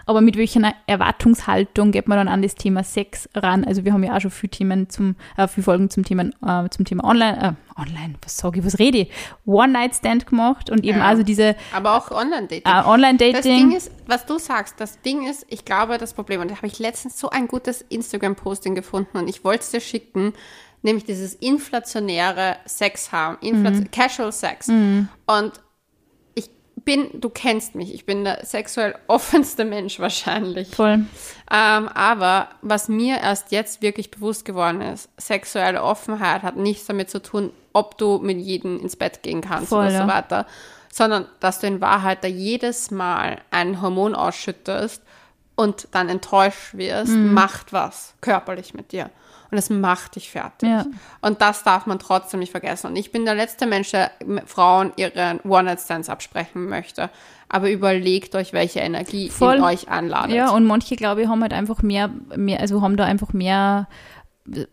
Aber 0.07 0.21
mit 0.21 0.37
welcher 0.37 0.73
Erwartungshaltung 0.87 1.91
geht 1.91 2.07
man 2.07 2.17
dann 2.17 2.27
an 2.29 2.41
das 2.41 2.55
Thema 2.55 2.83
Sex 2.83 3.29
ran? 3.35 3.65
Also 3.65 3.83
wir 3.83 3.91
haben 3.91 4.03
ja 4.03 4.15
auch 4.15 4.21
schon 4.21 4.31
viele 4.31 4.51
Themen 4.51 4.89
zum, 4.89 5.15
äh, 5.35 5.47
viele 5.47 5.65
Folgen 5.65 5.89
zum 5.89 6.05
Thema, 6.05 6.23
äh, 6.45 6.69
zum 6.69 6.85
Thema 6.85 7.03
Online, 7.03 7.57
äh, 7.77 7.79
Online, 7.79 8.15
was 8.23 8.37
sage 8.37 8.59
ich, 8.59 8.65
was 8.65 8.79
rede 8.79 8.99
ich? 8.99 9.11
One-Night-Stand 9.45 10.25
gemacht 10.25 10.69
und 10.69 10.85
eben 10.85 10.99
ja. 10.99 11.05
also 11.05 11.23
diese. 11.23 11.55
Aber 11.73 11.97
auch 11.97 12.09
Online-Dating. 12.09 12.63
Äh, 12.65 12.87
Online-Dating. 12.87 13.33
Das 13.33 13.43
Ding 13.43 13.71
ist, 13.75 13.91
was 14.07 14.25
du 14.25 14.39
sagst, 14.39 14.79
das 14.79 15.01
Ding 15.01 15.27
ist, 15.27 15.45
ich 15.49 15.65
glaube, 15.65 15.97
das 15.97 16.13
Problem, 16.13 16.39
und 16.39 16.49
da 16.49 16.55
habe 16.55 16.67
ich 16.67 16.79
letztens 16.79 17.19
so 17.19 17.29
ein 17.29 17.47
gutes 17.47 17.81
Instagram-Posting 17.81 18.75
gefunden 18.75 19.17
und 19.17 19.27
ich 19.27 19.43
wollte 19.43 19.63
es 19.63 19.71
dir 19.71 19.81
schicken, 19.81 20.33
nämlich 20.83 21.03
dieses 21.03 21.33
inflationäre 21.35 22.55
Sex 22.65 23.11
haben, 23.11 23.37
Infl 23.41 23.71
mhm. 23.71 23.91
Casual 23.91 24.31
Sex. 24.31 24.67
Mhm. 24.67 25.09
Und 25.25 25.51
bin, 26.87 27.09
du 27.21 27.29
kennst 27.29 27.75
mich, 27.75 27.93
ich 27.93 28.05
bin 28.05 28.23
der 28.23 28.45
sexuell 28.45 28.95
offenste 29.07 29.65
Mensch 29.65 29.99
wahrscheinlich. 29.99 30.69
Voll. 30.69 31.05
Ähm, 31.51 31.87
aber 31.89 32.47
was 32.61 32.87
mir 32.87 33.17
erst 33.19 33.51
jetzt 33.51 33.81
wirklich 33.81 34.09
bewusst 34.09 34.45
geworden 34.45 34.81
ist, 34.81 35.09
sexuelle 35.17 35.83
Offenheit 35.83 36.41
hat 36.43 36.55
nichts 36.55 36.85
damit 36.87 37.09
zu 37.09 37.21
tun, 37.21 37.51
ob 37.73 37.97
du 37.97 38.19
mit 38.19 38.37
jedem 38.39 38.79
ins 38.79 38.95
Bett 38.95 39.21
gehen 39.21 39.41
kannst 39.41 39.69
Voll, 39.69 39.85
oder 39.85 39.91
ja. 39.93 40.01
so 40.03 40.07
weiter, 40.07 40.45
sondern 40.91 41.25
dass 41.41 41.59
du 41.59 41.67
in 41.67 41.81
Wahrheit 41.81 42.23
da 42.23 42.27
jedes 42.29 42.89
Mal 42.89 43.41
ein 43.51 43.81
Hormon 43.81 44.15
ausschüttest 44.15 45.03
und 45.55 45.89
dann 45.91 46.07
enttäuscht 46.07 46.73
wirst, 46.75 47.11
Mhm. 47.11 47.33
macht 47.33 47.73
was 47.73 48.13
körperlich 48.21 48.73
mit 48.73 48.93
dir. 48.93 49.09
Und 49.49 49.57
es 49.57 49.69
macht 49.69 50.15
dich 50.15 50.29
fertig. 50.29 50.69
Ja. 50.69 50.85
Und 51.21 51.41
das 51.41 51.63
darf 51.63 51.85
man 51.85 51.99
trotzdem 51.99 52.39
nicht 52.39 52.51
vergessen. 52.51 52.87
Und 52.87 52.95
ich 52.95 53.11
bin 53.11 53.25
der 53.25 53.35
letzte 53.35 53.65
Mensch, 53.65 53.91
der 53.91 54.11
Frauen 54.45 54.91
ihre 54.97 55.39
One-Night-Stands 55.43 56.09
absprechen 56.09 56.67
möchte. 56.67 57.09
Aber 57.49 57.71
überlegt 57.71 58.35
euch, 58.35 58.51
welche 58.51 58.79
Energie 58.79 59.29
Voll. 59.29 59.55
in 59.55 59.63
euch 59.63 59.87
anladet. 59.87 60.35
Ja, 60.35 60.49
und 60.49 60.65
manche, 60.65 60.97
glaube 60.97 61.21
ich, 61.21 61.27
haben 61.29 61.41
halt 61.41 61.53
einfach 61.53 61.81
mehr, 61.81 62.09
mehr, 62.35 62.59
also 62.59 62.81
haben 62.81 62.97
da 62.97 63.05
einfach 63.05 63.31
mehr, 63.31 63.87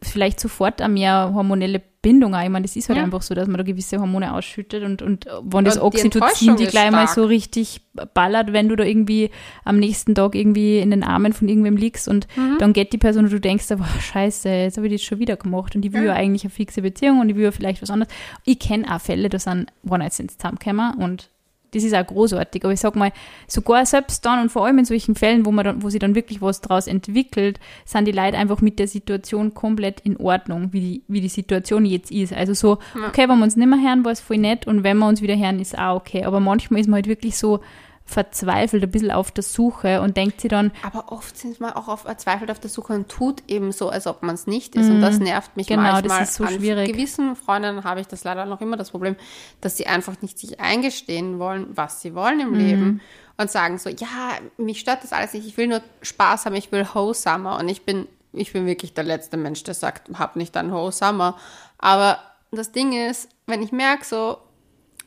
vielleicht 0.03 0.41
sofort 0.41 0.83
auch 0.83 0.89
mehr 0.89 1.33
hormonelle 1.35 1.83
Bindung. 2.03 2.35
auch. 2.35 2.43
Ich 2.43 2.51
meine, 2.51 2.65
das 2.65 2.77
ist 2.77 2.89
halt 2.89 2.99
Ja. 2.99 3.05
einfach 3.05 3.23
so, 3.23 3.35
dass 3.35 3.49
man 3.49 3.57
da 3.57 3.63
gewisse 3.65 3.99
Hormone 3.99 4.35
ausschüttet 4.35 4.85
und, 4.85 5.01
und 5.01 5.25
wenn 5.43 5.65
das 5.65 5.79
Und 5.79 5.95
die 5.95 5.99
Oxytocin 6.07 6.57
die 6.57 6.67
gleich 6.67 6.91
mal 6.91 7.09
so 7.09 7.25
richtig 7.25 7.81
ballert, 8.13 8.53
wenn 8.53 8.69
du 8.69 8.77
da 8.77 8.85
irgendwie 8.85 9.31
am 9.65 9.79
nächsten 9.79 10.15
Tag 10.15 10.35
irgendwie 10.35 10.79
in 10.79 10.91
den 10.91 11.03
Armen 11.03 11.33
von 11.33 11.49
irgendwem 11.49 11.77
liegst 11.77 12.07
und 12.07 12.27
Mhm. 12.37 12.59
dann 12.59 12.73
geht 12.75 12.93
die 12.93 12.99
Person 12.99 13.25
und 13.25 13.33
du 13.33 13.41
denkst, 13.41 13.67
boah, 13.69 13.87
scheiße, 14.01 14.49
jetzt 14.49 14.77
habe 14.77 14.87
ich 14.87 14.93
das 14.93 15.03
schon 15.03 15.19
wieder 15.19 15.37
gemacht 15.37 15.75
und 15.75 15.85
ich 15.85 15.93
will 15.93 16.03
ja. 16.05 16.09
Ja. 16.09 16.15
eigentlich 16.15 16.45
eine 16.45 16.51
fixe 16.51 16.83
Beziehung 16.83 17.21
und 17.21 17.31
ich 17.31 17.37
will 17.37 17.45
ja 17.45 17.51
vielleicht 17.53 17.81
was 17.83 17.91
anderes. 17.91 18.13
Ich 18.45 18.59
kenne 18.59 18.95
auch 18.95 19.01
Fälle, 19.01 19.29
da 19.31 19.39
sind 19.39 19.73
One-Night-Stands 19.89 20.37
zusammengekommen 20.37 20.95
und 21.03 21.31
das 21.75 21.85
ist 21.85 21.95
auch 21.95 22.07
großartig. 22.07 22.65
Aber 22.65 22.73
ich 22.73 22.81
sag 22.81 22.97
mal, 22.97 23.13
sogar 23.47 23.85
selbst 23.87 24.25
dann 24.25 24.41
und 24.41 24.51
vor 24.51 24.67
allem 24.67 24.79
in 24.79 24.85
solchen 24.85 25.15
Fällen, 25.15 25.45
wo 25.45 25.53
man 25.53 25.65
dann, 25.65 25.83
wo 25.83 25.91
sich 25.91 26.01
dann 26.01 26.15
wirklich 26.15 26.41
was 26.41 26.61
draus 26.61 26.87
entwickelt, 26.87 27.61
sind 27.85 28.07
die 28.07 28.13
Leute 28.13 28.37
einfach 28.37 28.61
mit 28.61 28.79
der 28.79 28.89
Situation 28.89 29.55
komplett 29.55 30.01
in 30.01 30.17
Ordnung, 30.17 30.73
wie 30.73 30.81
die, 30.81 31.03
wie 31.09 31.21
die 31.21 31.29
Situation 31.29 31.85
jetzt 31.85 32.11
ist. 32.11 32.33
Also 32.33 32.55
so, 32.55 32.79
okay, 33.09 33.29
wenn 33.29 33.39
wir 33.39 33.45
uns 33.45 33.57
nicht 33.57 33.69
mehr 33.69 33.81
hören, 33.81 34.05
war 34.05 34.13
es 34.13 34.21
voll 34.21 34.39
nett 34.39 34.67
und 34.67 34.85
wenn 34.85 34.99
wir 34.99 35.09
uns 35.09 35.23
wieder 35.23 35.37
hören, 35.37 35.61
ist 35.61 35.79
auch 35.79 35.97
okay. 35.97 36.25
Aber 36.25 36.41
manchmal 36.41 36.81
ist 36.81 36.87
man 36.87 36.97
halt 36.97 37.09
wirklich 37.09 37.37
so 37.37 37.61
verzweifelt, 38.07 38.83
ein 38.83 38.91
bisschen 38.91 39.11
auf 39.11 39.31
der 39.31 39.43
Suche 39.43 40.03
und 40.03 40.17
denkt 40.17 40.41
sich 40.43 40.51
dann, 40.51 40.73
Aber 40.83 41.11
oft 41.11 41.37
sind 41.39 41.59
man 41.59 41.73
auch 41.73 41.89
auf, 41.89 42.03
verzweifelt 42.03 42.51
auf 42.51 42.61
der 42.61 42.69
Suche 42.71 42.93
und 42.93 43.09
tut 43.09 43.43
eben 43.49 43.73
so, 43.73 43.89
als 43.89 44.07
ob 44.07 44.23
man 44.23 44.35
es 44.35 44.47
nicht 44.47 44.75
ist. 44.77 44.89
Und 44.91 45.01
das 45.01 45.19
nervt 45.19 45.57
mich 45.57 45.67
Genau, 45.67 45.83
das 45.85 45.95
manchmal. 46.03 46.23
ist 46.23 46.35
so 46.35 46.45
An 46.45 46.55
schwierig. 46.55 46.93
gewissen 46.93 47.35
Freundinnen 47.35 47.83
habe 47.85 48.01
ich 48.01 48.07
das 48.07 48.23
leider 48.25 48.45
noch 48.45 48.61
immer 48.61 48.77
das 48.77 48.91
Problem, 48.91 49.17
dass 49.63 49.77
sie 49.79 49.87
einfach 49.87 50.21
nicht 50.21 50.39
sich 50.39 50.61
eingestehen 50.61 51.39
wollen, 51.39 51.69
was 51.75 52.03
sie 52.03 52.15
wollen 52.15 52.41
im 52.41 52.55
Leben. 52.55 53.01
Und 53.37 53.51
sagen 53.51 53.79
so, 53.79 53.89
ja, 53.91 54.33
mich 54.59 54.79
stört 54.81 55.03
das 55.03 55.13
alles 55.13 55.33
nicht, 55.33 55.45
ich 55.47 55.57
will 55.57 55.67
nur 55.67 55.81
Spaß 56.03 56.47
haben, 56.47 56.55
ich 56.55 56.71
will 56.71 56.87
wholesomer. 56.95 57.59
Und 57.59 57.69
ich 57.69 57.83
bin, 57.85 58.07
ich 58.33 58.53
bin 58.53 58.65
wirklich 58.67 58.95
der 58.95 59.03
letzte 59.05 59.37
Mensch, 59.37 59.65
der 59.65 59.75
sagt, 59.75 60.09
hab 60.19 60.37
nicht 60.37 60.55
dann 60.55 60.71
wholesomer. 60.71 61.37
Aber 61.79 62.19
das 62.53 62.71
Ding 62.71 62.93
ist, 62.93 63.29
wenn 63.47 63.61
ich 63.63 63.73
merke 63.73 64.05
so, 64.05 64.39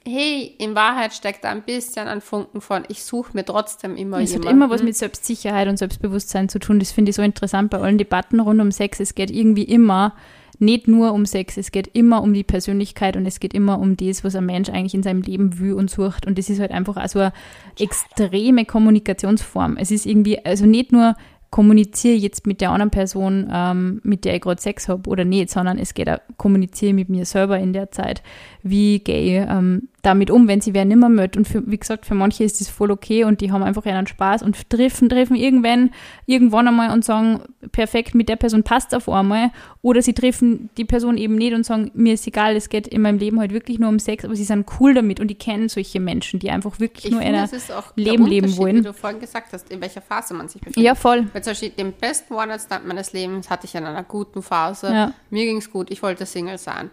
hey, 0.07 0.55
in 0.57 0.75
Wahrheit 0.75 1.13
steckt 1.13 1.43
da 1.43 1.49
ein 1.49 1.63
bisschen 1.63 2.07
ein 2.07 2.21
Funken 2.21 2.61
von, 2.61 2.83
ich 2.87 3.03
suche 3.03 3.31
mir 3.33 3.45
trotzdem 3.45 3.95
immer 3.95 4.19
Es 4.19 4.33
hat 4.33 4.39
jemanden. 4.39 4.63
immer 4.63 4.69
was 4.69 4.83
mit 4.83 4.95
Selbstsicherheit 4.95 5.67
und 5.67 5.77
Selbstbewusstsein 5.77 6.49
zu 6.49 6.59
tun. 6.59 6.79
Das 6.79 6.91
finde 6.91 7.09
ich 7.09 7.15
so 7.15 7.21
interessant 7.21 7.69
bei 7.69 7.79
allen 7.79 7.97
Debatten 7.97 8.39
rund 8.39 8.61
um 8.61 8.71
Sex. 8.71 8.99
Es 8.99 9.15
geht 9.15 9.31
irgendwie 9.31 9.63
immer 9.63 10.13
nicht 10.59 10.87
nur 10.87 11.13
um 11.13 11.25
Sex, 11.25 11.57
es 11.57 11.71
geht 11.71 11.87
immer 11.93 12.23
um 12.23 12.33
die 12.33 12.43
Persönlichkeit 12.43 13.15
und 13.15 13.25
es 13.25 13.39
geht 13.39 13.53
immer 13.53 13.79
um 13.79 13.95
das, 13.95 14.23
was 14.23 14.35
ein 14.35 14.45
Mensch 14.45 14.69
eigentlich 14.69 14.95
in 14.95 15.03
seinem 15.03 15.21
Leben 15.21 15.59
will 15.59 15.73
und 15.73 15.89
sucht. 15.89 16.25
Und 16.25 16.37
das 16.37 16.49
ist 16.49 16.59
halt 16.59 16.71
einfach 16.71 16.97
auch 16.97 17.07
so 17.07 17.19
eine 17.19 17.33
extreme 17.79 18.65
Kommunikationsform. 18.65 19.77
Es 19.77 19.91
ist 19.91 20.05
irgendwie, 20.05 20.43
also 20.43 20.65
nicht 20.65 20.91
nur 20.91 21.15
kommuniziere 21.49 22.15
jetzt 22.15 22.45
mit 22.45 22.59
der 22.59 22.71
anderen 22.71 22.91
Person, 22.91 23.49
ähm, 23.51 24.01
mit 24.03 24.25
der 24.25 24.35
ich 24.35 24.41
gerade 24.41 24.61
Sex 24.61 24.89
habe 24.89 25.09
oder 25.09 25.23
nicht, 25.25 25.49
sondern 25.49 25.77
es 25.77 25.93
geht 25.93 26.09
auch, 26.09 26.19
kommuniziere 26.37 26.93
mit 26.93 27.09
mir 27.09 27.25
selber 27.25 27.57
in 27.57 27.73
der 27.73 27.91
Zeit. 27.91 28.21
Wie 28.63 28.99
gehe 28.99 29.43
ich 29.43 29.49
ähm, 29.49 29.89
damit 30.07 30.31
um, 30.31 30.47
wenn 30.47 30.61
sie 30.61 30.73
wer 30.73 30.85
nimmer 30.85 31.09
mögt. 31.09 31.35
Und 31.35 31.47
für, 31.47 31.69
wie 31.69 31.77
gesagt, 31.77 32.05
für 32.05 32.15
manche 32.15 32.45
ist 32.45 32.61
das 32.61 32.69
voll 32.69 32.91
okay 32.91 33.25
und 33.25 33.41
die 33.41 33.51
haben 33.51 33.61
einfach 33.61 33.85
einen 33.85 34.07
Spaß 34.07 34.41
und 34.41 34.69
treffen, 34.69 35.09
treffen 35.09 35.35
irgendwann, 35.35 35.91
irgendwann 36.25 36.67
einmal 36.67 36.91
und 36.91 37.03
sagen, 37.03 37.41
perfekt, 37.73 38.15
mit 38.15 38.29
der 38.29 38.37
Person 38.37 38.63
passt 38.63 38.95
auf 38.95 39.09
einmal. 39.09 39.51
Oder 39.81 40.01
sie 40.01 40.13
treffen 40.13 40.69
die 40.77 40.85
Person 40.85 41.17
eben 41.17 41.35
nicht 41.35 41.53
und 41.53 41.65
sagen, 41.65 41.91
mir 41.93 42.13
ist 42.13 42.25
egal, 42.25 42.55
es 42.55 42.69
geht 42.69 42.87
in 42.87 43.01
meinem 43.01 43.17
Leben 43.17 43.39
halt 43.39 43.51
wirklich 43.51 43.79
nur 43.79 43.89
um 43.89 43.99
Sex, 43.99 44.23
aber 44.23 44.35
sie 44.35 44.45
sind 44.45 44.65
cool 44.79 44.93
damit 44.93 45.19
und 45.19 45.27
die 45.27 45.35
kennen 45.35 45.67
solche 45.67 45.99
Menschen, 45.99 46.39
die 46.39 46.51
einfach 46.51 46.79
wirklich 46.79 47.05
Ich 47.05 47.11
nur 47.11 47.21
finde, 47.21 47.39
einer 47.39 47.49
Leben 47.95 48.25
leben 48.25 48.57
wollen. 48.57 48.77
Wie 48.77 48.81
du 48.81 48.93
vorhin 48.93 49.19
gesagt 49.19 49.51
hast, 49.51 49.69
in 49.71 49.81
welcher 49.81 50.01
Phase 50.01 50.33
man 50.33 50.47
sich 50.47 50.61
befindet. 50.61 50.83
Ja, 50.83 50.95
voll. 50.95 51.27
Weil 51.33 51.43
zum 51.43 51.51
Beispiel 51.51 51.69
den 51.71 51.91
besten 51.91 52.33
One-Night-Stand 52.33 52.87
meines 52.87 53.11
Lebens 53.11 53.49
hatte 53.49 53.65
ich 53.65 53.75
in 53.75 53.83
einer 53.83 54.03
guten 54.03 54.41
Phase. 54.41 54.87
Ja. 54.87 55.13
Mir 55.29 55.45
ging 55.45 55.57
es 55.57 55.69
gut, 55.69 55.91
ich 55.91 56.01
wollte 56.01 56.25
Single 56.25 56.57
sein. 56.57 56.89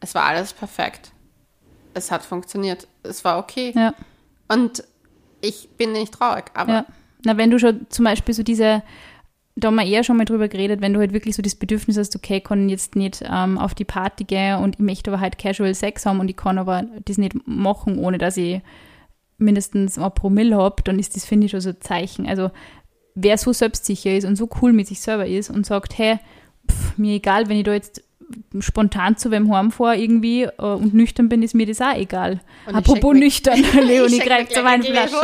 Es 0.00 0.14
war 0.14 0.24
alles 0.24 0.52
perfekt. 0.52 1.13
Es 1.94 2.10
hat 2.10 2.22
funktioniert. 2.22 2.86
Es 3.02 3.24
war 3.24 3.38
okay. 3.38 3.72
Ja. 3.74 3.94
Und 4.48 4.84
ich 5.40 5.68
bin 5.76 5.92
nicht 5.92 6.14
traurig, 6.14 6.46
aber 6.54 6.72
Ja. 6.72 6.86
Na, 7.24 7.36
wenn 7.36 7.50
du 7.50 7.58
schon 7.58 7.86
zum 7.88 8.04
Beispiel 8.04 8.34
so 8.34 8.42
diese, 8.42 8.82
da 9.56 9.68
haben 9.68 9.76
wir 9.76 9.86
eher 9.86 10.04
schon 10.04 10.16
mal 10.16 10.26
drüber 10.26 10.48
geredet, 10.48 10.82
wenn 10.82 10.92
du 10.92 11.00
halt 11.00 11.12
wirklich 11.12 11.34
so 11.34 11.42
das 11.42 11.54
Bedürfnis 11.54 11.96
hast, 11.96 12.14
okay, 12.14 12.38
ich 12.38 12.44
kann 12.44 12.68
jetzt 12.68 12.96
nicht 12.96 13.24
ähm, 13.26 13.58
auf 13.58 13.74
die 13.74 13.86
Party 13.86 14.24
gehen 14.24 14.58
und 14.58 14.74
ich 14.74 14.80
möchte 14.80 15.10
aber 15.10 15.20
halt 15.20 15.38
Casual 15.38 15.74
Sex 15.74 16.04
haben 16.04 16.20
und 16.20 16.28
ich 16.28 16.36
kann 16.36 16.58
aber 16.58 16.84
das 17.04 17.16
nicht 17.16 17.34
machen, 17.46 17.98
ohne 17.98 18.18
dass 18.18 18.36
ich 18.36 18.60
mindestens 19.38 19.98
ein 19.98 20.14
Promille 20.14 20.56
habe, 20.56 20.82
dann 20.82 20.98
ist 20.98 21.16
das, 21.16 21.24
finde 21.24 21.46
ich, 21.46 21.52
schon 21.52 21.60
so 21.60 21.70
ein 21.70 21.80
Zeichen. 21.80 22.26
Also 22.26 22.50
wer 23.14 23.38
so 23.38 23.52
selbstsicher 23.52 24.16
ist 24.16 24.24
und 24.24 24.36
so 24.36 24.48
cool 24.60 24.72
mit 24.72 24.86
sich 24.86 25.00
selber 25.00 25.26
ist 25.26 25.50
und 25.50 25.64
sagt, 25.64 25.96
hey, 25.98 26.18
pff, 26.70 26.98
mir 26.98 27.14
egal, 27.14 27.48
wenn 27.48 27.56
ich 27.56 27.64
da 27.64 27.72
jetzt 27.72 28.03
spontan 28.60 29.16
zu 29.16 29.30
wem 29.30 29.52
heimfahre 29.52 29.96
irgendwie 29.96 30.42
äh, 30.42 30.62
und 30.62 30.94
nüchtern 30.94 31.28
bin, 31.28 31.42
ist 31.42 31.54
mir 31.54 31.66
das 31.66 31.80
auch 31.80 31.94
egal. 31.94 32.40
Und 32.66 32.74
Apropos 32.74 33.14
nüchtern, 33.14 33.62
Leonie 33.82 34.18
greift 34.18 34.52
zur 34.52 34.64
Weinflasche. 34.64 35.16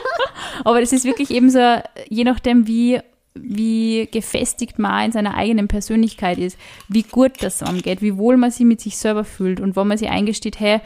Aber 0.64 0.80
das 0.80 0.92
ist 0.92 1.04
wirklich 1.04 1.30
eben 1.30 1.50
so, 1.50 1.80
je 2.08 2.24
nachdem, 2.24 2.66
wie, 2.66 3.00
wie 3.34 4.08
gefestigt 4.10 4.78
man 4.78 5.06
in 5.06 5.12
seiner 5.12 5.34
eigenen 5.34 5.68
Persönlichkeit 5.68 6.38
ist, 6.38 6.58
wie 6.88 7.02
gut 7.02 7.32
das 7.40 7.62
angeht, 7.62 8.02
wie 8.02 8.16
wohl 8.16 8.36
man 8.36 8.50
sich 8.50 8.66
mit 8.66 8.80
sich 8.80 8.96
selber 8.96 9.24
fühlt 9.24 9.60
und 9.60 9.76
wenn 9.76 9.86
man 9.86 9.98
sich 9.98 10.08
eingesteht, 10.08 10.60
hey, 10.60 10.80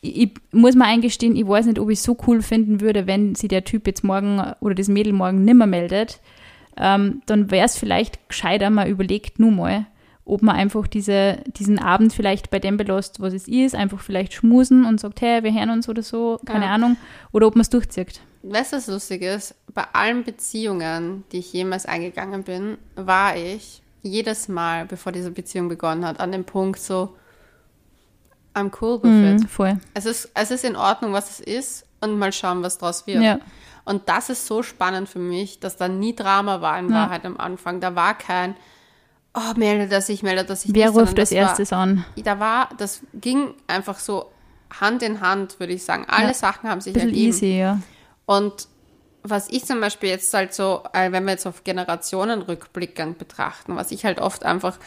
ich, 0.00 0.30
muss 0.52 0.74
mir 0.74 0.84
eingestehen, 0.84 1.34
ich 1.34 1.46
weiß 1.46 1.66
nicht, 1.66 1.78
ob 1.78 1.88
ich 1.88 1.98
es 1.98 2.04
so 2.04 2.16
cool 2.26 2.42
finden 2.42 2.80
würde, 2.80 3.06
wenn 3.06 3.34
sich 3.34 3.48
der 3.48 3.64
Typ 3.64 3.86
jetzt 3.86 4.04
morgen 4.04 4.42
oder 4.60 4.74
das 4.74 4.88
Mädel 4.88 5.12
morgen 5.14 5.44
nimmer 5.44 5.66
meldet, 5.66 6.20
ähm, 6.76 7.22
dann 7.26 7.50
wäre 7.50 7.66
es 7.66 7.78
vielleicht 7.78 8.28
gescheiter, 8.28 8.68
man 8.70 8.88
überlegt 8.88 9.38
nur 9.38 9.50
mal, 9.50 9.86
ob 10.26 10.42
man 10.42 10.56
einfach 10.56 10.86
diese, 10.86 11.38
diesen 11.56 11.78
Abend 11.78 12.12
vielleicht 12.12 12.50
bei 12.50 12.58
dem 12.58 12.76
belässt, 12.76 13.20
was 13.20 13.34
es 13.34 13.46
ist, 13.48 13.74
einfach 13.74 14.00
vielleicht 14.00 14.32
schmusen 14.32 14.84
und 14.86 14.98
sagt, 15.00 15.20
hey, 15.20 15.42
wir 15.44 15.52
hören 15.52 15.70
uns 15.70 15.88
oder 15.88 16.02
so, 16.02 16.40
keine 16.46 16.64
Ja. 16.64 16.72
Ahnung, 16.74 16.96
oder 17.32 17.46
ob 17.46 17.54
man 17.56 17.60
es 17.62 17.68
durchzieht. 17.70 18.20
Weißt 18.42 18.72
du, 18.72 18.76
was 18.76 18.86
lustig 18.86 19.22
ist? 19.22 19.54
Bei 19.72 19.84
allen 19.92 20.24
Beziehungen, 20.24 21.24
die 21.32 21.38
ich 21.38 21.52
jemals 21.52 21.86
eingegangen 21.86 22.42
bin, 22.42 22.78
war 22.96 23.36
ich 23.36 23.82
jedes 24.02 24.48
Mal, 24.48 24.84
bevor 24.86 25.12
diese 25.12 25.30
Beziehung 25.30 25.68
begonnen 25.68 26.04
hat, 26.04 26.20
an 26.20 26.30
dem 26.32 26.44
Punkt 26.44 26.78
so, 26.78 27.14
I'm 28.54 28.70
cool 28.80 29.02
with 29.02 29.34
it. 29.34 29.40
Mhm, 29.42 29.48
voll. 29.48 29.78
Es 29.94 30.06
ist, 30.06 30.30
es 30.34 30.50
ist 30.50 30.64
in 30.64 30.76
Ordnung, 30.76 31.12
was 31.12 31.30
es 31.30 31.40
ist 31.40 31.86
und 32.00 32.18
mal 32.18 32.32
schauen, 32.32 32.62
was 32.62 32.78
draus 32.78 33.06
wird. 33.06 33.22
Ja. 33.22 33.40
Und 33.84 34.08
das 34.08 34.30
ist 34.30 34.46
so 34.46 34.62
spannend 34.62 35.08
für 35.08 35.18
mich, 35.18 35.58
dass 35.60 35.76
da 35.76 35.88
nie 35.88 36.14
Drama 36.14 36.60
war 36.60 36.78
in 36.78 36.88
Ja. 36.88 36.94
Wahrheit 36.94 37.24
am 37.26 37.36
Anfang. 37.36 37.80
Da 37.80 37.94
war 37.94 38.16
kein, 38.16 38.56
oh, 39.34 39.52
melde 39.56 39.88
das 39.88 40.08
ich, 40.08 40.22
melde 40.22 40.44
das 40.44 40.64
ich 40.64 40.74
Wer 40.74 40.88
nicht, 40.90 40.98
ruft 40.98 41.18
als 41.18 41.30
das 41.30 41.32
war- 41.32 41.38
erstes 41.48 41.72
an? 41.72 42.04
Da 42.22 42.38
war, 42.40 42.68
das 42.78 43.00
ging 43.14 43.54
einfach 43.66 43.98
so 43.98 44.30
Hand 44.80 45.02
in 45.02 45.20
Hand, 45.20 45.60
würde 45.60 45.72
ich 45.72 45.84
sagen. 45.84 46.04
Alle 46.08 46.28
Ja. 46.28 46.34
Sachen 46.34 46.68
haben 46.68 46.80
sich 46.80 46.94
ergeben. 46.96 47.14
easy, 47.16 47.58
ja. 47.58 47.80
Und 48.26 48.68
was 49.22 49.48
ich 49.50 49.64
zum 49.64 49.80
Beispiel 49.80 50.10
jetzt 50.10 50.32
halt 50.34 50.52
so, 50.52 50.82
äh, 50.92 51.10
wenn 51.12 51.24
wir 51.24 51.32
jetzt 51.32 51.46
auf 51.46 51.64
Generationen 51.64 52.42
rückblickend 52.42 53.18
betrachten, 53.18 53.76
was 53.76 53.90
ich 53.90 54.04
halt 54.04 54.20
oft 54.20 54.44
einfach 54.44 54.78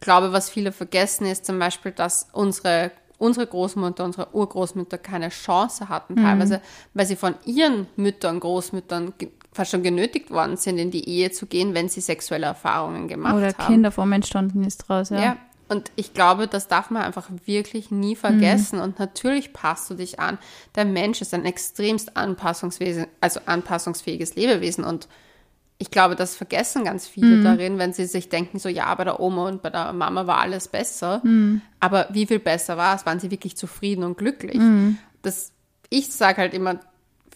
glaube, 0.00 0.32
was 0.32 0.50
viele 0.50 0.72
vergessen, 0.72 1.26
ist 1.26 1.46
zum 1.46 1.58
Beispiel, 1.58 1.90
dass 1.92 2.28
unsere, 2.32 2.92
unsere 3.18 3.46
Großmutter, 3.46 4.04
unsere 4.04 4.34
Urgroßmütter 4.34 4.98
keine 4.98 5.30
Chance 5.30 5.88
hatten, 5.88 6.14
Mhm. 6.14 6.22
teilweise, 6.22 6.60
weil 6.94 7.06
sie 7.06 7.16
von 7.16 7.34
ihren 7.46 7.86
Müttern, 7.96 8.38
Großmüttern 8.40 9.14
fast 9.56 9.72
schon 9.72 9.82
genötigt 9.82 10.30
worden 10.30 10.56
sind, 10.56 10.78
in 10.78 10.90
die 10.90 11.08
Ehe 11.08 11.30
zu 11.30 11.46
gehen, 11.46 11.74
wenn 11.74 11.88
sie 11.88 12.00
sexuelle 12.00 12.46
Erfahrungen 12.46 13.08
gemacht 13.08 13.34
Oder 13.34 13.48
haben. 13.48 13.66
Kinder 13.66 13.90
vor 13.90 14.10
entstanden 14.10 14.64
ist 14.64 14.78
draus, 14.78 15.10
ja. 15.10 15.20
Ja. 15.20 15.36
Und 15.68 15.90
ich 15.96 16.14
glaube, 16.14 16.46
das 16.46 16.68
darf 16.68 16.90
man 16.90 17.02
einfach 17.02 17.28
wirklich 17.44 17.90
nie 17.90 18.14
vergessen. 18.14 18.78
Und 18.78 19.00
natürlich 19.00 19.52
passt 19.52 19.90
du 19.90 19.94
dich 19.94 20.20
an. 20.20 20.38
Der 20.76 20.84
Mensch 20.84 21.20
ist 21.20 21.34
ein 21.34 21.44
extremst 21.44 22.16
Anpassungswesen, 22.16 23.08
also 23.20 23.40
anpassungsfähiges 23.46 24.36
Lebewesen. 24.36 24.84
Und 24.84 25.08
ich 25.78 25.90
glaube, 25.90 26.14
das 26.14 26.36
vergessen 26.36 26.84
ganz 26.84 27.08
viele 27.08 27.42
darin, 27.42 27.78
wenn 27.78 27.92
sie 27.92 28.06
sich 28.06 28.28
denken, 28.28 28.60
so 28.60 28.68
ja, 28.68 28.94
bei 28.94 29.02
der 29.02 29.18
Oma 29.18 29.48
und 29.48 29.60
bei 29.60 29.70
der 29.70 29.92
Mama 29.92 30.28
war 30.28 30.38
alles 30.38 30.68
besser. 30.68 31.20
Aber 31.80 32.06
wie 32.10 32.26
viel 32.26 32.38
besser 32.38 32.76
war 32.76 32.94
es? 32.94 33.04
Waren 33.04 33.18
sie 33.18 33.32
wirklich 33.32 33.56
zufrieden 33.56 34.04
und 34.04 34.16
glücklich? 34.16 34.60
Das 35.22 35.50
ich 35.90 36.12
sage 36.12 36.38
halt 36.38 36.54
immer, 36.54 36.80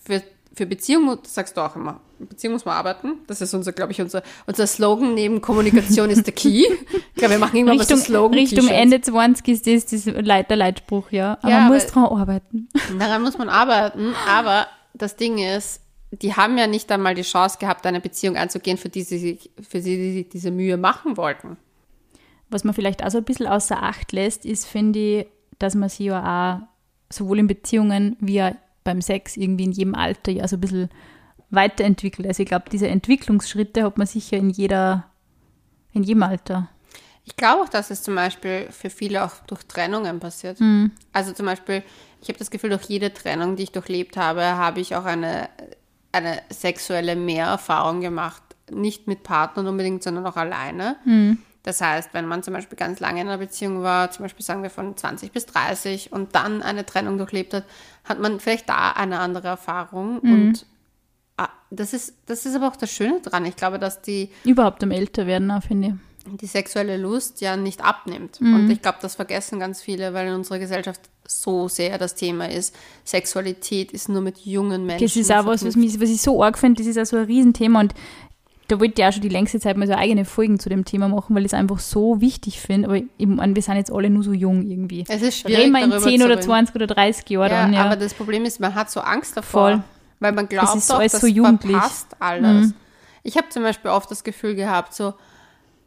für, 0.03 0.23
für 0.53 0.67
Beziehung, 0.67 1.19
das 1.23 1.35
sagst 1.35 1.57
du 1.57 1.61
auch 1.61 1.77
immer, 1.77 2.01
Beziehung 2.19 2.55
muss 2.55 2.65
man 2.65 2.77
arbeiten. 2.77 3.21
Das 3.27 3.41
ist 3.41 3.55
unser, 3.55 3.73
glaube 3.73 3.93
ich, 3.93 4.01
unser, 4.01 4.23
unser 4.47 4.67
Slogan 4.67 5.15
neben 5.15 5.41
Kommunikation 5.41 6.11
ist 6.11 6.27
der 6.27 6.35
Key. 6.35 6.65
Ich 6.65 7.15
glaube, 7.15 7.35
wir 7.35 7.39
machen 7.39 7.57
irgendwann 7.57 7.79
Richtung, 7.79 7.99
was 7.99 8.07
Slogan. 8.07 8.39
Richtung 8.39 8.69
Ende 8.69 9.01
20 9.01 9.49
ist 9.49 9.67
das, 9.67 9.87
das 9.87 10.07
Leit, 10.07 10.51
der 10.51 10.57
Leitspruch, 10.57 11.11
ja. 11.13 11.39
Aber 11.43 11.51
Ja, 11.51 11.61
man 11.61 11.73
muss 11.73 11.87
dran 11.87 12.05
arbeiten. 12.05 12.69
Daran 12.99 13.23
muss 13.23 13.39
man 13.39 13.49
arbeiten, 13.49 14.15
aber 14.29 14.67
das 14.95 15.17
Ding 15.17 15.39
ist, 15.39 15.81
die 16.11 16.35
haben 16.35 16.59
ja 16.59 16.67
nicht 16.67 16.91
einmal 16.91 17.15
die 17.15 17.23
Chance 17.23 17.59
gehabt, 17.59 17.87
eine 17.87 18.01
Beziehung 18.01 18.37
einzugehen, 18.37 18.77
für 18.77 18.89
die 18.89 19.03
sie 19.03 19.19
sich, 19.19 19.51
für 19.67 19.81
sie 19.81 19.97
die, 19.97 20.29
diese 20.29 20.51
Mühe 20.51 20.77
machen 20.77 21.17
wollten. 21.17 21.57
Was 22.49 22.65
man 22.65 22.75
vielleicht 22.75 23.05
auch 23.05 23.11
so 23.11 23.19
ein 23.19 23.25
bisschen 23.25 23.47
außer 23.47 23.81
Acht 23.83 24.11
lässt, 24.13 24.45
ist, 24.45 24.67
finde 24.67 24.99
ich, 24.99 25.27
dass 25.59 25.77
man 25.77 25.89
sich 25.89 26.07
ja 26.07 26.61
auch 26.61 27.15
sowohl 27.15 27.39
in 27.39 27.47
Beziehungen 27.47 28.17
wie 28.21 28.43
auch 28.43 28.53
beim 28.85 29.01
Sex 29.01 29.37
irgendwie 29.37 29.65
in 29.65 29.73
jedem 29.73 29.95
Alter 29.95 30.33
ja 30.33 30.49
so 30.49 30.57
ein 30.57 30.61
bisschen 30.61 30.91
weiterentwickelt. 31.51 32.27
Also 32.27 32.43
ich 32.43 32.49
glaube, 32.49 32.71
diese 32.71 32.89
Entwicklungsschritte 32.89 33.85
hat 33.85 33.99
man 33.99 34.07
sicher 34.07 34.37
in 34.37 34.51
jeder, 34.51 35.07
in 35.93 36.03
jedem 36.03 36.23
Alter. 36.23 36.69
Ich 37.25 37.37
glaube 37.37 37.63
auch, 37.63 37.69
dass 37.69 37.91
es 37.91 38.03
zum 38.03 38.15
Beispiel 38.15 38.69
für 38.71 38.91
viele 38.91 39.25
auch 39.25 39.35
durch 39.47 39.63
Trennungen 39.65 40.21
passiert. 40.21 40.59
Also 41.13 41.33
zum 41.33 41.47
Beispiel, 41.47 41.83
ich 42.23 42.29
habe 42.29 42.39
das 42.39 42.51
Gefühl, 42.51 42.71
durch 42.71 42.85
jede 42.85 43.13
Trennung, 43.13 43.57
die 43.57 43.65
ich 43.65 43.73
durchlebt 43.73 44.17
habe, 44.17 44.43
habe 44.43 44.81
ich 44.81 44.97
auch 44.97 45.05
eine, 45.05 45.49
eine 46.13 46.41
sexuelle 46.51 47.17
Mehrerfahrung 47.17 48.01
gemacht. 48.01 48.43
Nicht 48.71 49.07
mit 49.07 49.23
Partnern 49.23 49.67
unbedingt, 49.67 50.03
sondern 50.03 50.27
auch 50.27 50.37
alleine. 50.37 50.97
Das 51.63 51.81
heißt, 51.81 52.11
wenn 52.13 52.27
man 52.27 52.43
zum 52.43 52.55
Beispiel 52.55 52.79
ganz 52.79 53.01
lange 53.01 53.21
in 53.21 53.29
einer 53.29 53.39
Beziehung 53.39 53.83
war, 53.83 54.11
zum 54.11 54.25
Beispiel 54.25 54.45
sagen 54.45 54.63
wir 54.63 54.71
von 54.71 54.97
20 54.97 55.31
bis 55.31 55.47
30 55.47 56.13
und 56.13 56.35
dann 56.35 56.63
eine 56.63 56.87
Trennung 56.87 57.19
durchlebt 57.19 57.53
hat, 57.53 57.65
hat 58.05 58.19
man 58.19 58.41
vielleicht 58.41 58.69
da 58.69 58.93
eine 58.93 59.19
andere 59.19 59.49
Erfahrung. 59.49 60.21
Und 60.21 60.67
ah, 61.37 61.51
das 61.71 61.93
ist, 61.93 62.15
das 62.27 62.47
ist 62.47 62.55
aber 62.57 62.69
auch 62.69 62.77
das 62.77 62.91
Schöne 62.91 63.21
dran. 63.21 63.45
Ich 63.45 63.57
glaube, 63.57 63.79
dass 63.79 64.01
die 64.01 64.31
Überhaupt 64.45 64.83
am 64.83 64.91
Älterwerden 64.91 65.51
auch, 65.51 65.63
finde 65.63 65.99
ich. 66.25 66.41
die 66.41 66.47
sexuelle 66.47 66.97
Lust 66.97 67.43
ja 67.43 67.57
nicht 67.57 67.85
abnimmt. 67.85 68.41
Und 68.41 68.71
ich 68.71 68.81
glaube, 68.81 68.99
das 69.03 69.17
vergessen 69.17 69.61
ganz 69.61 69.83
viele, 69.83 70.15
weil 70.15 70.29
in 70.29 70.35
unserer 70.35 70.59
Gesellschaft 70.59 71.11
so 71.29 71.69
sehr 71.69 71.99
das 71.99 72.15
Thema 72.15 72.49
ist. 72.49 72.75
Sexualität 73.05 73.93
ist 73.93 74.09
nur 74.09 74.21
mit 74.21 74.39
jungen 74.39 74.85
Menschen. 74.87 75.05
Das 75.05 75.17
ist 75.17 75.31
auch 75.31 75.47
was, 75.47 75.65
was, 75.65 75.77
mich, 75.77 76.01
was 76.01 76.09
ich 76.09 76.23
so 76.23 76.43
arg 76.43 76.59
finde, 76.59 76.83
das 76.83 76.89
ist 76.89 76.99
auch 76.99 77.07
so 77.07 77.17
ein 77.19 77.25
Riesenthema 77.25 77.81
und 77.81 77.95
da 78.71 78.79
wollte 78.79 79.03
ich 79.03 79.07
auch 79.07 79.13
schon 79.13 79.23
die 79.23 79.29
längste 79.29 79.59
Zeit 79.59 79.77
mal 79.77 79.87
so 79.87 79.95
eigene 79.95 80.25
Folgen 80.25 80.61
zu 80.61 80.69
dem 80.69 80.85
Thema 80.85 81.09
machen, 81.09 81.35
weil 81.35 81.43
ich 81.43 81.53
es 81.53 81.55
einfach 81.55 81.81
so 81.81 82.21
wichtig 82.21 82.61
finde. 82.61 82.89
Aber 82.89 83.01
meine, 83.19 83.55
wir 83.55 83.63
sind 83.63 83.77
jetzt 83.77 83.93
alle 83.93 84.11
nur 84.11 84.23
so 84.23 84.33
jung 84.33 84.63
irgendwie. 84.63 85.05
Es 85.09 85.23
ist 85.23 85.39
schwierig, 85.39 85.65
Reden 85.65 85.73
wir 85.73 85.85
in 85.85 85.91
darüber 85.91 86.09
10 86.09 86.21
zu 86.21 86.25
oder 86.27 86.35
reden. 86.37 86.43
20 86.43 86.75
oder 86.77 86.87
30 86.87 87.31
Jahren 87.31 87.51
Ja, 87.51 87.63
dann, 87.63 87.73
ja. 87.73 87.85
aber 87.85 87.97
das 87.97 88.15
Problem 88.15 88.45
ist, 88.45 88.61
man 88.61 88.75
hat 88.75 88.91
so 88.91 89.01
Angst 89.01 89.37
davor. 89.37 89.71
Voll. 89.71 89.83
Weil 90.21 90.33
man 90.33 90.49
glaubt 90.49 90.77
ist 90.77 90.91
doch, 90.91 90.99
alles 90.99 91.13
das 91.13 91.23
so 91.23 91.27
jugendlich. 91.27 91.75
Mhm. 91.75 91.81
verpasst 91.81 92.17
alles. 92.21 92.75
Ich 93.23 93.37
habe 93.37 93.49
zum 93.49 93.63
Beispiel 93.63 93.91
oft 93.91 94.11
das 94.11 94.23
Gefühl 94.23 94.55
gehabt, 94.55 94.95
so, 94.95 95.15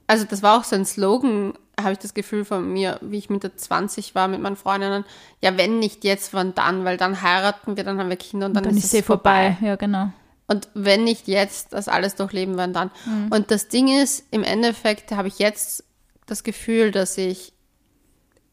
also 0.08 0.26
das 0.26 0.44
war 0.44 0.60
auch 0.60 0.64
so 0.64 0.76
ein 0.76 0.86
Slogan, 0.86 1.54
habe 1.80 1.94
ich 1.94 2.00
das 2.00 2.14
Gefühl 2.14 2.44
von 2.44 2.72
mir, 2.72 3.00
wie 3.02 3.18
ich 3.18 3.30
Mitte 3.30 3.56
20 3.56 4.14
war 4.16 4.28
mit 4.28 4.42
meinen 4.42 4.56
Freundinnen, 4.56 5.06
ja, 5.42 5.58
wenn 5.58 5.80
nicht 5.80 6.04
jetzt, 6.04 6.34
wann 6.34 6.54
dann, 6.54 6.84
weil 6.84 6.98
dann 6.98 7.22
heiraten 7.22 7.78
wir, 7.78 7.84
dann 7.84 8.00
haben 8.00 8.10
wir 8.10 8.18
Kinder 8.18 8.48
und 8.48 8.54
dann, 8.54 8.64
dann 8.64 8.74
ist, 8.74 8.86
ist 8.86 8.94
es 8.94 9.00
eh 9.00 9.04
vorbei. 9.04 9.58
Ja, 9.62 9.76
genau. 9.76 10.12
Und 10.54 10.70
wenn 10.74 11.04
nicht 11.04 11.28
jetzt, 11.28 11.74
das 11.74 11.88
alles 11.88 12.16
durchleben 12.16 12.58
werden 12.58 12.74
dann. 12.74 12.92
Und 13.30 13.52
das 13.52 13.68
Ding 13.68 13.88
ist, 13.88 14.26
im 14.32 14.44
Endeffekt 14.44 15.12
habe 15.12 15.28
ich 15.28 15.40
jetzt 15.40 15.84
das 16.26 16.44
Gefühl, 16.44 16.92
dass 16.92 17.18
ich, 17.18 17.54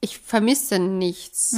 ich 0.00 0.18
vermisse 0.18 0.78
nichts. 0.78 1.56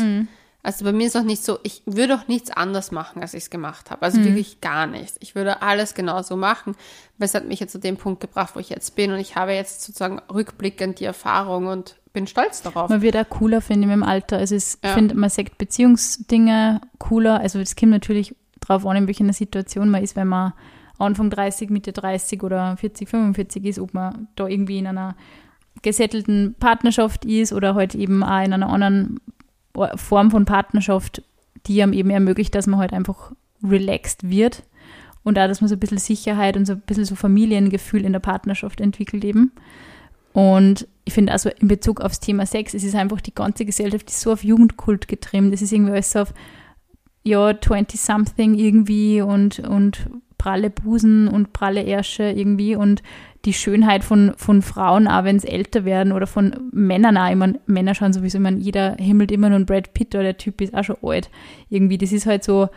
Also 0.64 0.84
bei 0.84 0.93
mir 0.93 1.07
ist 1.09 1.16
auch 1.16 1.22
nicht 1.24 1.43
so, 1.45 1.59
ich 1.64 1.82
würde 1.86 2.14
auch 2.14 2.28
nichts 2.28 2.51
anders 2.51 2.93
machen, 2.93 3.20
als 3.20 3.34
ich 3.34 3.45
es 3.45 3.51
gemacht 3.51 3.90
habe. 3.90 4.03
Also 4.03 4.22
wirklich 4.22 4.61
gar 4.61 4.86
nichts. 4.86 5.16
Ich 5.20 5.34
würde 5.34 5.61
alles 5.62 5.95
genauso 5.95 6.36
machen, 6.36 6.76
weil 7.18 7.26
es 7.26 7.34
hat 7.34 7.47
mich 7.47 7.59
jetzt 7.59 7.72
zu 7.72 7.78
dem 7.80 7.97
Punkt 7.97 8.20
gebracht, 8.20 8.55
wo 8.55 8.61
ich 8.61 8.68
jetzt 8.68 8.95
bin. 8.95 9.11
Und 9.12 9.18
ich 9.18 9.34
habe 9.34 9.53
jetzt 9.53 9.82
sozusagen 9.82 10.20
rückblickend 10.32 11.01
die 11.01 11.05
Erfahrung 11.05 11.66
und 11.66 11.97
bin 12.12 12.26
stolz 12.28 12.62
darauf. 12.62 12.90
Man 12.90 13.03
wird 13.03 13.16
auch 13.16 13.28
cooler, 13.28 13.61
finde 13.61 13.88
ich, 13.88 13.93
dem 13.93 14.03
Alter. 14.05 14.36
Also 14.36 14.55
ich 14.55 14.76
Ja. 14.84 14.95
finde, 14.95 15.14
man 15.16 15.30
sagt 15.30 15.59
Beziehungsdinge 15.59 16.80
cooler. 16.99 17.40
Also 17.40 17.59
es 17.59 17.74
kommt 17.74 17.90
natürlich 17.93 18.36
drauf 18.63 18.87
an, 18.87 18.97
in 18.97 19.07
welcher 19.07 19.31
Situation 19.33 19.91
man 19.91 20.03
ist, 20.03 20.17
wenn 20.17 20.29
man 20.29 20.53
Anfang 20.99 21.31
30, 21.31 21.71
Mitte 21.71 21.93
30 21.93 22.43
oder 22.43 22.77
40, 22.77 23.09
45 23.09 23.65
ist, 23.65 23.79
ob 23.79 23.95
man 23.95 24.29
da 24.37 24.47
irgendwie 24.47 24.79
in 24.79 24.87
einer 24.87 25.17
gesettelten 25.83 26.55
Partnerschaft 26.59 27.25
ist 27.25 27.53
oder 27.53 27.75
halt 27.75 27.95
eben 27.95 28.23
auch 28.23 28.45
in 28.45 28.53
einer 28.53 28.69
anderen 28.69 29.21
Form 29.97 30.31
von 30.31 30.45
Partnerschaft, 30.45 31.23
die 31.67 31.83
einem 31.83 31.93
eben 31.93 32.11
ermöglicht, 32.11 32.55
dass 32.55 32.67
man 32.67 32.79
halt 32.79 32.93
einfach 32.93 33.33
relaxed 33.63 34.29
wird 34.29 34.63
und 35.25 35.39
auch, 35.39 35.47
dass 35.47 35.61
man 35.61 35.69
so 35.69 35.77
ein 35.77 35.81
bisschen 35.81 35.99
Sicherheit 35.99 36.57
und 36.57 36.67
so 36.67 36.75
ein 36.75 36.81
bisschen 36.81 37.05
so 37.05 37.15
Familiengefühl 37.15 38.05
in 38.05 38.13
der 38.13 38.21
Partnerschaft 38.21 38.81
entwickelt 38.81 39.25
eben. 39.25 39.53
Und 40.33 40.87
ich 41.05 41.13
finde 41.13 41.33
also 41.33 41.51
in 41.51 41.69
Bezug 41.69 42.01
aufs 42.01 42.21
Thema 42.21 42.47
Sex, 42.47 42.75
es 42.75 42.85
ist 42.85 42.95
einfach 42.95 43.21
die 43.21 43.35
ganze 43.35 43.65
Gesellschaft 43.65 44.09
ist 44.09 44.21
so 44.21 44.33
auf 44.33 44.45
Jugendkult 44.45 45.09
getrimmt. 45.09 45.53
Es 45.53 45.63
ist 45.63 45.73
irgendwie 45.73 45.93
alles 45.93 46.13
so 46.13 46.21
auf, 46.21 46.35
ja, 47.25 47.51
20-something 47.51 48.55
irgendwie 48.55 49.23
und, 49.23 49.61
und 49.61 50.09
pralle 50.39 50.70
Busen 50.70 51.29
und 51.29 51.53
pralle 51.53 51.83
Ärsche 51.85 52.25
irgendwie 52.25 52.75
und 52.75 53.03
die 53.45 53.53
Schönheit 53.53 54.05
von, 54.05 54.33
von 54.37 54.62
Frauen, 54.62 55.09
auch 55.09 55.25
wenn 55.25 55.37
es 55.37 55.45
älter 55.45 55.85
werden 55.85 56.12
oder 56.12 56.27
von 56.27 56.70
Männern 56.73 57.16
auch. 57.16 57.31
Ich 57.31 57.37
meine, 57.37 57.61
Männer 57.66 57.95
schauen 57.95 58.12
sowieso, 58.12 58.39
ich 58.39 58.43
meine, 58.43 58.59
jeder 58.59 58.97
himmelt 58.99 59.33
immer 59.33 59.51
nur 59.51 59.61
Brad 59.61 59.95
Pitt 59.95 60.14
oder 60.14 60.25
der 60.25 60.39
Typ 60.39 60.61
ist 60.61 60.75
auch 60.75 60.85
schon 60.85 60.97
alt. 61.03 61.31
Irgendwie, 61.70 61.99
das 61.99 62.12
ist 62.12 62.27
halt 62.27 62.45
so, 62.45 62.68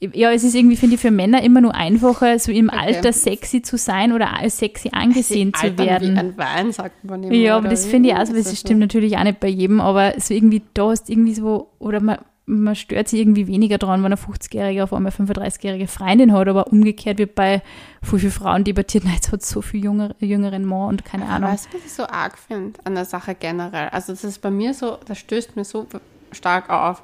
ja, 0.00 0.30
es 0.30 0.44
ist 0.44 0.54
irgendwie, 0.54 0.76
finde 0.76 0.94
ich, 0.94 1.00
für 1.00 1.10
Männer 1.10 1.42
immer 1.42 1.60
nur 1.60 1.74
einfacher, 1.74 2.38
so 2.38 2.52
im 2.52 2.68
Okay. 2.68 2.78
Alter 2.78 3.12
sexy 3.12 3.62
zu 3.62 3.76
sein 3.76 4.12
oder 4.12 4.38
als 4.38 4.58
sexy 4.58 4.90
angesehen 4.92 5.52
zu 5.54 5.64
Altern 5.64 5.86
werden. 5.86 6.14
Wie 6.14 6.18
ein 6.18 6.38
Wein, 6.38 6.72
sagt 6.72 7.04
man 7.04 7.24
immer. 7.24 7.34
Ja, 7.34 7.56
aber 7.56 7.68
das 7.68 7.84
finde 7.86 8.10
ich 8.10 8.14
auch 8.14 8.24
so, 8.24 8.34
Ist 8.34 8.46
das 8.46 8.52
das 8.52 8.60
stimmt 8.60 8.80
natürlich 8.80 9.16
auch 9.16 9.24
nicht 9.24 9.40
bei 9.40 9.48
jedem, 9.48 9.80
aber 9.80 10.14
so 10.18 10.34
irgendwie, 10.34 10.62
da 10.74 10.90
hast 10.90 11.08
du 11.08 11.12
irgendwie 11.12 11.34
so, 11.34 11.70
oder 11.78 12.00
man, 12.00 12.18
man 12.48 12.74
stört 12.74 13.08
sich 13.08 13.20
irgendwie 13.20 13.46
weniger 13.46 13.78
dran, 13.78 14.02
wenn 14.02 14.12
ein 14.12 14.18
50-Jähriger 14.18 14.84
auf 14.84 14.92
einmal 14.92 15.12
eine 15.16 15.28
35-jährige 15.32 15.86
Freundin 15.86 16.32
hat, 16.32 16.48
aber 16.48 16.66
umgekehrt 16.68 17.18
wird 17.18 17.34
bei 17.34 17.62
voll 18.02 18.18
vielen 18.18 18.32
Frauen 18.32 18.64
debattiert, 18.64 19.04
nein, 19.04 19.14
jetzt 19.14 19.30
hat 19.30 19.42
so 19.42 19.60
viel 19.62 19.84
jüngere, 19.84 20.14
jüngeren 20.18 20.64
Mann 20.64 20.88
und 20.88 21.04
keine 21.04 21.26
Ahnung. 21.26 21.50
Weißt 21.50 21.68
du, 21.72 21.76
was 21.78 21.84
ich 21.84 21.92
so 21.92 22.04
arg 22.06 22.38
finde 22.38 22.80
an 22.84 22.94
der 22.94 23.04
Sache 23.04 23.34
generell? 23.34 23.88
Also, 23.90 24.12
das 24.12 24.24
ist 24.24 24.40
bei 24.40 24.50
mir 24.50 24.74
so, 24.74 24.98
das 25.06 25.18
stößt 25.18 25.56
mir 25.56 25.64
so 25.64 25.86
stark 26.32 26.70
auf, 26.70 27.02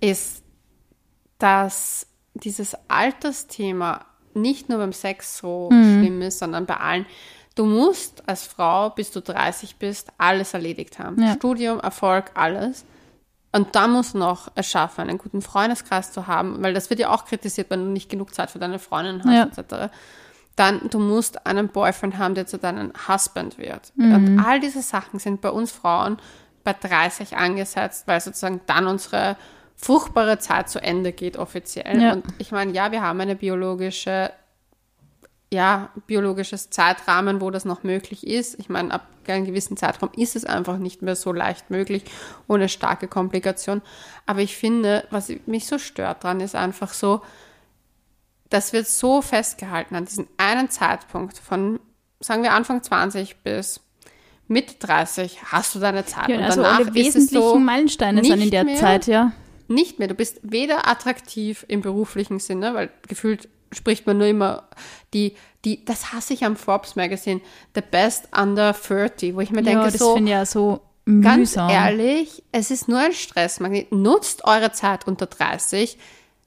ist, 0.00 0.42
dass 1.38 2.06
dieses 2.34 2.76
Altersthema 2.88 4.04
nicht 4.34 4.68
nur 4.68 4.78
beim 4.78 4.92
Sex 4.92 5.38
so 5.38 5.70
Mhm. 5.72 5.98
schlimm 6.00 6.22
ist, 6.22 6.38
sondern 6.38 6.66
bei 6.66 6.76
allen. 6.76 7.06
Du 7.54 7.64
musst 7.64 8.28
als 8.28 8.46
Frau, 8.46 8.90
bis 8.90 9.10
du 9.10 9.20
30 9.22 9.76
bist, 9.76 10.10
alles 10.18 10.52
erledigt 10.52 10.98
haben. 10.98 11.20
Ja. 11.22 11.32
Studium, 11.34 11.80
Erfolg, 11.80 12.30
alles. 12.34 12.84
Und 13.56 13.74
dann 13.74 13.92
musst 13.92 14.14
du 14.14 14.18
noch 14.18 14.48
es 14.54 14.66
schaffen, 14.68 15.00
einen 15.02 15.18
guten 15.18 15.40
Freundeskreis 15.42 16.12
zu 16.12 16.26
haben, 16.26 16.62
weil 16.62 16.74
das 16.74 16.90
wird 16.90 17.00
ja 17.00 17.10
auch 17.10 17.24
kritisiert, 17.24 17.70
wenn 17.70 17.80
du 17.84 17.90
nicht 17.90 18.10
genug 18.10 18.34
Zeit 18.34 18.50
für 18.50 18.58
deine 18.58 18.78
Freundin 18.78 19.22
hast, 19.24 19.56
Ja. 19.56 19.62
etc. 19.62 19.92
Dann, 20.56 20.88
du 20.90 20.98
musst 20.98 21.46
einen 21.46 21.68
Boyfriend 21.68 22.18
haben, 22.18 22.34
der 22.34 22.46
zu 22.46 22.58
deinem 22.58 22.92
Husband 23.08 23.58
wird. 23.58 23.92
Mhm. 23.96 24.14
Und 24.14 24.44
all 24.44 24.60
diese 24.60 24.82
Sachen 24.82 25.18
sind 25.18 25.40
bei 25.40 25.50
uns 25.50 25.72
Frauen 25.72 26.18
bei 26.64 26.72
30 26.74 27.36
angesetzt, 27.36 28.06
weil 28.06 28.20
sozusagen 28.20 28.60
dann 28.66 28.86
unsere 28.86 29.36
fruchtbare 29.76 30.38
Zeit 30.38 30.68
zu 30.70 30.82
Ende 30.82 31.12
geht 31.12 31.36
offiziell. 31.36 32.00
Ja. 32.00 32.12
Und 32.14 32.24
ich 32.38 32.52
meine, 32.52 32.72
ja, 32.72 32.90
wir 32.92 33.02
haben 33.02 33.20
eine 33.20 33.36
biologische 33.36 34.30
ja, 35.52 35.90
biologisches 36.06 36.70
Zeitrahmen, 36.70 37.40
wo 37.40 37.50
das 37.50 37.64
noch 37.64 37.82
möglich 37.84 38.26
ist. 38.26 38.58
Ich 38.58 38.68
meine, 38.68 38.92
ab 38.92 39.06
einem 39.28 39.44
gewissen 39.44 39.76
Zeitraum 39.76 40.10
ist 40.16 40.36
es 40.36 40.44
einfach 40.44 40.78
nicht 40.78 41.02
mehr 41.02 41.16
so 41.16 41.32
leicht 41.32 41.70
möglich, 41.70 42.04
ohne 42.48 42.68
starke 42.68 43.08
Komplikation. 43.08 43.82
Aber 44.26 44.40
ich 44.40 44.56
finde, 44.56 45.06
was 45.10 45.32
mich 45.46 45.66
so 45.66 45.78
stört 45.78 46.24
dran, 46.24 46.40
ist 46.40 46.54
einfach 46.54 46.92
so, 46.92 47.22
das 48.50 48.72
wird 48.72 48.86
so 48.86 49.22
festgehalten 49.22 49.94
an 49.96 50.04
diesen 50.04 50.28
einen 50.36 50.70
Zeitpunkt 50.70 51.38
von, 51.38 51.80
sagen 52.20 52.42
wir, 52.42 52.52
Anfang 52.52 52.82
20 52.82 53.38
bis 53.42 53.80
Mitte 54.48 54.74
30 54.78 55.42
hast 55.46 55.74
du 55.74 55.80
deine 55.80 56.04
Zeit. 56.06 56.28
Ja, 56.28 56.36
und 56.38 56.44
also 56.44 56.62
danach 56.62 56.78
alle 56.78 56.84
ist 56.84 56.90
es 56.90 56.94
wesentlichen 56.94 57.42
so, 57.42 57.58
Meilensteine 57.58 58.22
sind 58.22 58.32
in 58.34 58.38
nicht 58.40 58.52
der 58.52 58.64
mehr- 58.64 58.76
Zeit, 58.76 59.06
ja. 59.08 59.32
nicht 59.66 59.98
mehr. 59.98 60.06
Du 60.06 60.14
bist 60.14 60.38
weder 60.42 60.86
attraktiv 60.88 61.64
im 61.66 61.80
beruflichen 61.80 62.38
Sinne, 62.38 62.74
weil 62.74 62.90
gefühlt 63.08 63.48
spricht 63.72 64.06
man 64.06 64.18
nur 64.18 64.26
immer 64.26 64.68
die, 65.14 65.36
die, 65.64 65.84
das 65.84 66.12
hasse 66.12 66.34
ich 66.34 66.44
am 66.44 66.56
Forbes 66.56 66.96
Magazine, 66.96 67.40
the 67.74 67.82
best 67.82 68.28
under 68.36 68.72
30, 68.72 69.34
wo 69.34 69.40
ich 69.40 69.50
mir 69.50 69.62
ja, 69.62 69.72
denke, 69.72 69.84
das 69.84 69.98
so, 69.98 70.14
finde 70.14 70.30
ich 70.30 70.36
ja 70.36 70.46
so 70.46 70.80
ganz 71.06 71.38
mühsam. 71.38 71.70
ehrlich, 71.70 72.42
es 72.52 72.70
ist 72.70 72.88
nur 72.88 72.98
ein 72.98 73.12
Stressmagnet. 73.12 73.92
Nutzt 73.92 74.44
eure 74.44 74.72
Zeit 74.72 75.06
unter 75.06 75.26
30 75.26 75.98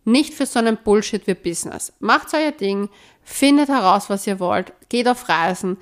nicht 0.05 0.34
für 0.34 0.45
so 0.45 0.59
einen 0.59 0.78
Bullshit 0.78 1.26
wie 1.28 1.36
Business. 1.36 1.93
Macht 1.99 2.34
euer 2.34 2.51
Ding, 2.51 2.89
findet 3.24 3.70
heraus, 3.70 4.09
was 4.09 4.26
ihr 4.28 4.39
wollt, 4.39 4.74
geht 4.89 5.07
auf 5.07 5.30
Reisen, 5.30 5.78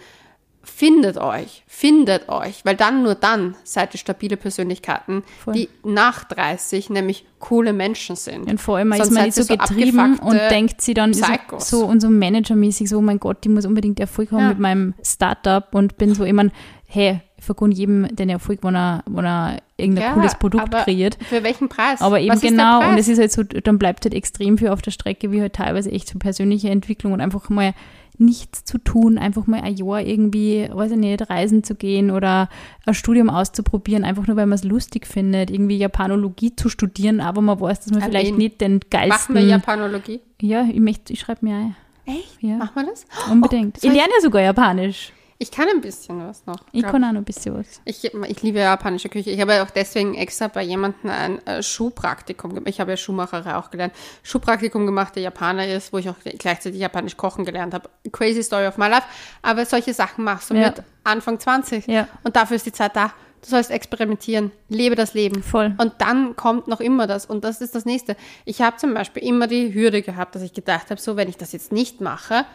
findet 0.67 1.17
euch, 1.17 1.63
findet 1.67 2.29
euch, 2.29 2.63
weil 2.65 2.75
dann 2.75 3.03
nur 3.03 3.15
dann 3.15 3.55
seid 3.63 3.93
ihr 3.95 3.99
stabile 3.99 4.37
Persönlichkeiten, 4.37 5.23
Voll. 5.43 5.53
die 5.53 5.69
nach 5.83 6.23
30 6.25 6.89
nämlich 6.89 7.25
coole 7.39 7.73
Menschen 7.73 8.15
sind. 8.15 8.49
Und 8.49 8.59
vor 8.59 8.77
allem 8.77 8.91
ist 8.91 8.97
Sonst 8.97 9.11
man 9.11 9.31
seid 9.31 9.37
nicht 9.37 9.47
so 9.47 9.57
getrieben 9.75 10.19
und 10.19 10.35
denkt 10.51 10.81
sie 10.81 10.93
dann 10.93 11.13
so, 11.13 11.23
Psychos. 11.23 11.69
so 11.69 11.85
und 11.85 12.01
so 12.01 12.09
managermäßig, 12.09 12.89
so, 12.89 12.97
oh 12.97 13.01
mein 13.01 13.19
Gott, 13.19 13.37
ich 13.45 13.51
muss 13.51 13.65
unbedingt 13.65 13.99
Erfolg 13.99 14.31
haben 14.31 14.39
Ja. 14.41 14.49
mit 14.49 14.59
meinem 14.59 14.93
Startup 15.03 15.73
und 15.73 15.97
bin 15.97 16.13
so 16.13 16.23
immer, 16.25 16.45
hey, 16.87 17.21
ich 17.39 17.45
vergunne 17.45 17.73
jedem 17.73 18.07
den 18.15 18.29
Erfolg, 18.29 18.59
wenn 18.63 18.75
er, 18.75 19.03
wenn 19.07 19.25
er 19.25 19.57
irgendein 19.77 20.03
Ja, 20.05 20.13
cooles 20.13 20.35
Produkt 20.35 20.71
kreiert. 20.71 21.17
Für 21.29 21.43
welchen 21.43 21.69
Preis? 21.69 22.01
Aber 22.01 22.19
eben 22.19 22.29
Was 22.29 22.41
ist 22.43 22.49
genau, 22.49 22.87
und 22.89 22.97
es 22.97 23.07
ist 23.07 23.19
halt 23.19 23.31
so, 23.31 23.43
dann 23.43 23.77
bleibt 23.77 24.05
halt 24.05 24.15
extrem 24.15 24.57
viel 24.57 24.69
auf 24.69 24.81
der 24.81 24.91
Strecke, 24.91 25.31
wie 25.31 25.41
halt 25.41 25.53
teilweise 25.53 25.91
echt 25.91 26.07
so 26.09 26.17
persönliche 26.17 26.69
Entwicklung 26.69 27.13
und 27.13 27.21
einfach 27.21 27.47
mal 27.49 27.73
nichts 28.19 28.65
zu 28.65 28.77
tun, 28.77 29.17
einfach 29.17 29.47
mal 29.47 29.61
ein 29.61 29.75
Jahr 29.75 30.01
irgendwie, 30.01 30.69
weiß 30.71 30.91
ich 30.91 30.97
nicht, 30.97 31.29
reisen 31.29 31.63
zu 31.63 31.75
gehen 31.75 32.11
oder 32.11 32.49
ein 32.85 32.93
Studium 32.93 33.29
auszuprobieren, 33.29 34.03
einfach 34.03 34.27
nur, 34.27 34.35
weil 34.37 34.45
man 34.47 34.55
es 34.55 34.63
lustig 34.63 35.05
findet, 35.07 35.49
irgendwie 35.51 35.77
Japanologie 35.77 36.55
zu 36.55 36.69
studieren, 36.69 37.19
aber 37.21 37.41
man 37.41 37.59
weiß, 37.59 37.81
dass 37.81 37.91
man 37.91 38.01
An 38.03 38.09
vielleicht 38.09 38.37
nicht 38.37 38.61
den 38.61 38.73
Machen 38.75 38.83
wir 38.83 38.89
geilsten... 38.89 39.49
Japanologie? 39.49 40.21
Ja, 40.41 40.63
ich 40.71 40.79
möchte, 40.79 41.13
ich 41.13 41.19
schreibe 41.19 41.45
mir 41.45 41.55
ein. 41.55 41.75
Echt? 42.05 42.41
Ja. 42.41 42.57
Machen 42.57 42.71
wir 42.75 42.85
das? 42.85 43.05
Unbedingt. 43.29 43.77
Oh, 43.77 43.87
ich- 43.87 43.93
lerne 43.93 44.11
ja 44.15 44.21
sogar 44.21 44.41
Japanisch. 44.41 45.11
Ich 45.39 45.51
kann 45.51 45.67
ein 45.69 45.81
bisschen 45.81 46.19
was 46.27 46.45
noch. 46.47 46.57
Ich 46.71 46.81
glaub 46.81 46.93
kann 46.93 47.03
auch 47.03 47.11
noch 47.11 47.21
ein 47.21 47.23
bisschen 47.23 47.53
was. 47.55 47.79
Ich, 47.85 48.03
ich 48.03 48.41
liebe 48.41 48.57
japanische 48.59 49.07
Küche. 49.07 49.29
Ich 49.29 49.39
habe 49.39 49.53
ja 49.53 49.63
auch 49.63 49.69
deswegen 49.69 50.15
extra 50.15 50.47
bei 50.47 50.63
jemandem 50.63 51.11
ein 51.11 51.45
äh, 51.45 51.61
Schuhpraktikum 51.61 52.55
gemacht. 52.55 52.67
Ich 52.69 52.79
habe 52.79 52.91
ja 52.91 52.97
Schuhmacherei 52.97 53.55
auch 53.55 53.69
gelernt. 53.69 53.93
Schuhpraktikum 54.23 54.87
gemacht, 54.87 55.15
der 55.15 55.23
Japaner 55.23 55.67
ist, 55.67 55.93
wo 55.93 55.99
ich 55.99 56.09
auch 56.09 56.15
gleichzeitig 56.39 56.79
japanisch 56.79 57.17
kochen 57.17 57.45
gelernt 57.45 57.75
habe. 57.75 57.87
Crazy 58.11 58.41
Story 58.41 58.65
of 58.65 58.77
my 58.77 58.87
life. 58.87 59.03
Aber 59.43 59.63
solche 59.65 59.93
Sachen 59.93 60.23
machst 60.23 60.49
du 60.49 60.55
Ja. 60.55 60.67
mit 60.69 60.83
Anfang 61.03 61.39
20. 61.39 61.85
Ja. 61.87 62.07
Und 62.23 62.35
dafür 62.35 62.55
ist 62.55 62.65
die 62.65 62.71
Zeit 62.71 62.95
da. 62.95 63.13
Du 63.43 63.49
sollst 63.49 63.69
experimentieren. 63.69 64.51
Lebe 64.69 64.95
das 64.95 65.13
Leben. 65.13 65.43
Voll. 65.43 65.75
Und 65.77 65.93
dann 65.99 66.35
kommt 66.35 66.67
noch 66.67 66.79
immer 66.79 67.05
das. 67.05 67.27
Und 67.27 67.43
das 67.43 67.61
ist 67.61 67.75
das 67.75 67.85
Nächste. 67.85 68.15
Ich 68.45 68.61
habe 68.61 68.77
zum 68.77 68.95
Beispiel 68.95 69.21
immer 69.23 69.45
die 69.45 69.71
Hürde 69.75 70.01
gehabt, 70.01 70.33
dass 70.33 70.41
ich 70.41 70.53
gedacht 70.53 70.89
habe, 70.89 70.99
so, 70.99 71.15
wenn 71.15 71.29
ich 71.29 71.37
das 71.37 71.51
jetzt 71.51 71.71
nicht 71.71 72.01
mache, 72.01 72.45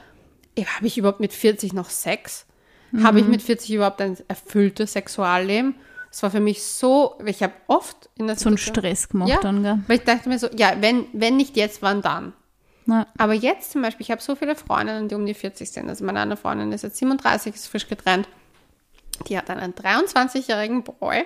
habe 0.58 0.86
ich 0.86 0.98
überhaupt 0.98 1.20
mit 1.20 1.32
40 1.32 1.72
noch 1.74 1.88
Sex? 1.88 2.44
Habe 3.02 3.18
Mhm. 3.18 3.24
ich 3.24 3.28
mit 3.28 3.42
40 3.42 3.74
überhaupt 3.74 4.00
ein 4.00 4.16
erfülltes 4.28 4.92
Sexualleben? 4.92 5.74
Es 6.10 6.22
war 6.22 6.30
für 6.30 6.40
mich 6.40 6.62
so, 6.62 7.18
ich 7.24 7.42
habe 7.42 7.54
oft 7.68 8.10
in 8.16 8.26
der 8.26 8.36
So 8.36 8.48
einen 8.48 8.58
Stress 8.58 9.08
gemacht 9.08 9.30
ja, 9.30 9.40
dann, 9.40 9.62
gell? 9.62 9.78
Weil 9.86 9.96
ich 9.98 10.04
dachte 10.04 10.28
mir 10.28 10.38
so, 10.38 10.48
ja, 10.54 10.74
wenn, 10.80 11.06
wenn 11.14 11.36
nicht 11.38 11.56
jetzt, 11.56 11.80
wann 11.80 12.02
dann? 12.02 12.34
Na, 12.84 13.06
Aber 13.16 13.32
jetzt 13.32 13.72
zum 13.72 13.80
Beispiel, 13.82 14.04
ich 14.04 14.10
habe 14.10 14.20
so 14.20 14.34
viele 14.34 14.54
Freundinnen, 14.56 15.08
die 15.08 15.14
um 15.14 15.24
die 15.24 15.34
40 15.34 15.70
sind. 15.70 15.88
Also 15.88 16.04
meine 16.04 16.20
eine 16.20 16.36
Freundin 16.36 16.72
ist 16.72 16.82
jetzt 16.82 16.96
37, 16.98 17.54
ist 17.54 17.68
frisch 17.68 17.88
getrennt. 17.88 18.28
Die 19.28 19.38
hat 19.38 19.48
einen 19.48 19.72
23-jährigen 19.72 20.82
Boy. 20.82 21.24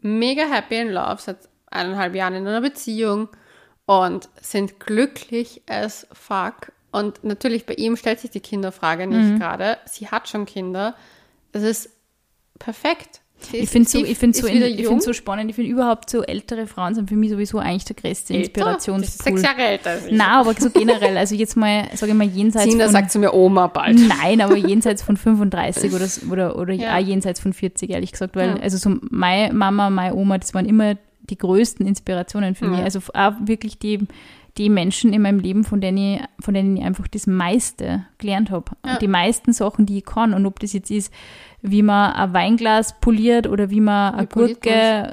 Mega 0.00 0.42
happy 0.44 0.76
in 0.76 0.90
love, 0.90 1.16
seit 1.20 1.38
eineinhalb 1.70 2.14
Jahren 2.14 2.34
in 2.34 2.46
einer 2.46 2.60
Beziehung 2.60 3.28
und 3.86 4.28
sind 4.40 4.78
glücklich 4.80 5.62
as 5.68 6.06
fuck. 6.12 6.72
Und 6.90 7.22
natürlich 7.22 7.66
bei 7.66 7.74
ihm 7.74 7.96
stellt 7.96 8.20
sich 8.20 8.30
die 8.30 8.40
Kinderfrage 8.40 9.06
nicht 9.06 9.38
gerade. 9.38 9.76
Sie 9.84 10.08
hat 10.08 10.28
schon 10.28 10.46
Kinder. 10.46 10.94
Es 11.52 11.62
ist 11.62 11.90
perfekt. 12.58 13.20
Sie 13.40 13.58
ich 13.58 13.70
finde 13.70 13.88
so, 13.88 14.04
ich 14.04 14.18
finde 14.18 14.36
so, 14.36 14.48
ich 14.48 14.86
finde 14.86 15.00
so 15.00 15.12
spannend. 15.12 15.48
Ich 15.48 15.54
finde 15.54 15.70
überhaupt 15.70 16.10
so 16.10 16.22
ältere 16.22 16.66
Frauen 16.66 16.94
sind 16.94 17.08
für 17.08 17.14
mich 17.14 17.30
sowieso 17.30 17.58
eigentlich 17.58 17.84
der 17.84 17.94
größte? 17.94 18.32
Das 18.32 18.42
Inspirationspool. 18.42 19.38
Sechs 19.38 19.42
Jahre 19.42 19.62
älter 19.62 19.90
als 19.90 20.06
ich. 20.06 20.12
Nein, 20.12 20.28
aber 20.28 20.54
so 20.54 20.70
generell, 20.70 21.16
also 21.16 21.36
jetzt 21.36 21.56
mal, 21.56 21.84
sage 21.94 22.12
ich 22.12 22.18
mal, 22.18 22.26
jenseits 22.26 22.64
Sina 22.70 22.84
von... 22.84 22.92
sagt 22.92 23.12
zu 23.12 23.20
mir 23.20 23.32
Oma 23.32 23.68
bald. 23.68 23.96
Nein, 24.22 24.40
aber 24.40 24.56
jenseits 24.56 25.02
von 25.02 25.16
35 25.16 25.92
oder, 25.92 26.08
oder, 26.30 26.58
oder 26.58 26.74
Ja. 26.74 26.96
auch 26.96 27.00
jenseits 27.00 27.38
von 27.38 27.52
40, 27.52 27.90
ehrlich 27.90 28.10
gesagt. 28.10 28.34
Weil, 28.34 28.56
Ja. 28.56 28.62
also 28.62 28.76
so 28.76 28.98
meine 29.08 29.54
Mama, 29.54 29.88
meine 29.88 30.14
Oma, 30.16 30.38
das 30.38 30.52
waren 30.54 30.66
immer 30.66 30.96
die 31.30 31.38
größten 31.38 31.86
Inspirationen 31.86 32.54
für 32.56 32.66
mich. 32.66 32.78
Ja. 32.78 32.84
Also 32.86 33.00
auch 33.14 33.34
wirklich 33.40 33.78
die, 33.78 34.00
die 34.58 34.68
Menschen 34.68 35.12
in 35.12 35.22
meinem 35.22 35.38
Leben, 35.38 35.62
von 35.62 35.80
denen 35.80 35.98
ich, 35.98 36.20
von 36.40 36.52
denen 36.52 36.76
ich 36.76 36.84
einfach 36.84 37.06
das 37.06 37.28
meiste 37.28 38.04
gelernt 38.18 38.50
habe. 38.50 38.72
Ja. 38.84 38.98
Die 38.98 39.06
meisten 39.06 39.52
Sachen, 39.52 39.86
die 39.86 39.98
ich 39.98 40.04
kann. 40.04 40.34
Und 40.34 40.46
ob 40.46 40.58
das 40.58 40.72
jetzt 40.72 40.90
ist, 40.90 41.12
wie 41.62 41.82
man 41.82 42.12
ein 42.12 42.32
Weinglas 42.32 42.98
poliert 43.00 43.46
oder 43.46 43.70
wie 43.70 43.80
man 43.80 44.14
eine 44.14 44.26
Gurke 44.26 45.12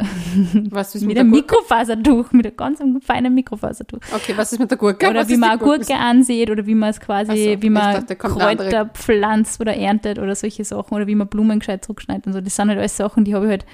Was 0.71 0.95
ist 0.95 1.01
mit 1.05 1.09
mit 1.09 1.19
einem 1.19 1.31
Gurke? 1.31 1.55
Mikrofasertuch, 1.55 2.31
mit 2.31 2.47
einem 2.47 2.57
ganz 2.57 2.81
feinen 3.05 3.35
Mikrofasertuch. 3.35 3.99
Okay, 4.13 4.33
was 4.35 4.51
ist 4.51 4.59
mit 4.59 4.71
der 4.71 4.79
Gurke? 4.79 5.07
Oder 5.09 5.21
was 5.21 5.29
wie 5.29 5.37
man 5.37 5.51
eine 5.51 5.59
Gurke 5.59 5.95
ansieht 5.95 6.49
oder 6.49 6.65
wie 6.65 6.75
man 6.75 6.89
es 6.89 6.99
quasi, 6.99 7.55
so, 7.55 7.61
wie 7.61 7.69
man 7.69 7.93
dachte. 7.93 8.15
Kräuter 8.15 8.87
pflanzt 8.87 9.61
oder 9.61 9.75
erntet 9.75 10.17
oder 10.17 10.35
solche 10.35 10.63
Sachen 10.63 10.95
oder 10.95 11.05
wie 11.05 11.15
man 11.15 11.27
Blumen 11.27 11.59
gescheit 11.59 11.85
zurückschneidet 11.85 12.25
und 12.25 12.33
so. 12.33 12.41
Das 12.41 12.55
sind 12.55 12.69
halt 12.69 12.79
alles 12.79 12.97
Sachen, 12.97 13.25
die 13.25 13.35
habe 13.35 13.45
ich 13.45 13.51
halt 13.51 13.65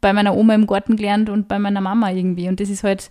bei 0.00 0.12
meiner 0.12 0.36
Oma 0.36 0.54
im 0.54 0.66
Garten 0.66 0.96
gelernt 0.96 1.30
und 1.30 1.48
bei 1.48 1.58
meiner 1.58 1.80
Mama 1.80 2.10
irgendwie. 2.10 2.48
Und 2.48 2.60
das 2.60 2.68
ist 2.68 2.84
halt, 2.84 3.10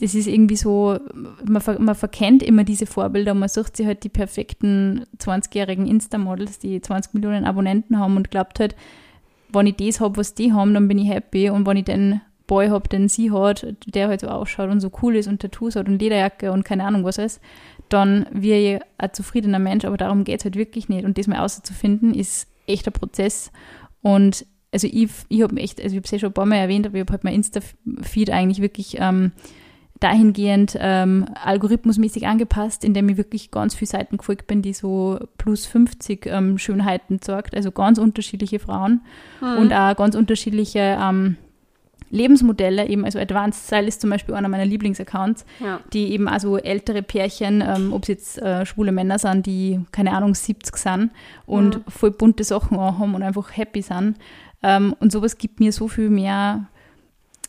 das 0.00 0.14
ist 0.14 0.26
irgendwie 0.26 0.56
so, 0.56 0.98
man, 1.44 1.62
ver, 1.62 1.78
man 1.80 1.94
verkennt 1.94 2.42
immer 2.42 2.64
diese 2.64 2.86
Vorbilder, 2.86 3.34
man 3.34 3.48
sucht 3.48 3.76
sich 3.76 3.86
halt 3.86 4.04
die 4.04 4.08
perfekten 4.08 5.04
20-jährigen 5.18 5.86
Insta-Models, 5.86 6.58
die 6.58 6.80
20 6.80 7.14
Millionen 7.14 7.44
Abonnenten 7.44 7.98
haben 7.98 8.16
und 8.16 8.30
glaubt 8.30 8.60
halt, 8.60 8.74
wenn 9.52 9.66
ich 9.66 9.76
das 9.76 10.00
habe, 10.00 10.16
was 10.16 10.34
die 10.34 10.52
haben, 10.52 10.74
dann 10.74 10.88
bin 10.88 10.98
ich 10.98 11.08
happy 11.08 11.50
und 11.50 11.66
wenn 11.66 11.76
ich 11.76 11.84
den 11.84 12.20
Boy 12.46 12.68
habe, 12.68 12.88
den 12.88 13.08
sie 13.08 13.30
hat, 13.30 13.66
der 13.86 14.08
halt 14.08 14.20
so 14.20 14.28
ausschaut 14.28 14.70
und 14.70 14.80
so 14.80 14.90
cool 15.02 15.16
ist 15.16 15.28
und 15.28 15.40
Tattoos 15.40 15.76
hat 15.76 15.88
und 15.88 16.00
Lederjacke 16.00 16.52
und 16.52 16.64
keine 16.64 16.84
Ahnung 16.84 17.04
was 17.04 17.18
ist, 17.18 17.40
dann 17.88 18.26
wäre 18.32 18.76
ich 18.76 18.82
ein 18.98 19.12
zufriedener 19.12 19.58
Mensch, 19.58 19.84
aber 19.84 19.96
darum 19.96 20.24
geht 20.24 20.40
es 20.40 20.44
halt 20.44 20.56
wirklich 20.56 20.88
nicht. 20.88 21.04
Und 21.04 21.16
das 21.16 21.26
mal 21.26 21.40
auszufinden, 21.40 22.14
ist 22.14 22.48
echt 22.66 22.86
ein 22.86 22.92
Prozess. 22.92 23.50
Und 24.02 24.46
also 24.74 24.86
ich, 24.90 25.08
ich 25.28 25.40
habe 25.42 25.56
echt, 25.56 25.80
also 25.80 25.94
ich 25.94 25.98
habe 25.98 26.04
es 26.04 26.10
ja 26.10 26.18
schon 26.18 26.30
ein 26.30 26.34
paar 26.34 26.44
Mal 26.46 26.56
erwähnt, 26.56 26.84
aber 26.86 26.96
ich 26.96 27.00
habe 27.00 27.12
halt 27.12 27.24
mein 27.24 27.34
Insta-Feed 27.34 28.28
eigentlich 28.30 28.60
wirklich 28.60 28.96
ähm, 28.98 29.32
dahingehend 30.00 30.76
ähm, 30.78 31.26
algorithmusmäßig 31.42 32.26
angepasst, 32.26 32.84
indem 32.84 33.08
ich 33.08 33.16
wirklich 33.16 33.50
ganz 33.50 33.74
viele 33.74 33.88
Seiten 33.88 34.18
gefolgt 34.18 34.46
bin, 34.46 34.60
die 34.60 34.72
so 34.74 35.18
plus 35.38 35.64
50 35.64 36.26
ähm, 36.26 36.58
Schönheiten 36.58 37.22
zeigt, 37.22 37.54
also 37.54 37.70
ganz 37.70 37.98
unterschiedliche 37.98 38.58
Frauen 38.58 39.00
und 39.40 39.72
auch 39.72 39.96
ganz 39.96 40.14
unterschiedliche 40.14 40.98
ähm, 41.00 41.36
Lebensmodelle, 42.10 42.86
eben, 42.88 43.04
also 43.04 43.18
Advanced 43.18 43.66
Style 43.66 43.86
ist 43.88 44.00
zum 44.00 44.10
Beispiel 44.10 44.34
einer 44.34 44.48
meiner 44.48 44.64
Lieblingsaccounts, 44.66 45.44
Ja. 45.58 45.80
die 45.92 46.12
eben 46.12 46.28
also 46.28 46.58
ältere 46.58 47.02
Pärchen, 47.02 47.60
ähm, 47.66 47.92
ob 47.92 48.02
es 48.02 48.08
jetzt 48.08 48.38
äh, 48.42 48.64
schwule 48.66 48.92
Männer 48.92 49.18
sind, 49.18 49.46
die, 49.46 49.80
keine 49.90 50.12
Ahnung, 50.12 50.34
70 50.34 50.76
sind 50.76 51.10
und 51.46 51.80
voll 51.88 52.10
bunte 52.12 52.44
Sachen 52.44 52.78
haben 52.78 53.14
und 53.14 53.22
einfach 53.22 53.56
happy 53.56 53.82
sind. 53.82 54.16
Ähm, 54.66 54.96
und 54.98 55.12
sowas 55.12 55.36
gibt 55.36 55.60
mir 55.60 55.72
so 55.72 55.88
viel 55.88 56.08
mehr 56.08 56.66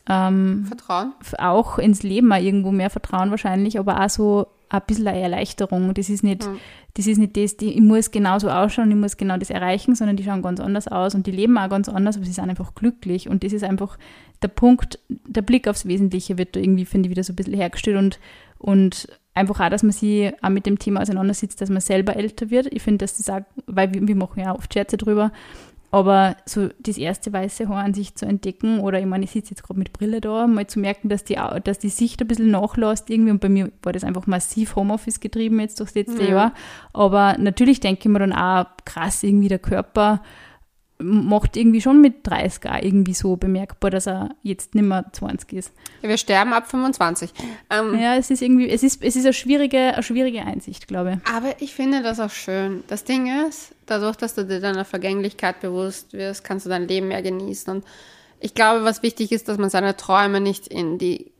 ähm, 0.08 0.66
Vertrauen. 0.66 1.12
auch 1.38 1.78
ins 1.78 2.02
Leben 2.02 2.30
auch 2.32 2.40
irgendwo 2.40 2.70
mehr 2.70 2.90
Vertrauen 2.90 3.30
wahrscheinlich, 3.30 3.78
aber 3.78 4.04
auch 4.04 4.10
so 4.10 4.46
ein 4.68 4.82
bisschen 4.86 5.08
eine 5.08 5.20
Erleichterung. 5.20 5.94
Das 5.94 6.08
ist 6.10 6.22
nicht, 6.22 6.46
Mhm. 6.46 6.58
das 6.94 7.06
ist 7.06 7.18
nicht 7.18 7.36
das, 7.36 7.56
die, 7.56 7.72
ich 7.72 7.80
muss 7.80 8.10
genauso 8.10 8.50
ausschauen, 8.50 8.90
ich 8.90 8.96
muss 8.96 9.16
genau 9.16 9.36
das 9.38 9.50
erreichen, 9.50 9.94
sondern 9.94 10.16
die 10.16 10.24
schauen 10.24 10.42
ganz 10.42 10.60
anders 10.60 10.88
aus 10.88 11.14
und 11.14 11.26
die 11.26 11.30
leben 11.30 11.56
auch 11.58 11.68
ganz 11.70 11.88
anders, 11.88 12.16
aber 12.16 12.26
sie 12.26 12.32
sind 12.32 12.48
einfach 12.50 12.74
glücklich. 12.74 13.28
Und 13.28 13.42
das 13.44 13.52
ist 13.52 13.64
einfach 13.64 13.96
der 14.42 14.48
Punkt, 14.48 14.98
der 15.08 15.42
Blick 15.42 15.66
aufs 15.68 15.86
Wesentliche 15.86 16.36
wird 16.36 16.54
da 16.54 16.60
irgendwie, 16.60 16.84
finde 16.84 17.06
ich, 17.06 17.10
wieder 17.10 17.24
so 17.24 17.32
ein 17.32 17.36
bisschen 17.36 17.54
hergestellt 17.54 17.96
und, 17.96 18.20
und 18.58 19.08
einfach 19.34 19.60
auch, 19.60 19.70
dass 19.70 19.82
man 19.82 19.92
sich 19.92 20.32
auch 20.42 20.50
mit 20.50 20.66
dem 20.66 20.78
Thema 20.78 21.00
auseinandersetzt, 21.00 21.60
dass 21.60 21.70
man 21.70 21.80
selber 21.80 22.16
älter 22.16 22.50
wird. 22.50 22.66
Ich 22.72 22.82
finde, 22.82 22.98
dass 23.04 23.16
das 23.16 23.30
auch, 23.30 23.40
weil 23.66 23.92
wir, 23.94 24.06
wir 24.06 24.16
machen 24.16 24.40
ja 24.40 24.54
oft 24.54 24.72
Scherze 24.72 24.96
drüber, 24.96 25.32
aber 25.96 26.36
so 26.44 26.68
das 26.78 26.98
erste 26.98 27.32
weiße 27.32 27.70
Haar 27.70 27.82
an 27.82 27.94
sich 27.94 28.14
zu 28.16 28.26
entdecken, 28.26 28.80
oder 28.80 29.00
ich 29.00 29.06
meine, 29.06 29.24
ich 29.24 29.30
sitze 29.30 29.52
jetzt 29.52 29.62
gerade 29.62 29.78
mit 29.78 29.94
Brille 29.94 30.20
da, 30.20 30.46
mal 30.46 30.66
zu 30.66 30.78
merken, 30.78 31.08
dass 31.08 31.24
die, 31.24 31.38
dass 31.64 31.78
die 31.78 31.88
Sicht 31.88 32.20
ein 32.20 32.28
bisschen 32.28 32.50
nachlässt 32.50 33.08
irgendwie. 33.08 33.30
Und 33.30 33.40
bei 33.40 33.48
mir 33.48 33.72
war 33.82 33.94
das 33.94 34.04
einfach 34.04 34.26
massiv 34.26 34.76
Homeoffice 34.76 35.20
getrieben 35.20 35.58
jetzt 35.58 35.80
durchs 35.80 35.94
letzte 35.94 36.24
Ja. 36.24 36.28
Jahr. 36.28 36.52
Aber 36.92 37.38
natürlich 37.38 37.80
denke 37.80 38.00
ich 38.02 38.08
mir 38.12 38.18
dann 38.18 38.34
auch, 38.34 38.66
krass, 38.84 39.22
irgendwie 39.22 39.48
der 39.48 39.58
Körper 39.58 40.20
macht 40.98 41.56
irgendwie 41.56 41.80
schon 41.80 42.00
mit 42.00 42.26
30 42.26 42.70
auch 42.70 42.82
irgendwie 42.82 43.12
so 43.12 43.36
bemerkbar, 43.36 43.90
dass 43.90 44.06
er 44.06 44.30
jetzt 44.42 44.74
nicht 44.74 44.84
mehr 44.84 45.04
20 45.12 45.52
ist. 45.52 45.72
Ja, 46.02 46.08
wir 46.08 46.16
sterben 46.16 46.52
ab 46.52 46.70
25. 46.70 47.32
Ähm, 47.70 47.98
Ja, 47.98 48.16
es 48.16 48.30
ist 48.30 48.40
irgendwie, 48.40 48.68
es 48.70 48.82
ist, 48.82 49.02
es 49.02 49.16
ist 49.16 49.24
eine 49.24 49.34
schwierige, 49.34 49.78
eine 49.94 50.02
schwierige 50.02 50.42
Einsicht, 50.42 50.88
glaube 50.88 51.18
ich. 51.20 51.34
Aber 51.34 51.54
ich 51.60 51.74
finde 51.74 52.02
das 52.02 52.18
auch 52.18 52.30
schön. 52.30 52.82
Das 52.88 53.04
Ding 53.04 53.46
ist, 53.46 53.74
dadurch, 53.84 54.16
dass 54.16 54.34
du 54.34 54.44
dir 54.44 54.60
deiner 54.60 54.84
Vergänglichkeit 54.84 55.60
bewusst 55.60 56.12
wirst, 56.14 56.44
kannst 56.44 56.64
du 56.64 56.70
dein 56.70 56.88
Leben 56.88 57.08
mehr 57.08 57.22
genießen. 57.22 57.74
Und 57.74 57.84
ich 58.40 58.54
glaube, 58.54 58.84
was 58.84 59.02
wichtig 59.02 59.32
ist, 59.32 59.48
dass 59.48 59.58
man 59.58 59.68
seine 59.68 59.96
Träume 59.96 60.40
nicht 60.40 60.66
in 60.66 60.98
die, 60.98 61.30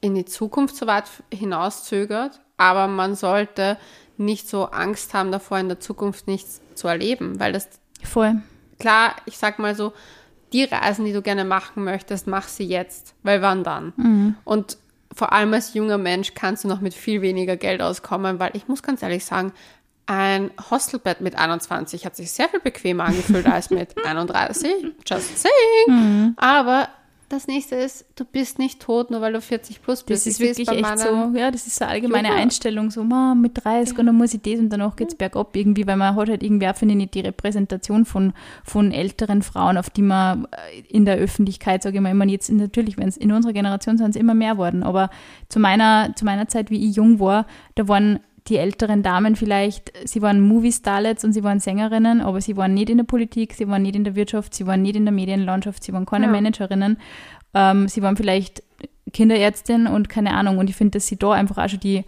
in 0.00 0.14
die 0.16 0.24
Zukunft 0.24 0.74
so 0.74 0.86
weit 0.86 1.04
hinauszögert, 1.32 2.40
aber 2.56 2.88
man 2.88 3.14
sollte 3.14 3.76
nicht 4.16 4.48
so 4.48 4.64
Angst 4.66 5.14
haben 5.14 5.30
davor, 5.30 5.58
in 5.58 5.68
der 5.68 5.78
Zukunft 5.78 6.26
nichts 6.26 6.60
zu 6.74 6.88
erleben, 6.88 7.38
weil 7.38 7.52
das 7.52 7.68
Voll. 8.02 8.42
Klar, 8.78 9.16
ich 9.26 9.38
sag 9.38 9.58
mal 9.58 9.74
so, 9.74 9.92
die 10.52 10.64
Reisen, 10.64 11.04
die 11.04 11.12
du 11.12 11.20
gerne 11.22 11.44
machen 11.44 11.84
möchtest, 11.84 12.26
mach 12.26 12.48
sie 12.48 12.64
jetzt, 12.64 13.14
weil 13.22 13.42
wann 13.42 13.64
dann? 13.64 14.36
Und 14.44 14.78
vor 15.14 15.32
allem 15.32 15.52
als 15.54 15.74
junger 15.74 15.98
Mensch 15.98 16.34
kannst 16.34 16.64
du 16.64 16.68
noch 16.68 16.80
mit 16.80 16.94
viel 16.94 17.22
weniger 17.22 17.56
Geld 17.56 17.82
auskommen, 17.82 18.38
weil 18.38 18.50
ich 18.54 18.68
muss 18.68 18.82
ganz 18.82 19.02
ehrlich 19.02 19.24
sagen, 19.24 19.52
ein 20.06 20.50
Hostelbett 20.70 21.20
mit 21.20 21.36
21 21.36 22.06
hat 22.06 22.16
sich 22.16 22.30
sehr 22.30 22.48
viel 22.48 22.60
bequemer 22.60 23.04
angefühlt 23.04 23.46
als 23.46 23.68
mit 23.68 23.94
31. 24.06 24.70
Just 25.06 25.38
saying. 25.38 26.34
Aber 26.38 26.88
das 27.28 27.46
nächste 27.46 27.74
ist, 27.74 28.06
du 28.16 28.24
bist 28.24 28.58
nicht 28.58 28.80
tot, 28.80 29.10
nur 29.10 29.20
weil 29.20 29.32
du 29.32 29.40
40 29.40 29.82
plus 29.82 30.02
bist. 30.02 30.26
Das 30.26 30.26
ist 30.26 30.40
Ich 30.40 30.46
wirklich 30.46 30.68
echt 30.68 30.98
so, 30.98 31.32
ja, 31.34 31.50
das 31.50 31.66
ist 31.66 31.76
so 31.76 31.84
eine 31.84 31.92
allgemeine 31.92 32.28
Junge. 32.28 32.40
Einstellung, 32.40 32.90
so, 32.90 33.04
ma, 33.04 33.34
mit 33.34 33.64
30 33.64 33.98
und 33.98 34.06
dann 34.06 34.14
muss 34.14 34.32
ich 34.32 34.40
das 34.40 34.58
und 34.58 34.70
danach 34.70 34.96
geht's 34.96 35.14
bergab 35.14 35.54
irgendwie, 35.54 35.86
weil 35.86 35.96
man 35.96 36.16
hat 36.16 36.28
halt 36.28 36.42
irgendwie 36.42 36.68
auch, 36.68 36.76
finde 36.76 36.94
ich, 36.94 36.98
nicht 36.98 37.14
die 37.14 37.20
Repräsentation 37.20 38.04
von, 38.04 38.32
von 38.64 38.92
älteren 38.92 39.42
Frauen, 39.42 39.76
auf 39.76 39.90
die 39.90 40.02
man 40.02 40.46
äh, 40.46 40.80
in 40.88 41.04
der 41.04 41.16
Öffentlichkeit, 41.16 41.82
sage 41.82 41.96
ich 41.96 42.02
mal, 42.02 42.10
immer 42.10 42.26
jetzt, 42.26 42.50
natürlich, 42.50 42.96
wenn 42.96 43.08
es 43.08 43.16
in 43.16 43.30
unserer 43.32 43.52
Generation 43.52 43.98
sind 43.98 44.10
es 44.10 44.16
immer 44.16 44.34
mehr 44.34 44.56
worden, 44.56 44.82
aber 44.82 45.10
zu 45.48 45.60
meiner, 45.60 46.14
zu 46.16 46.24
meiner 46.24 46.48
Zeit, 46.48 46.70
wie 46.70 46.88
ich 46.88 46.96
jung 46.96 47.20
war, 47.20 47.46
da 47.74 47.88
waren 47.88 48.20
die 48.48 48.56
älteren 48.56 49.02
Damen 49.02 49.36
vielleicht, 49.36 49.92
sie 50.04 50.22
waren 50.22 50.40
Movie-Starlets 50.40 51.24
und 51.24 51.32
sie 51.32 51.44
waren 51.44 51.60
Sängerinnen, 51.60 52.20
aber 52.20 52.40
sie 52.40 52.56
waren 52.56 52.74
nicht 52.74 52.90
in 52.90 52.98
der 52.98 53.04
Politik, 53.04 53.52
sie 53.54 53.68
waren 53.68 53.82
nicht 53.82 53.96
in 53.96 54.04
der 54.04 54.16
Wirtschaft, 54.16 54.54
sie 54.54 54.66
waren 54.66 54.82
nicht 54.82 54.96
in 54.96 55.04
der 55.04 55.12
Medienlandschaft, 55.12 55.82
sie 55.82 55.92
waren 55.92 56.06
keine 56.06 56.26
Ja. 56.26 56.32
Managerinnen. 56.32 56.98
Ähm, 57.54 57.88
sie 57.88 58.02
waren 58.02 58.16
vielleicht 58.16 58.62
Kinderärztin 59.12 59.86
und 59.86 60.08
keine 60.08 60.34
Ahnung. 60.34 60.58
Und 60.58 60.70
ich 60.70 60.76
finde, 60.76 60.98
dass 60.98 61.06
sie 61.06 61.16
da 61.16 61.32
einfach 61.32 61.58
auch 61.58 61.68
schon 61.68 61.80
die, 61.80 62.04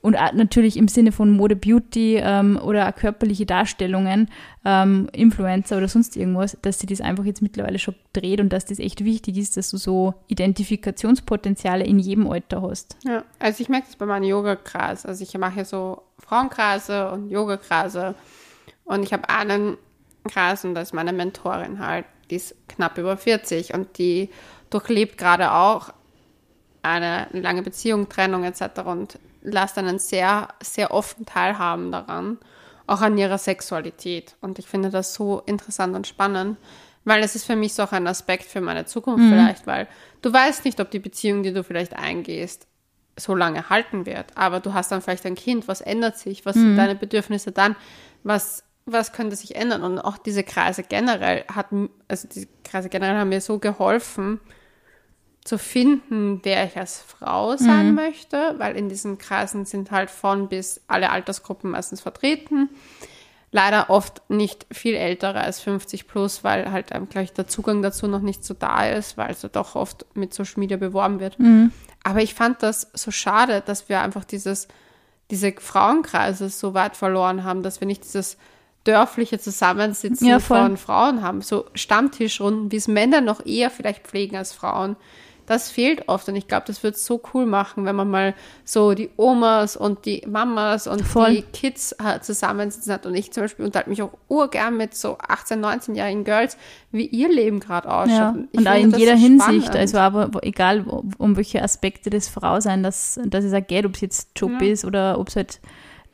und 0.00 0.16
natürlich 0.34 0.76
im 0.76 0.86
Sinne 0.86 1.10
von 1.10 1.30
Mode, 1.30 1.56
Beauty 1.56 2.16
ähm, 2.22 2.58
oder 2.62 2.92
körperliche 2.92 3.46
Darstellungen, 3.46 4.30
ähm, 4.64 5.08
Influencer 5.12 5.76
oder 5.76 5.88
sonst 5.88 6.16
irgendwas, 6.16 6.56
dass 6.62 6.78
sie 6.78 6.86
das 6.86 7.00
einfach 7.00 7.24
jetzt 7.24 7.42
mittlerweile 7.42 7.80
schon 7.80 7.96
dreht 8.12 8.40
und 8.40 8.52
dass 8.52 8.64
das 8.64 8.78
echt 8.78 9.04
wichtig 9.04 9.36
ist, 9.36 9.56
dass 9.56 9.70
du 9.70 9.76
so 9.76 10.14
Identifikationspotenziale 10.28 11.84
in 11.84 11.98
jedem 11.98 12.30
Alter 12.30 12.62
hast. 12.62 12.96
Ja, 13.04 13.24
also 13.40 13.60
ich 13.60 13.68
merke 13.68 13.86
das 13.86 13.96
bei 13.96 14.06
meinen 14.06 14.24
Yoga-Kras. 14.24 15.04
Also 15.04 15.24
ich 15.24 15.36
mache 15.36 15.58
ja 15.58 15.64
so 15.64 16.02
Frauenkrase 16.18 17.10
und 17.10 17.30
Yoga-Krase. 17.30 18.14
Und 18.84 19.02
ich 19.02 19.12
habe 19.12 19.28
einen 19.28 19.78
Kras 20.28 20.64
und 20.64 20.74
das 20.74 20.88
ist 20.88 20.94
meine 20.94 21.12
Mentorin 21.12 21.84
halt. 21.84 22.06
Die 22.30 22.36
ist 22.36 22.54
knapp 22.68 22.98
über 22.98 23.16
40 23.16 23.74
und 23.74 23.98
die 23.98 24.30
durchlebt 24.70 25.18
gerade 25.18 25.52
auch 25.52 25.92
eine 26.82 27.26
lange 27.32 27.62
Beziehung, 27.62 28.08
Trennung 28.08 28.44
etc. 28.44 28.80
und 28.84 29.18
lässt 29.42 29.78
einen 29.78 29.98
sehr, 29.98 30.48
sehr 30.62 30.92
offen 30.92 31.26
teilhaben 31.26 31.92
daran, 31.92 32.38
auch 32.86 33.00
an 33.00 33.18
ihrer 33.18 33.38
Sexualität. 33.38 34.36
Und 34.40 34.58
ich 34.58 34.66
finde 34.66 34.90
das 34.90 35.14
so 35.14 35.42
interessant 35.46 35.94
und 35.94 36.06
spannend, 36.06 36.56
weil 37.04 37.22
es 37.22 37.34
ist 37.34 37.44
für 37.44 37.56
mich 37.56 37.74
so 37.74 37.82
auch 37.84 37.92
ein 37.92 38.06
Aspekt 38.06 38.44
für 38.44 38.60
meine 38.60 38.84
Zukunft 38.84 39.24
vielleicht, 39.28 39.66
weil 39.66 39.88
du 40.22 40.32
weißt 40.32 40.64
nicht, 40.64 40.80
ob 40.80 40.90
die 40.90 40.98
Beziehung, 40.98 41.42
die 41.42 41.52
du 41.52 41.64
vielleicht 41.64 41.96
eingehst, 41.96 42.66
so 43.16 43.34
lange 43.34 43.68
halten 43.68 44.06
wird. 44.06 44.36
Aber 44.36 44.60
du 44.60 44.74
hast 44.74 44.92
dann 44.92 45.02
vielleicht 45.02 45.26
ein 45.26 45.34
Kind, 45.34 45.68
was 45.68 45.80
ändert 45.80 46.18
sich, 46.18 46.46
was 46.46 46.54
sind 46.54 46.76
deine 46.76 46.94
Bedürfnisse 46.94 47.52
dann, 47.52 47.76
was, 48.22 48.64
was 48.86 49.12
könnte 49.12 49.36
sich 49.36 49.56
ändern? 49.56 49.82
Und 49.82 49.98
auch 49.98 50.18
diese 50.18 50.44
Kreise 50.44 50.82
generell 50.82 51.44
hat, 51.52 51.66
also 52.08 52.28
die 52.28 52.48
Kreise 52.64 52.88
generell 52.88 53.16
haben 53.16 53.30
mir 53.30 53.40
so 53.40 53.58
geholfen, 53.58 54.40
zu 55.48 55.58
finden, 55.58 56.40
wer 56.42 56.66
ich 56.66 56.76
als 56.76 57.00
Frau 57.00 57.56
sein 57.56 57.94
möchte, 57.94 58.54
weil 58.58 58.76
in 58.76 58.90
diesen 58.90 59.16
Kreisen 59.16 59.64
sind 59.64 59.90
halt 59.90 60.10
von 60.10 60.48
bis 60.48 60.82
alle 60.88 61.10
Altersgruppen 61.10 61.70
meistens 61.70 62.02
vertreten. 62.02 62.68
Leider 63.50 63.88
oft 63.88 64.20
nicht 64.28 64.66
viel 64.70 64.94
ältere 64.94 65.40
als 65.40 65.60
50 65.60 66.06
plus, 66.06 66.44
weil 66.44 66.70
halt 66.70 66.88
ähm, 66.92 67.08
gleich 67.08 67.32
der 67.32 67.46
Zugang 67.48 67.80
dazu 67.80 68.06
noch 68.06 68.20
nicht 68.20 68.44
so 68.44 68.52
da 68.52 68.86
ist, 68.86 69.16
weil 69.16 69.30
es 69.30 69.40
ja 69.40 69.48
doch 69.48 69.74
oft 69.74 70.04
mit 70.14 70.34
Social 70.34 70.60
Media 70.60 70.76
beworben 70.76 71.18
wird. 71.18 71.38
Aber 72.04 72.20
ich 72.20 72.34
fand 72.34 72.62
das 72.62 72.90
so 72.92 73.10
schade, 73.10 73.62
dass 73.64 73.88
wir 73.88 74.02
einfach 74.02 74.24
dieses, 74.24 74.68
diese 75.30 75.52
Frauenkreise 75.52 76.50
so 76.50 76.74
weit 76.74 76.94
verloren 76.94 77.42
haben, 77.44 77.62
dass 77.62 77.80
wir 77.80 77.86
nicht 77.86 78.04
dieses 78.04 78.36
dörfliche 78.84 79.38
Zusammensitzen 79.38 80.26
Ja, 80.26 80.40
von 80.40 80.76
Frauen 80.76 81.22
haben, 81.22 81.40
so 81.40 81.64
Stammtischrunden, 81.74 82.70
wie 82.70 82.76
es 82.76 82.86
Männer 82.86 83.22
noch 83.22 83.44
eher 83.46 83.70
vielleicht 83.70 84.06
pflegen 84.06 84.36
als 84.36 84.52
Frauen. 84.52 84.96
Das 85.48 85.70
fehlt 85.70 86.08
oft 86.08 86.28
und 86.28 86.36
ich 86.36 86.46
glaube, 86.46 86.64
das 86.66 86.82
wird 86.82 86.98
so 86.98 87.22
cool 87.32 87.46
machen, 87.46 87.86
wenn 87.86 87.96
man 87.96 88.10
mal 88.10 88.34
so 88.64 88.92
die 88.92 89.08
Omas 89.16 89.76
und 89.78 90.04
die 90.04 90.22
Mamas 90.28 90.86
und 90.86 91.00
Voll. 91.02 91.36
die 91.36 91.42
Kids 91.42 91.92
äh, 91.92 92.20
zusammensitzen 92.20 92.92
hat. 92.92 93.06
Und 93.06 93.14
ich 93.14 93.32
zum 93.32 93.44
Beispiel 93.44 93.64
unterhalte 93.64 93.88
mich 93.88 94.02
auch 94.02 94.12
urgern 94.28 94.76
mit 94.76 94.94
so 94.94 95.16
18-, 95.16 95.54
19-jährigen 95.60 96.24
Girls, 96.24 96.58
wie 96.92 97.06
ihr 97.06 97.30
Leben 97.32 97.60
gerade 97.60 97.90
ausschaut. 97.90 98.10
Ja, 98.10 98.34
und 98.56 98.68
auch 98.68 98.74
in 98.74 98.90
jeder 98.90 99.16
Hinsicht, 99.16 99.64
spannend. 99.64 99.76
also 99.76 99.98
aber 99.98 100.30
egal 100.42 100.84
um 101.16 101.36
welche 101.36 101.62
Aspekte 101.62 102.10
des 102.10 102.28
Frausein, 102.28 102.82
dass, 102.82 103.18
dass 103.24 103.42
es 103.44 103.54
auch 103.54 103.66
geht, 103.66 103.86
ob 103.86 103.94
es 103.94 104.02
jetzt 104.02 104.30
Job 104.36 104.52
Ja. 104.60 104.68
ist 104.68 104.84
oder 104.84 105.18
ob 105.18 105.28
es 105.28 105.36
halt 105.36 105.60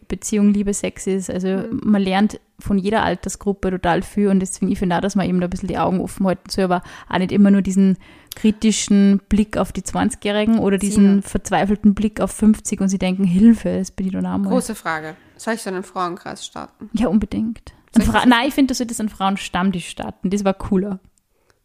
Beziehung, 0.06 0.52
Liebe, 0.52 0.74
Sex 0.74 1.06
ist. 1.06 1.30
Also 1.30 1.48
Mhm. 1.48 1.80
man 1.82 2.02
lernt 2.02 2.38
von 2.60 2.78
jeder 2.78 3.02
Altersgruppe 3.02 3.70
total 3.70 4.02
viel 4.02 4.28
und 4.28 4.38
deswegen, 4.40 4.70
ich 4.70 4.78
finde 4.78 4.96
auch, 4.96 5.00
dass 5.00 5.16
man 5.16 5.28
eben 5.28 5.40
da 5.40 5.46
ein 5.46 5.50
bisschen 5.50 5.68
die 5.68 5.78
Augen 5.78 6.00
offen 6.00 6.26
halten 6.26 6.48
soll, 6.50 6.64
aber 6.64 6.82
auch 7.08 7.18
nicht 7.18 7.32
immer 7.32 7.50
nur 7.50 7.62
diesen 7.62 7.96
kritischen 8.34 9.20
Blick 9.28 9.56
auf 9.56 9.72
die 9.72 9.82
20-Jährigen 9.82 10.58
oder 10.58 10.78
diesen 10.78 11.08
Sina. 11.08 11.22
verzweifelten 11.22 11.94
Blick 11.94 12.20
auf 12.20 12.32
50 12.32 12.80
und 12.80 12.88
sie 12.88 12.98
denken, 12.98 13.24
Hilfe, 13.24 13.78
das 13.78 13.90
bin 13.90 14.06
ich 14.06 14.12
dann 14.12 14.26
auch 14.26 14.38
mal. 14.38 14.50
Große 14.50 14.74
Frage. 14.74 15.16
Soll 15.36 15.54
ich 15.54 15.62
so 15.62 15.70
einen 15.70 15.82
Frauenkreis 15.82 16.44
starten? 16.46 16.90
Ja, 16.92 17.08
unbedingt. 17.08 17.72
Ich 17.96 18.06
Nein, 18.06 18.48
ich 18.48 18.54
finde, 18.54 18.72
du 18.72 18.76
solltest 18.76 19.00
einen 19.00 19.08
Frauenstammtisch 19.08 19.88
starten, 19.88 20.30
das 20.30 20.44
war 20.44 20.54
cooler. 20.54 21.00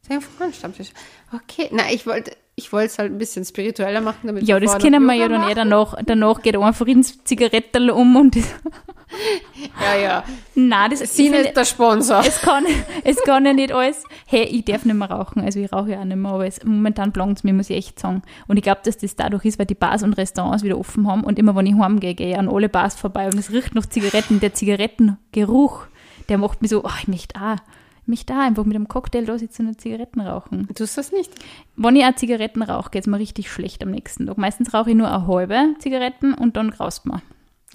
Einen 0.10 0.22
Frauenstammtisch? 0.22 0.92
Okay, 1.34 1.70
na, 1.72 1.92
ich 1.92 2.06
wollte 2.06 2.36
ich 2.60 2.74
wollte 2.74 2.88
es 2.88 3.00
halt 3.00 3.12
ein 3.12 3.18
bisschen 3.18 3.46
spiritueller 3.46 4.02
machen, 4.02 4.20
damit 4.28 4.44
Ja, 4.44 4.60
das 4.60 4.74
noch 4.74 4.84
wir 4.84 5.14
ja 5.14 5.28
dann 5.30 5.50
eh 5.50 5.54
danach. 5.54 5.96
Danach 6.06 6.42
geht 6.42 6.58
einfach 6.58 6.86
ins 6.88 7.24
Zigarettel 7.24 7.90
um 7.90 8.16
und 8.18 8.36
Ja, 9.82 9.96
ja. 10.00 10.24
Nein, 10.54 10.92
das 10.92 11.00
Sie 11.16 11.28
ist 11.28 11.56
der 11.56 11.66
Sponsor. 11.66 12.20
es 12.20 12.42
kann, 12.42 12.66
es 13.04 13.18
kann 13.24 13.46
ja 13.46 13.54
nicht 13.54 13.72
alles. 13.72 14.04
Hey, 14.28 14.44
ich 14.44 14.66
darf 14.66 14.86
nicht 14.86 14.94
mehr 14.96 15.10
rauchen, 15.10 15.42
also 15.42 15.60
ich 15.60 15.72
rauche 15.74 15.92
ja 15.92 16.02
auch 16.02 16.06
nicht 16.06 16.18
mehr, 16.18 16.32
aber 16.32 16.46
es, 16.46 16.64
momentan 16.64 17.12
belangt 17.12 17.38
es 17.38 17.44
mir, 17.44 17.54
muss 17.54 17.70
ich 17.70 17.78
echt 17.78 17.98
sagen. 17.98 18.22
Und 18.48 18.58
ich 18.58 18.64
glaube, 18.64 18.82
dass 18.84 18.98
das 18.98 19.16
dadurch 19.16 19.46
ist, 19.46 19.58
weil 19.58 19.66
die 19.66 19.74
Bars 19.74 20.04
und 20.04 20.14
Restaurants 20.14 20.64
wieder 20.64 20.78
offen 20.78 21.08
haben 21.08 21.24
und 21.24 21.40
immer, 21.40 21.56
wenn 21.56 21.66
ich 21.66 21.76
heimgehe, 21.76 22.14
gehe 22.14 22.32
ich 22.32 22.38
an 22.38 22.50
alle 22.50 22.70
Bars 22.70 22.96
vorbei 22.96 23.28
und 23.28 23.40
es 23.40 23.52
riecht 23.52 23.74
nach 23.74 23.88
Zigaretten. 23.88 24.42
Der 24.42 24.54
Zigarettengeruch, 24.54 25.88
der 26.28 26.38
macht 26.38 26.62
mich 26.62 26.70
so, 26.70 26.84
oh, 26.84 26.92
ich 27.02 27.08
möchte 27.08 27.40
auch, 27.42 27.58
ich 28.10 28.26
möchte 28.26 28.34
auch 28.34 28.40
einfach 28.40 28.66
mit 28.66 28.76
einem 28.76 28.88
Cocktail 28.88 29.24
da 29.26 29.38
sitzen 29.38 29.68
und 29.68 29.80
Zigaretten 29.80 30.20
rauchen. 30.22 30.68
Tust 30.74 30.98
du 30.98 31.02
das 31.02 31.12
nicht? 31.12 31.32
Wenn 31.76 31.96
ich 31.96 32.04
auch 32.06 32.16
Zigaretten 32.16 32.64
rauche, 32.64 32.90
geht 32.90 33.04
es 33.04 33.08
mir 33.08 33.20
richtig 33.20 33.52
schlecht 33.52 33.84
am 33.84 33.92
nächsten 33.92 34.26
Tag. 34.26 34.40
Meistens 34.40 34.74
rauche 34.74 34.90
ich 34.90 34.96
nur 34.96 35.08
eine 35.14 35.28
halbe 35.28 35.76
Zigaretten 35.78 36.34
und 36.34 36.58
dann 36.58 36.72
graust 36.72 37.06
mir. 37.06 37.22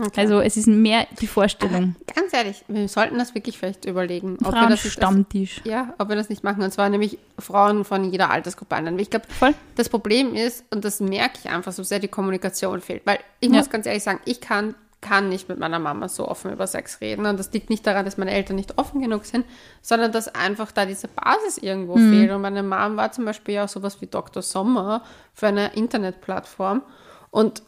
Okay. 0.01 0.23
Also 0.23 0.41
es 0.41 0.57
ist 0.57 0.67
mehr 0.67 1.07
die 1.21 1.29
Vorstellung. 1.29 1.95
Ganz 2.13 2.33
ehrlich, 2.33 2.65
wir 2.67 2.89
sollten 2.89 3.17
das 3.17 3.37
wirklich 3.37 3.59
vielleicht 3.59 3.85
überlegen, 3.85 4.39
ob 4.43 4.53
wir 4.53 4.63
das 4.63 4.71
nicht 4.71 4.81
Frauenstammtisch. 4.81 5.61
Ja, 5.63 5.95
ob 5.99 6.09
wir 6.09 6.17
das 6.17 6.29
nicht 6.29 6.43
machen. 6.43 6.65
Und 6.65 6.73
zwar 6.73 6.89
nämlich 6.89 7.17
Frauen 7.39 7.85
von 7.85 8.11
jeder 8.11 8.29
Altersgruppe 8.31 8.75
einladen. 8.75 8.99
Ich 8.99 9.11
glaube, 9.11 9.27
das 9.77 9.89
Problem 9.89 10.35
ist, 10.35 10.65
und 10.75 10.85
das 10.85 10.99
merke 10.99 11.39
ich 11.45 11.49
einfach, 11.49 11.71
so 11.71 11.85
sehr 11.85 12.01
die 12.01 12.09
Kommunikation 12.09 12.81
fehlt. 12.81 13.03
Weil 13.07 13.21
ich 13.39 13.51
Ja. 13.51 13.59
muss 13.59 13.71
ganz 13.71 13.87
ehrlich 13.87 14.03
sagen, 14.03 14.19
ich 14.25 14.41
kann, 14.41 14.75
kann 15.05 15.29
nicht 15.29 15.49
mit 15.49 15.59
meiner 15.59 15.79
Mama 15.79 16.09
so 16.09 16.27
offen 16.27 16.51
über 16.51 16.67
Sex 16.67 17.01
reden. 17.03 17.27
Und 17.27 17.39
das 17.39 17.53
liegt 17.53 17.69
nicht 17.71 17.87
daran, 17.87 18.07
dass 18.07 18.17
meine 18.17 18.33
Eltern 18.33 18.57
nicht 18.57 18.79
offen 18.79 19.03
genug 19.03 19.27
sind, 19.27 19.45
sondern 19.83 20.11
dass 20.11 20.35
einfach 20.35 20.73
da 20.73 20.87
diese 20.87 21.09
Basis 21.09 21.59
irgendwo 21.59 21.97
Mhm. 21.97 22.11
fehlt. 22.11 22.31
Und 22.33 22.41
meine 22.41 22.63
Mom 22.63 22.97
war 22.97 23.13
zum 23.13 23.27
Beispiel 23.27 23.57
ja 23.57 23.65
auch 23.65 23.69
sowas 23.69 24.01
wie 24.01 24.07
Dr. 24.07 24.43
Sommer 24.43 25.03
für 25.35 25.49
eine 25.49 25.75
Internetplattform. 25.75 26.83
Und 27.31 27.63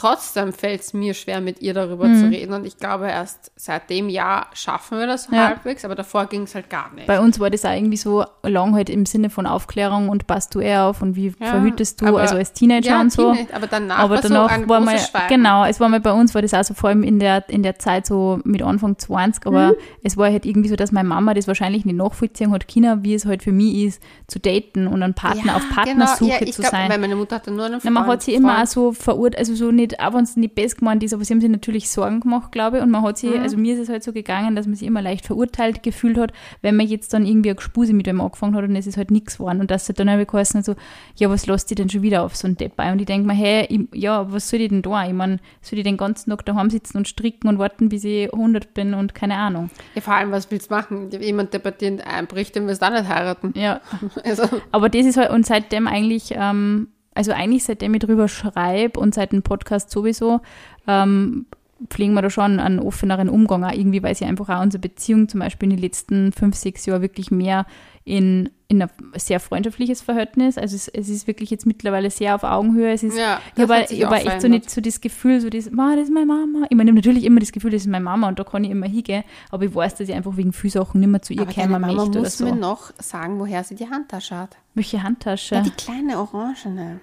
trotzdem 0.00 0.52
fällt 0.52 0.80
es 0.80 0.92
mir 0.94 1.12
schwer, 1.14 1.40
mit 1.40 1.60
ihr 1.60 1.74
darüber 1.74 2.04
zu 2.06 2.26
reden. 2.30 2.54
Und 2.54 2.64
ich 2.66 2.78
glaube, 2.78 3.06
erst 3.08 3.52
seit 3.56 3.90
dem 3.90 4.08
Jahr 4.08 4.46
schaffen 4.54 4.98
wir 4.98 5.06
das 5.06 5.28
Mhm. 5.28 5.34
Ja. 5.36 5.48
halbwegs, 5.48 5.84
aber 5.84 5.94
davor 5.94 6.26
ging 6.26 6.42
es 6.42 6.54
halt 6.54 6.70
gar 6.70 6.90
nicht. 6.94 7.06
Bei 7.06 7.20
uns 7.20 7.38
war 7.38 7.50
das 7.50 7.64
auch 7.64 7.72
irgendwie 7.72 7.96
so 7.98 8.24
lang 8.42 8.74
halt 8.74 8.88
im 8.88 9.04
Sinne 9.04 9.28
von 9.30 9.46
Aufklärung 9.46 10.08
und 10.08 10.26
passt 10.26 10.54
du 10.54 10.60
eher 10.60 10.84
auf 10.84 11.02
und 11.02 11.16
wie 11.16 11.34
Ja, 11.38 11.46
verhütest 11.46 12.00
du, 12.00 12.06
aber- 12.06 12.20
also 12.20 12.36
als 12.36 12.52
Teenager 12.52 12.90
ja, 12.90 13.00
und 13.00 13.12
so. 13.12 13.32
Teenage- 13.32 13.54
aber 13.54 13.66
danach 13.66 13.98
aber 13.98 14.14
war 14.16 14.22
so 14.22 14.28
danach 14.28 14.50
ein 14.50 14.68
war 14.68 14.80
mal, 14.80 14.98
Schweigen. 14.98 15.28
genau, 15.28 15.64
es 15.66 15.80
war 15.80 15.88
mal 15.88 16.00
bei 16.00 16.12
uns, 16.12 16.34
war 16.34 16.40
das 16.42 16.54
auch 16.54 16.64
so 16.64 16.72
vor 16.74 16.88
allem 16.88 17.02
in 17.02 17.18
der, 17.18 17.48
in 17.50 17.62
der 17.62 17.78
Zeit 17.78 18.06
so 18.06 18.40
mit 18.44 18.62
Anfang 18.62 18.98
20, 18.98 19.44
Mhm. 19.44 19.48
aber 19.56 19.74
es 20.02 20.16
war 20.16 20.30
halt 20.30 20.46
irgendwie 20.46 20.68
so, 20.68 20.76
dass 20.76 20.92
meine 20.92 21.08
Mama 21.08 21.34
das 21.34 21.46
wahrscheinlich 21.46 21.84
nicht 21.84 21.96
nachvollziehen 21.96 22.52
hat, 22.52 22.66
China, 22.68 22.98
wie 23.02 23.14
es 23.14 23.26
halt 23.26 23.42
für 23.42 23.52
mich 23.52 23.74
ist, 23.84 24.02
zu 24.26 24.38
daten 24.38 24.86
und 24.86 25.02
einen 25.02 25.14
Partner 25.14 25.56
auf 25.56 25.68
Partnersuche 25.70 26.24
genau. 26.30 26.40
ja, 26.40 26.46
ich 26.46 26.54
zu 26.54 26.62
glaub, 26.62 26.72
sein. 26.72 26.90
Weil 26.90 26.98
meine 26.98 27.16
Mutter 27.16 27.36
hatte 27.36 27.50
nur 27.50 27.64
einen 27.66 27.74
Na, 27.74 27.80
Freund. 27.80 27.94
man 27.94 28.06
hat 28.06 28.22
sie 28.22 28.34
immer 28.34 28.62
auch 28.62 28.66
so 28.66 28.92
verurteilt, 28.92 29.38
also 29.38 29.54
so 29.54 29.70
nicht, 29.70 29.89
auch 29.98 30.14
wenn 30.14 30.22
es 30.24 30.36
nicht 30.36 30.54
best 30.54 30.78
gemeint 30.78 31.02
ist, 31.02 31.12
aber 31.14 31.24
sie 31.24 31.32
haben 31.34 31.40
sich 31.40 31.50
natürlich 31.50 31.90
Sorgen 31.90 32.20
gemacht, 32.20 32.52
glaube 32.52 32.76
ich. 32.76 32.82
Und 32.82 32.90
man 32.90 33.02
hat 33.02 33.18
sie, 33.18 33.28
Mhm. 33.28 33.40
also 33.42 33.56
mir 33.56 33.74
ist 33.74 33.80
es 33.80 33.88
halt 33.88 34.04
so 34.04 34.12
gegangen, 34.12 34.54
dass 34.54 34.66
man 34.66 34.76
sich 34.76 34.86
immer 34.86 35.02
leicht 35.02 35.26
verurteilt 35.26 35.82
gefühlt 35.82 36.18
hat, 36.18 36.32
wenn 36.62 36.76
man 36.76 36.86
jetzt 36.86 37.12
dann 37.14 37.26
irgendwie 37.26 37.48
eine 37.50 37.56
Gespuse 37.56 37.92
mit 37.92 38.06
dem 38.06 38.20
angefangen 38.20 38.54
hat 38.54 38.64
und 38.64 38.76
es 38.76 38.86
ist 38.86 38.96
halt 38.96 39.10
nichts 39.10 39.38
geworden. 39.38 39.60
Und 39.60 39.70
dass 39.70 39.86
sie 39.86 39.94
dann 39.94 40.08
halt 40.10 40.28
geheißen 40.28 40.58
hat 40.58 40.64
so, 40.64 40.74
ja, 41.16 41.28
was 41.30 41.46
lässt 41.46 41.70
die 41.70 41.74
denn 41.74 41.88
schon 41.90 42.02
wieder 42.02 42.22
auf 42.22 42.36
so 42.36 42.46
ein 42.46 42.56
Depp 42.56 42.78
ein? 42.78 42.92
Und 42.92 42.98
ich 43.00 43.06
denke 43.06 43.26
mir, 43.26 43.34
hey, 43.34 43.66
ich, 43.68 43.80
ja, 44.00 44.30
was 44.32 44.48
soll 44.48 44.60
ich 44.60 44.68
denn 44.68 44.82
da? 44.82 45.06
Ich 45.06 45.12
meine, 45.12 45.38
soll 45.62 45.78
ich 45.78 45.84
den 45.84 45.96
ganzen 45.96 46.30
Tag 46.30 46.44
daheim 46.44 46.70
sitzen 46.70 46.98
und 46.98 47.08
stricken 47.08 47.48
und 47.48 47.58
warten, 47.58 47.88
bis 47.88 48.04
ich 48.04 48.32
100 48.32 48.74
bin 48.74 48.94
und 48.94 49.14
keine 49.14 49.36
Ahnung. 49.36 49.70
Ja, 49.94 50.02
vor 50.02 50.14
allem, 50.14 50.30
was 50.30 50.50
willst 50.50 50.70
du 50.70 50.74
machen? 50.74 51.10
Jemand, 51.10 51.52
der 51.54 51.58
bei 51.60 51.70
dir 51.70 51.98
einbricht, 52.06 52.54
den 52.54 52.66
wirst 52.66 52.82
du 52.82 52.86
auch 52.86 52.90
nicht 52.90 53.08
heiraten. 53.08 53.52
Ja, 53.56 53.80
Also, 54.24 54.44
Aber 54.72 54.88
das 54.88 55.06
ist 55.06 55.16
halt, 55.16 55.30
und 55.30 55.46
seitdem 55.46 55.86
eigentlich, 55.86 56.34
ähm, 56.36 56.88
also 57.14 57.32
eigentlich 57.32 57.64
seitdem 57.64 57.94
ich 57.94 58.00
drüber 58.00 58.28
schreibe 58.28 59.00
und 59.00 59.14
seit 59.14 59.32
dem 59.32 59.42
Podcast 59.42 59.90
sowieso, 59.90 60.40
ähm, 60.86 61.46
pflegen 61.88 62.14
wir 62.14 62.22
da 62.22 62.30
schon 62.30 62.60
einen 62.60 62.78
offeneren 62.78 63.28
Umgang. 63.28 63.64
Auch 63.64 63.72
irgendwie, 63.72 64.02
weil 64.02 64.14
sie 64.14 64.24
einfach 64.24 64.48
auch 64.48 64.62
unsere 64.62 64.80
Beziehung 64.80 65.28
zum 65.28 65.40
Beispiel 65.40 65.70
in 65.70 65.76
den 65.76 65.82
letzten 65.82 66.32
fünf, 66.32 66.56
sechs 66.56 66.86
Jahren 66.86 67.02
wirklich 67.02 67.30
mehr 67.30 67.66
in, 68.04 68.48
in 68.68 68.82
ein 68.82 68.90
sehr 69.16 69.40
freundschaftliches 69.40 70.00
Verhältnis. 70.00 70.56
Also 70.58 70.74
es, 70.74 70.88
es 70.88 71.08
ist 71.08 71.26
wirklich 71.26 71.50
jetzt 71.50 71.66
mittlerweile 71.66 72.10
sehr 72.10 72.34
auf 72.34 72.44
Augenhöhe. 72.44 72.90
Es 72.92 73.02
ist, 73.02 73.16
Ja, 73.16 73.40
ich 73.54 73.62
habe 73.62 73.74
hab 73.74 73.80
auch 73.80 73.90
echt 73.90 73.90
so 74.00 74.06
verändert. 74.08 74.50
nicht 74.50 74.70
so 74.70 74.80
das 74.80 75.00
Gefühl, 75.00 75.40
so 75.40 75.50
das, 75.50 75.70
Ma, 75.70 75.94
das 75.96 76.04
ist 76.04 76.12
meine 76.14 76.26
Mama. 76.26 76.66
Ich 76.70 76.76
meine, 76.76 76.90
ich 76.90 76.94
natürlich 76.96 77.24
immer 77.24 77.40
das 77.40 77.52
Gefühl, 77.52 77.70
das 77.70 77.82
ist 77.82 77.88
meine 77.88 78.04
Mama 78.04 78.28
und 78.28 78.38
da 78.38 78.44
kann 78.44 78.64
ich 78.64 78.70
immer 78.70 78.86
hingehen, 78.86 79.22
aber 79.50 79.64
ich 79.64 79.74
weiß, 79.74 79.96
dass 79.96 80.08
ich 80.08 80.14
einfach 80.14 80.36
wegen 80.36 80.52
vielen 80.52 80.70
Sachen 80.72 81.00
nicht 81.00 81.10
mehr 81.10 81.22
zu 81.22 81.34
ihr 81.34 81.42
Aber 81.42 81.52
kommen 81.52 81.80
möchte 81.80 81.96
oder 82.02 82.20
muss 82.20 82.38
so. 82.38 82.46
mir 82.46 82.54
noch 82.56 82.92
sagen, 82.98 83.38
woher 83.38 83.62
sie 83.64 83.74
die 83.74 83.88
Handtasche 83.88 84.36
hat. 84.36 84.56
Welche 84.74 85.02
Handtasche? 85.02 85.56
Ja, 85.56 85.60
die 85.60 85.70
kleine 85.70 86.18
orangene. 86.18 87.00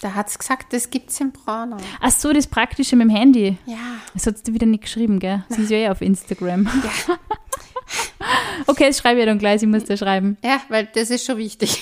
Da 0.00 0.14
hat 0.14 0.28
es 0.28 0.38
gesagt, 0.38 0.72
das 0.72 0.90
gibt's 0.90 1.18
in 1.20 1.32
Braunau. 1.32 1.78
Ach 2.00 2.10
so, 2.12 2.32
das 2.32 2.46
Praktische 2.46 2.94
mit 2.94 3.08
dem 3.08 3.10
Handy. 3.10 3.58
Ja. 3.66 3.76
Das 4.14 4.28
hat 4.28 4.46
sie 4.46 4.54
wieder 4.54 4.66
nicht 4.66 4.84
geschrieben, 4.84 5.18
gell? 5.18 5.42
Sie 5.48 5.62
ist 5.62 5.70
ja 5.70 5.78
eh 5.78 5.88
auf 5.88 6.00
Instagram. 6.00 6.68
okay, 8.66 8.86
das 8.88 8.98
schreibe 8.98 9.20
ich 9.20 9.26
dann 9.26 9.38
gleich, 9.38 9.62
ich 9.62 9.68
muss 9.68 9.84
da 9.84 9.96
schreiben. 9.96 10.36
Ja, 10.44 10.60
weil 10.68 10.88
das 10.94 11.10
ist 11.10 11.24
schon 11.24 11.38
wichtig. 11.38 11.80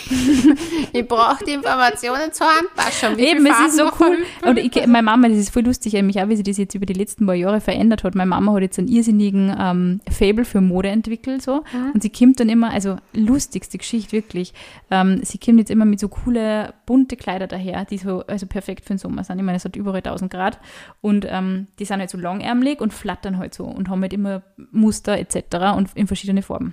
ich 0.93 1.07
brauche 1.07 1.45
die 1.45 1.53
Informationen 1.53 2.33
zur 2.33 2.47
Handtasche. 2.47 3.09
Und 3.09 3.19
wie 3.19 3.27
Eben, 3.27 3.47
es 3.47 3.69
ist 3.69 3.77
so 3.77 3.91
cool. 4.01 4.19
Und 4.43 4.59
ich, 4.59 4.75
meine 4.87 5.03
Mama, 5.03 5.29
das 5.29 5.39
ist 5.39 5.51
voll 5.51 5.65
lustig, 5.65 5.95
nämlich 5.95 6.21
auch, 6.21 6.29
wie 6.29 6.37
sie 6.37 6.43
das 6.43 6.57
jetzt 6.57 6.75
über 6.75 6.87
die 6.87 6.93
letzten 6.93 7.27
paar 7.27 7.35
Jahre 7.35 7.61
verändert 7.61 8.05
hat. 8.05 8.15
Meine 8.15 8.29
Mama 8.29 8.53
hat 8.55 8.63
jetzt 8.63 8.79
einen 8.79 8.89
irrsinnigen 8.89 9.55
ähm, 9.59 10.01
Fable 10.11 10.45
für 10.45 10.61
Mode 10.61 10.89
entwickelt, 10.89 11.43
so. 11.43 11.65
Und 11.95 12.03
sie 12.03 12.11
kommt 12.11 12.41
dann 12.41 12.49
immer, 12.49 12.71
also 12.71 12.97
lustigste 13.13 13.79
Geschichte, 13.79 14.13
wirklich. 14.13 14.53
Ähm, 14.91 15.21
sie 15.23 15.39
kommt 15.39 15.59
jetzt 15.59 15.71
immer 15.71 15.85
mit 15.85 16.01
so 16.01 16.09
coole, 16.09 16.75
bunte 16.87 17.17
Kleider 17.17 17.47
daher, 17.47 17.85
die 17.85 17.99
so, 17.99 18.25
also 18.27 18.47
perfekt 18.47 18.85
für 18.85 18.95
den 18.95 18.99
Sommer 18.99 19.25
sind. 19.25 19.39
Ich 19.39 19.45
meine, 19.45 19.57
es 19.57 19.65
hat 19.65 19.77
überall 19.77 19.99
1000 19.99 20.31
Grad. 20.31 20.59
Und 21.01 21.27
ähm, 21.29 21.67
die 21.79 21.85
sind 21.85 22.01
halt 22.01 22.11
so 22.11 22.19
langärmelig 22.19 22.81
und 22.81 22.93
flattern 22.93 23.39
halt 23.39 23.55
so 23.55 23.65
und 23.65 23.89
haben 23.89 24.03
halt 24.03 24.13
immer 24.13 24.43
Muster 24.71 25.19
etc. 25.19 25.77
und 25.77 25.91
in 25.95 26.07
verschiedene 26.07 26.43
Farben. 26.43 26.66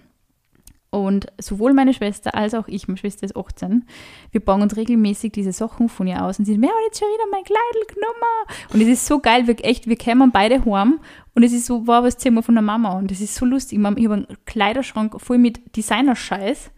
Und 0.94 1.26
sowohl 1.40 1.74
meine 1.74 1.92
Schwester 1.92 2.36
als 2.36 2.54
auch 2.54 2.68
ich, 2.68 2.88
meine 2.88 3.00
Schwester 3.00 3.26
ist 3.26 3.36
18, 3.36 3.84
wir 4.30 4.42
bauen 4.42 4.62
uns 4.62 4.78
regelmäßig 4.78 5.32
diese 5.32 5.52
Sachen 5.52 5.90
von 5.90 6.06
ihr 6.06 6.24
aus 6.24 6.38
und 6.38 6.46
sie, 6.46 6.62
wer 6.62 6.70
hat 6.70 6.76
jetzt 6.86 7.00
schon 7.00 7.08
wieder 7.08 7.24
mein 7.32 7.44
Kleidel 7.44 7.88
genommen? 7.88 8.72
Und 8.72 8.80
es 8.80 8.88
ist 8.88 9.08
so 9.08 9.18
geil, 9.18 9.48
wir, 9.48 9.56
echt, 9.66 9.88
wir 9.88 9.96
kämen 9.96 10.30
beide 10.32 10.64
heim 10.66 11.00
und 11.34 11.42
es 11.42 11.52
ist 11.52 11.66
so, 11.66 11.88
wow, 11.88 12.04
was 12.04 12.20
ziehen 12.20 12.36
wir 12.36 12.44
von 12.44 12.54
der 12.54 12.62
Mama? 12.62 12.94
Und 12.94 13.10
das 13.10 13.22
ist 13.22 13.34
so 13.34 13.44
lustig. 13.44 13.80
Ich 13.80 13.84
habe 13.84 14.00
einen 14.14 14.28
Kleiderschrank 14.46 15.20
voll 15.20 15.40
mit 15.40 15.76
Designer-Scheiß, 15.76 16.70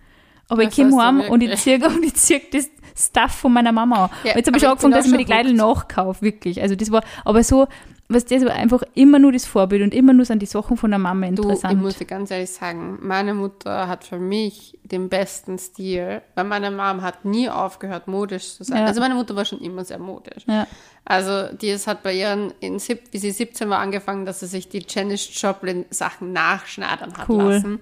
aber 0.47 0.63
Das 0.63 0.77
ich 0.77 0.81
komme 0.81 1.03
heim 1.03 1.19
und 1.19 1.43
ich 1.43 1.53
ziehe 1.59 1.85
und 1.85 2.05
ich 2.05 2.13
zieh 2.13 2.41
das 2.53 2.69
Stuff 2.97 3.33
von 3.33 3.51
meiner 3.51 3.73
Mama. 3.73 4.09
Ja, 4.23 4.37
jetzt 4.37 4.47
habe 4.47 4.57
ich 4.57 4.65
angefangen, 4.65 4.93
ich 4.93 4.97
dass 4.97 5.05
ich 5.07 5.11
mir 5.11 5.17
die 5.17 5.25
Kleider 5.25 5.49
schon 5.49 5.57
nachkaufe, 5.57 6.21
wirklich. 6.21 6.61
Also 6.61 6.77
das 6.77 6.89
war, 6.89 7.03
aber 7.25 7.43
so, 7.43 7.67
was 8.07 8.25
das 8.25 8.45
war 8.45 8.53
einfach 8.53 8.83
immer 8.93 9.17
nur 9.17 9.31
das 9.31 9.45
Vorbild 9.45 9.81
und 9.81 9.93
immer 9.93 10.13
nur 10.13 10.25
sind 10.25 10.41
die 10.41 10.45
Sachen 10.45 10.77
von 10.77 10.91
der 10.91 10.99
Mama 10.99 11.25
Du, 11.27 11.41
interessant. 11.43 11.73
ich 11.73 11.79
muss 11.79 11.97
dir 11.97 12.05
ganz 12.05 12.29
ehrlich 12.29 12.51
sagen, 12.51 12.99
meine 13.01 13.33
Mutter 13.33 13.87
hat 13.87 14.03
für 14.03 14.19
mich 14.19 14.77
den 14.83 15.09
besten 15.09 15.57
Stil, 15.57 16.21
weil 16.35 16.43
meine 16.43 16.69
Mom 16.69 17.01
hat 17.01 17.25
nie 17.25 17.49
aufgehört, 17.49 18.07
modisch 18.07 18.53
zu 18.55 18.63
sein. 18.63 18.77
Ja. 18.81 18.85
Also 18.85 19.01
meine 19.01 19.15
Mutter 19.15 19.35
war 19.35 19.45
schon 19.45 19.59
immer 19.59 19.83
sehr 19.83 19.97
modisch. 19.99 20.43
ja. 20.47 20.67
Also 21.07 21.55
die 21.55 21.69
ist 21.69 21.85
hat 21.87 22.01
bei 22.01 22.13
ihren, 22.13 22.51
in, 22.61 22.75
wie 23.11 23.17
sie 23.17 23.31
17 23.31 23.69
war, 23.69 23.77
angefangen, 23.79 24.25
dass 24.25 24.39
sie 24.39 24.47
sich 24.47 24.69
die 24.69 24.83
Janis 24.87 25.29
Joplin 25.39 25.85
Sachen 25.91 26.33
nachschneidern 26.33 27.15
hat 27.15 27.29
Cool. 27.29 27.43
lassen. 27.53 27.79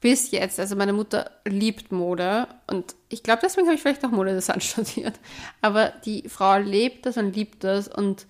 Bis 0.00 0.30
jetzt, 0.30 0.60
also 0.60 0.76
meine 0.76 0.92
Mutter 0.92 1.30
liebt 1.46 1.90
Mode 1.92 2.46
und 2.70 2.94
ich 3.08 3.22
glaube, 3.22 3.40
deswegen 3.42 3.66
habe 3.66 3.74
ich 3.74 3.80
vielleicht 3.82 4.04
auch 4.04 4.10
Modedesign 4.10 4.60
studiert. 4.62 5.14
Aber 5.60 5.92
die 6.04 6.28
Frau 6.28 6.56
lebt 6.58 7.04
das 7.06 7.16
und 7.16 7.34
liebt 7.34 7.64
das 7.64 7.88
und 7.88 8.26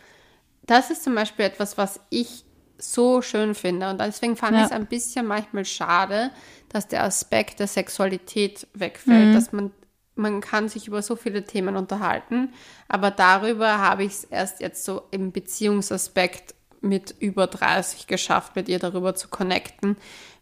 das 0.69 0.91
ist 0.91 1.03
zum 1.03 1.15
Beispiel 1.15 1.45
etwas, 1.47 1.77
was 1.77 2.01
ich 2.11 2.45
so 2.79 3.23
schön 3.23 3.55
finde. 3.57 3.91
Und 3.91 4.01
deswegen 4.01 4.37
fand 4.37 4.53
Ja. 4.55 4.61
ich 4.61 4.67
es 4.67 4.73
ein 4.73 4.87
bisschen 4.87 5.27
manchmal 5.27 5.65
schade, 5.65 6.31
dass 6.69 6.87
der 6.87 7.03
Aspekt 7.03 7.59
der 7.59 7.67
Sexualität 7.67 8.69
wegfällt, 8.75 9.35
dass 9.35 9.51
man, 9.53 9.73
man 10.15 10.41
kann 10.41 10.69
sich 10.69 10.87
über 10.87 11.03
so 11.03 11.17
viele 11.17 11.45
Themen 11.45 11.75
unterhalten, 11.77 12.53
aber 12.87 13.11
darüber 13.11 13.79
habe 13.79 14.05
ich 14.05 14.13
es 14.13 14.25
erst 14.25 14.61
jetzt 14.61 14.85
so 14.85 15.03
im 15.11 15.33
Beziehungsaspekt 15.33 16.55
mit 16.81 17.15
über 17.19 17.47
30 17.49 18.07
geschafft, 18.07 18.55
mit 18.55 18.69
ihr 18.69 18.79
darüber 18.79 19.15
zu 19.15 19.27
connecten, 19.29 19.97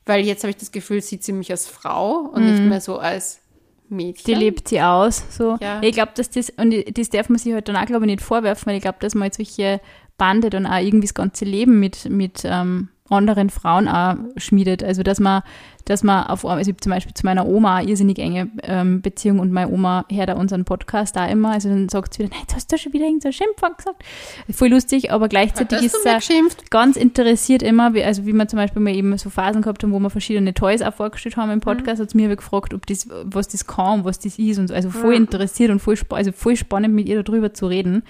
weil 0.04 0.24
jetzt 0.24 0.42
habe 0.44 0.50
ich 0.50 0.56
das 0.58 0.72
Gefühl, 0.72 1.00
sieht 1.00 1.24
sie 1.24 1.32
mich 1.32 1.50
als 1.50 1.66
Frau 1.66 2.18
und 2.32 2.44
nicht 2.44 2.62
mehr 2.62 2.80
so 2.80 2.98
als 2.98 3.40
Mädchen. 3.88 4.24
Die 4.26 4.34
lebt 4.34 4.68
sie 4.68 4.82
aus. 4.82 5.22
So. 5.30 5.56
Ja. 5.60 5.80
Ich 5.82 5.92
glaube, 5.94 6.12
dass 6.14 6.28
das, 6.30 6.50
und 6.50 6.74
das 6.98 7.08
darf 7.08 7.28
man 7.28 7.38
sich 7.38 7.52
halt 7.54 7.68
dann 7.68 7.76
auch, 7.76 7.86
glaube 7.86 8.04
ich, 8.04 8.10
nicht 8.12 8.20
vorwerfen, 8.22 8.66
weil 8.66 8.76
ich 8.76 8.82
glaube, 8.82 8.98
dass 9.00 9.14
man 9.14 9.26
jetzt 9.26 9.36
solche 9.36 9.80
Bande 10.18 10.50
dann 10.50 10.66
auch 10.66 10.80
irgendwie 10.80 11.06
das 11.06 11.14
ganze 11.14 11.44
Leben 11.44 11.78
mit, 11.80 12.08
mit 12.08 12.42
ähm, 12.44 12.88
anderen 13.10 13.50
Frauen 13.50 13.88
auch 13.88 14.16
schmiedet. 14.36 14.82
Also, 14.82 15.02
dass 15.02 15.20
man, 15.20 15.42
dass 15.84 16.02
man 16.02 16.26
auf, 16.26 16.44
also 16.44 16.70
ich 16.70 16.76
zum 16.78 16.90
Beispiel 16.90 17.14
zu 17.14 17.24
meiner 17.24 17.46
Oma 17.46 17.76
eine 17.76 17.88
irrsinnig 17.88 18.18
enge 18.18 18.50
ähm, 18.62 19.02
Beziehung 19.02 19.38
und 19.38 19.52
meine 19.52 19.70
Oma 19.70 20.04
hört 20.10 20.30
auch 20.30 20.38
unseren 20.38 20.64
Podcast 20.64 21.16
da 21.16 21.26
immer. 21.26 21.52
Also, 21.52 21.68
dann 21.68 21.88
sagt 21.88 22.14
sie 22.14 22.20
wieder, 22.20 22.30
nein, 22.30 22.40
jetzt 22.42 22.56
hast 22.56 22.72
du 22.72 22.78
schon 22.78 22.92
wieder 22.92 23.04
irgendein 23.04 23.32
Schimpfwort 23.32 23.78
gesagt. 23.78 24.02
Voll 24.50 24.68
lustig, 24.68 25.12
aber 25.12 25.28
gleichzeitig 25.28 25.82
ist 25.82 26.04
geschimpft? 26.04 26.70
ganz 26.70 26.96
interessiert 26.96 27.62
immer, 27.62 27.94
wie, 27.94 28.02
also 28.02 28.26
wie 28.26 28.32
wir 28.32 28.48
zum 28.48 28.58
Beispiel 28.58 28.82
mal 28.82 28.94
eben 28.94 29.16
so 29.18 29.30
Phasen 29.30 29.62
gehabt 29.62 29.82
haben, 29.82 29.92
wo 29.92 29.98
wir 29.98 30.10
verschiedene 30.10 30.54
Toys 30.54 30.82
auch 30.82 30.94
vorgestellt 30.94 31.36
haben 31.36 31.50
im 31.50 31.60
Podcast, 31.60 32.00
hat 32.00 32.10
sie 32.10 32.16
mir 32.16 32.34
gefragt, 32.34 32.74
ob 32.74 32.86
das, 32.86 33.08
was 33.24 33.48
das 33.48 33.66
kann, 33.66 34.04
was 34.04 34.18
das 34.18 34.38
ist 34.38 34.58
und 34.58 34.68
so. 34.68 34.74
Also 34.74 34.90
voll 34.90 35.14
interessiert 35.14 35.70
und 35.70 35.80
voll, 35.80 35.96
also 36.10 36.32
voll 36.32 36.56
spannend 36.56 36.94
mit 36.94 37.08
ihr 37.08 37.22
darüber 37.22 37.54
zu 37.54 37.66
reden 37.66 38.02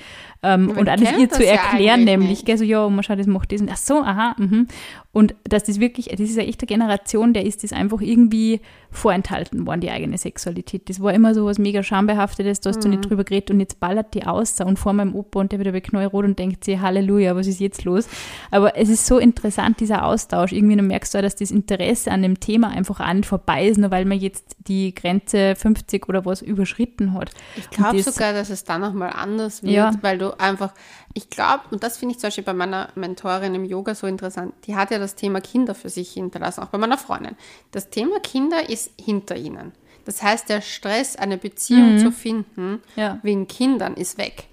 ähm, 0.43 0.70
und 0.70 0.89
alles 0.89 1.11
ihr 1.18 1.30
zu 1.30 1.45
ja 1.45 1.53
erklären, 1.53 2.01
eigentlich 2.01 2.05
nämlich, 2.05 2.30
nicht. 2.30 2.47
gell, 2.47 2.59
so, 2.59 2.64
ja, 2.64 2.89
man 2.89 3.03
schaut, 3.03 3.18
das 3.18 3.26
macht 3.26 3.53
das 3.53 3.61
und 3.61 3.70
ach 3.70 3.76
so, 3.76 4.01
aha, 4.01 4.34
mhm. 4.39 4.68
Und 5.12 5.34
dass 5.45 5.64
das 5.64 5.80
wirklich, 5.80 6.07
das 6.07 6.20
ist 6.20 6.39
eine 6.39 6.47
echte 6.47 6.66
Generation, 6.66 7.32
der 7.32 7.47
ist 7.47 7.64
das 7.64 7.72
einfach 7.72 8.01
irgendwie 8.01 8.61
vorenthalten 8.97 9.66
worden, 9.66 9.80
die 9.80 9.90
eigene 9.90 10.18
Sexualität. 10.18 10.88
Das 10.88 11.01
war 11.01 11.12
immer 11.12 11.34
so 11.34 11.44
was 11.47 11.59
mega 11.59 11.82
schambehaftetes, 11.82 12.61
da 12.61 12.70
hast 12.70 12.82
du 12.82 12.88
Mhm. 12.88 12.94
nicht 12.97 13.11
drüber 13.11 13.24
geredet 13.24 13.51
und 13.51 13.61
jetzt 13.61 13.78
ballert 13.78 14.14
die 14.14 14.26
aus 14.26 14.61
und 14.61 14.78
vor 14.78 14.92
meinem 14.92 15.14
Opa 15.14 15.40
und 15.40 15.53
der 15.53 15.59
wird 15.59 15.68
aber 15.68 15.80
knallrot 15.80 16.24
und 16.24 16.38
denkt 16.38 16.64
sich, 16.64 16.80
Halleluja, 16.80 17.36
was 17.36 17.47
ist 17.47 17.61
jetzt 17.61 17.84
los? 17.84 18.09
Aber 18.51 18.76
es 18.76 18.88
ist 18.88 19.07
so 19.07 19.18
interessant, 19.18 19.80
dieser 19.80 20.05
Austausch. 20.07 20.53
Irgendwie 20.53 20.76
dann 20.76 20.86
merkst 20.86 21.12
du 21.14 21.18
auch, 21.18 21.22
dass 21.22 21.36
das 21.36 21.51
Interesse 21.51 22.11
an 22.11 22.22
dem 22.22 22.40
Thema 22.40 22.68
einfach 22.68 23.01
auch 23.01 23.12
nicht 23.12 23.26
vorbei 23.26 23.66
ist, 23.68 23.76
nur 23.78 23.90
weil 23.90 24.05
man 24.05 24.18
jetzt 24.18 24.57
die 24.66 24.94
Grenze 24.94 25.55
50 25.57 26.09
oder 26.09 26.24
was 26.24 26.42
überschritten 26.42 27.12
hat. 27.12 27.30
Ich 27.57 27.68
glaube 27.70 27.97
das- 27.99 28.07
sogar, 28.14 28.32
dass 28.32 28.51
es 28.51 28.64
dann 28.64 28.80
nochmal 28.80 29.11
anders 29.14 29.62
wird, 29.62 29.72
Ja. 29.74 29.90
weil 30.01 30.18
du 30.18 30.38
einfach, 30.40 30.72
ich 31.17 31.31
glaube, 31.31 31.62
und 31.71 31.83
das 31.83 31.97
finde 31.97 32.12
ich 32.14 32.19
zum 32.21 32.29
Beispiel 32.29 32.45
bei 32.45 32.53
meiner 32.53 32.91
Mentorin 32.95 33.55
im 33.55 33.64
Yoga 33.64 33.95
so 33.95 34.07
interessant, 34.07 34.53
die 34.67 34.77
hat 34.77 34.91
ja 34.91 34.99
das 34.99 35.14
Thema 35.14 35.41
Kinder 35.41 35.75
für 35.75 35.89
sich 35.89 36.12
hinterlassen, 36.12 36.61
auch 36.62 36.69
bei 36.69 36.77
meiner 36.79 36.99
Freundin. 36.99 37.37
Das 37.73 37.89
Thema 37.89 38.21
Kinder 38.21 38.69
ist 38.69 38.91
hinter 39.01 39.35
ihnen. 39.37 39.73
Das 40.05 40.23
heißt, 40.23 40.49
der 40.51 40.61
Stress, 40.61 41.17
eine 41.17 41.39
Beziehung 41.39 41.99
zu 41.99 42.12
finden 42.12 42.71
Mhm. 42.73 42.81
Ja. 42.97 43.19
wegen 43.23 43.49
Kindern 43.49 43.95
ist 43.95 44.19
weg. 44.19 44.45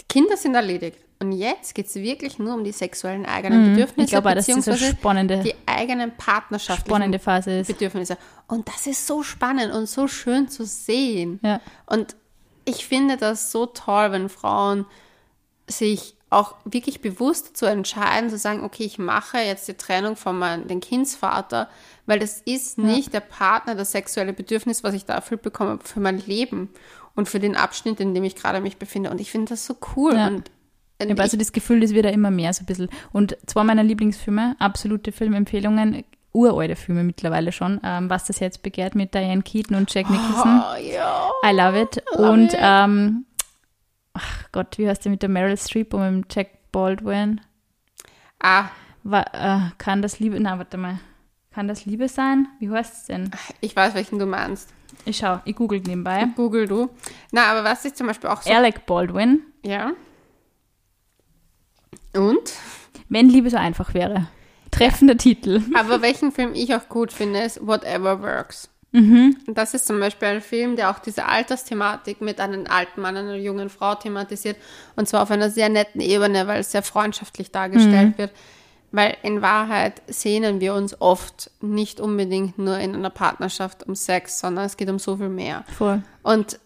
Die 0.00 0.06
Kinder 0.08 0.36
sind 0.36 0.54
erledigt. 0.56 0.98
Und 1.20 1.32
jetzt 1.32 1.74
geht 1.74 1.86
es 1.86 1.94
wirklich 1.94 2.38
nur 2.38 2.54
um 2.54 2.62
die 2.64 2.72
sexuellen 2.72 3.24
eigenen 3.26 3.70
Bedürfnisse, 3.70 4.00
Mhm. 4.00 4.04
Ich 4.04 4.10
glaube 4.10 4.34
das 4.34 4.48
eine 4.48 4.56
beziehungsweise 4.58 4.96
spannende, 4.96 5.42
die 5.42 5.54
eigenen 5.66 6.16
partnerschaftlichen 6.16 6.88
spannende 6.88 7.18
Phase 7.20 7.58
ist. 7.60 7.68
Bedürfnisse. 7.68 8.18
Und 8.48 8.66
das 8.68 8.86
ist 8.88 9.06
so 9.06 9.22
spannend 9.22 9.72
und 9.72 9.86
so 9.88 10.08
schön 10.08 10.48
zu 10.48 10.64
sehen. 10.64 11.38
Ja. 11.42 11.60
Und 11.86 12.16
ich 12.64 12.86
finde 12.86 13.16
das 13.16 13.50
so 13.52 13.66
toll, 13.66 14.12
wenn 14.12 14.28
Frauen 14.28 14.84
sich 15.68 16.14
auch 16.30 16.56
wirklich 16.64 17.00
bewusst 17.00 17.56
zu 17.56 17.66
entscheiden, 17.66 18.28
zu 18.28 18.36
sagen, 18.36 18.62
okay, 18.62 18.84
ich 18.84 18.98
mache 18.98 19.38
jetzt 19.38 19.66
die 19.68 19.74
Trennung 19.74 20.16
von 20.16 20.38
meinem 20.38 20.68
den 20.68 20.80
Kindsvater, 20.80 21.68
weil 22.06 22.18
das 22.18 22.40
ist 22.42 22.78
nicht 22.78 23.14
der 23.14 23.20
Partner, 23.20 23.74
das 23.74 23.92
sexuelle 23.92 24.32
Bedürfnis, 24.32 24.84
was 24.84 24.94
ich 24.94 25.04
da 25.04 25.14
erfüllt 25.14 25.42
bekomme 25.42 25.78
für 25.82 26.00
mein 26.00 26.18
Leben 26.18 26.68
und 27.14 27.28
für 27.28 27.40
den 27.40 27.56
Abschnitt, 27.56 28.00
in 28.00 28.14
dem 28.14 28.24
ich 28.24 28.36
gerade 28.36 28.60
mich 28.60 28.76
befinde. 28.76 29.10
Und 29.10 29.20
ich 29.20 29.30
finde 29.30 29.50
das 29.50 29.64
so 29.64 29.76
cool. 29.96 30.14
Ja. 30.14 30.26
Und, 30.28 30.50
Ich 31.00 31.10
habe 31.10 31.22
also 31.22 31.36
das 31.36 31.52
Gefühl, 31.52 31.80
das 31.80 31.94
wird 31.94 32.04
ja 32.04 32.10
immer 32.10 32.30
mehr 32.30 32.52
so 32.52 32.62
ein 32.62 32.66
bisschen. 32.66 32.88
Und 33.12 33.36
zwei 33.46 33.64
meiner 33.64 33.82
Lieblingsfilme, 33.82 34.56
absolute 34.58 35.12
Filmempfehlungen, 35.12 36.04
uralte 36.32 36.76
Filme 36.76 37.04
mittlerweile 37.04 37.52
schon, 37.52 37.80
ähm, 37.82 38.10
Was 38.10 38.24
das 38.26 38.40
Herz 38.40 38.58
begehrt 38.58 38.94
mit 38.94 39.14
Diane 39.14 39.42
Keaton 39.42 39.76
und 39.76 39.92
Jack 39.92 40.10
Nicholson. 40.10 40.62
oh, 40.62 40.76
ja. 40.76 41.30
I 41.44 41.54
love 41.54 41.80
it. 41.80 42.02
Love 42.14 42.30
und 42.30 42.52
it. 42.52 42.58
Ähm, 42.60 43.24
ach 44.18 44.44
Gott, 44.52 44.78
wie 44.78 44.88
heißt 44.88 45.04
der 45.04 45.10
mit 45.12 45.22
der 45.22 45.28
Meryl 45.28 45.56
Streep 45.56 45.94
und 45.94 46.00
mit 46.00 46.24
dem 46.24 46.28
Jack 46.30 46.70
Baldwin? 46.72 47.40
Ah, 48.40 48.66
Wa 49.04 49.22
äh, 49.32 49.70
kann 49.78 50.02
das 50.02 50.18
Liebe, 50.18 50.38
na 50.40 50.58
warte 50.58 50.76
mal, 50.76 50.98
kann 51.52 51.66
das 51.68 51.86
Liebe 51.86 52.08
sein? 52.08 52.46
Wie 52.58 52.70
heißt 52.70 52.94
es 52.94 53.04
denn? 53.06 53.30
ich 53.60 53.74
weiß, 53.74 53.94
welchen 53.94 54.18
du 54.18 54.26
meinst. 54.26 54.72
Ich 55.04 55.18
schau, 55.18 55.40
ich 55.44 55.54
google 55.56 55.80
nebenbei. 55.80 56.26
Google 56.36 56.66
du. 56.66 56.90
Na, 57.30 57.44
aber 57.50 57.64
was 57.64 57.84
ich 57.84 57.94
zum 57.94 58.06
Beispiel 58.06 58.28
auch 58.30 58.42
so. 58.42 58.50
Alec 58.52 58.84
Baldwin, 58.86 59.42
Ja. 59.64 59.92
Und? 62.14 62.52
wenn 63.08 63.28
Liebe 63.30 63.48
so 63.50 63.56
einfach 63.56 63.94
wäre. 63.94 64.26
Treffender 64.70 65.16
Titel. 65.16 65.62
Aber 65.74 66.02
welchen 66.02 66.30
Film 66.32 66.52
ich 66.54 66.74
auch 66.74 66.88
gut 66.88 67.12
finde, 67.12 67.40
ist 67.40 67.66
Whatever 67.66 68.20
Works. 68.22 68.68
Und 69.46 69.58
das 69.58 69.74
ist 69.74 69.86
zum 69.86 70.00
Beispiel 70.00 70.28
ein 70.28 70.40
Film, 70.40 70.76
der 70.76 70.90
auch 70.90 70.98
diese 70.98 71.26
Altersthematik 71.26 72.20
mit 72.20 72.40
einem 72.40 72.66
alten 72.68 73.00
Mann 73.00 73.16
einer 73.16 73.36
jungen 73.36 73.68
Frau 73.68 73.94
thematisiert. 73.94 74.56
Und 74.96 75.08
zwar 75.08 75.22
auf 75.22 75.30
einer 75.30 75.50
sehr 75.50 75.68
netten 75.68 76.00
Ebene, 76.00 76.46
weil 76.46 76.60
es 76.60 76.72
sehr 76.72 76.82
freundschaftlich 76.82 77.50
dargestellt 77.50 78.16
wird. 78.16 78.32
Weil 78.90 79.18
in 79.22 79.42
Wahrheit 79.42 80.00
sehnen 80.06 80.60
wir 80.60 80.72
uns 80.72 80.98
oft 81.00 81.50
nicht 81.60 82.00
unbedingt 82.00 82.56
nur 82.56 82.78
in 82.78 82.94
einer 82.94 83.10
Partnerschaft 83.10 83.86
um 83.86 83.94
Sex, 83.94 84.40
sondern 84.40 84.64
es 84.64 84.78
geht 84.78 84.88
um 84.88 84.98
so 84.98 85.18
viel 85.18 85.28
mehr. 85.28 85.64
Voll. 85.76 86.02
Und 86.22 86.58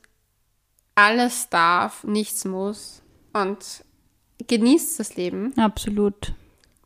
alles 0.94 1.48
darf, 1.48 2.04
nichts 2.04 2.44
muss. 2.44 3.02
Und 3.32 3.84
genießt 4.46 5.00
das 5.00 5.16
Leben. 5.16 5.52
Absolut. 5.58 6.34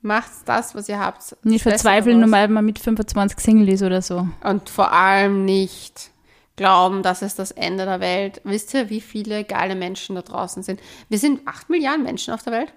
Macht 0.07 0.31
das, 0.45 0.77
was 0.77 0.89
ihr 0.89 1.01
habt. 1.01 1.37
Nicht 1.43 1.65
verzweifeln, 1.65 2.21
nur 2.21 2.31
weil 2.31 2.47
man 2.47 2.65
mit 2.65 2.79
25 2.79 3.41
Single 3.41 3.69
ist 3.71 3.83
oder 3.83 4.01
so. 4.01 4.29
Und 4.45 4.71
vor 4.71 4.93
allem 4.93 5.45
nicht 5.45 6.11
glauben, 6.55 7.03
das 7.03 7.23
ist 7.23 7.41
das 7.41 7.51
Ende 7.51 7.87
der 7.87 7.99
Welt. 7.99 8.41
Wisst 8.45 8.73
ihr, 8.75 8.89
wie 8.89 9.01
viele 9.01 9.43
geile 9.43 9.75
Menschen 9.75 10.15
da 10.15 10.23
draußen 10.23 10.63
sind? 10.63 10.81
Wir 11.09 11.19
sind 11.19 11.41
acht 11.49 11.69
Milliarden 11.71 12.05
Menschen 12.05 12.33
auf 12.33 12.45
der 12.45 12.53
Welt. 12.53 12.73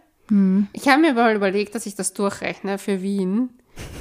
Ich 0.74 0.88
habe 0.88 1.02
mir 1.02 1.14
mal 1.14 1.36
überlegt, 1.36 1.76
dass 1.76 1.86
ich 1.86 1.94
das 1.94 2.14
durchrechne 2.14 2.80
für 2.80 3.04
Wien. 3.04 3.50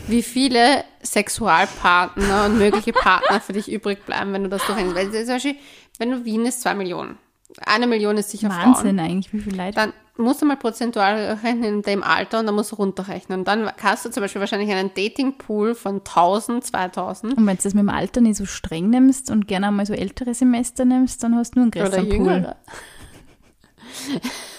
Wie 0.07 0.22
viele 0.22 0.85
Sexualpartner 1.03 2.47
und 2.47 2.57
mögliche 2.57 2.95
Partner 2.95 3.43
für 3.43 3.53
dich 3.53 3.70
übrig 3.70 4.07
bleiben, 4.07 4.33
wenn 4.33 4.45
du 4.45 4.49
das 4.49 4.64
durchrechnest. 4.64 4.97
Weil 4.97 5.11
zum 5.11 5.35
Beispiel, 5.35 5.57
wenn 5.99 6.11
du 6.12 6.24
Wien 6.24 6.47
ist, 6.47 6.62
zwei 6.62 6.74
Millionen. 6.74 7.18
Eine 7.64 7.86
Million 7.86 8.16
ist 8.16 8.30
sicher 8.30 8.51
Frauen. 8.51 8.74
Wahnsinn 8.74 9.01
eigentlich, 9.01 9.32
wie 9.32 9.40
viel 9.40 9.57
Leute. 9.57 9.74
Dann 9.74 9.92
musst 10.18 10.42
du 10.42 10.46
mal 10.46 10.57
prozentual 10.57 11.38
rechnen 11.42 11.64
in 11.64 11.82
dem 11.82 12.03
Alter 12.03 12.40
und 12.40 12.46
dann 12.46 12.55
musst 12.55 12.72
du 12.72 12.76
runterrechnen. 12.76 13.40
Und 13.40 13.49
dann 13.49 13.70
hast 13.80 14.05
du 14.05 14.11
zum 14.11 14.22
Beispiel 14.22 14.40
wahrscheinlich 14.40 14.70
einen 14.70 14.92
Datingpool 14.92 15.74
von 15.74 15.99
1000, 15.99 16.64
2000 16.64 17.38
Und 17.38 17.46
wenn 17.46 17.57
du 17.57 17.62
das 17.62 17.74
mit 17.74 17.82
dem 17.82 17.88
Alter 17.88 18.20
nicht 18.20 18.36
so 18.36 18.44
streng 18.44 18.90
nimmst 18.90 19.30
und 19.30 19.49
gerne 19.49 19.68
einmal 19.68 19.86
so 19.86 19.94
ältere 19.94 20.34
Semester 20.34 20.84
nimmst, 20.84 21.22
dann 21.22 21.36
hast 21.36 21.55
du 21.55 21.61
nur 21.61 21.72
einen 21.72 21.72
oder 21.72 22.03
größeren 22.03 22.09
Pool. 22.09 22.16
jüngere. 22.16 22.57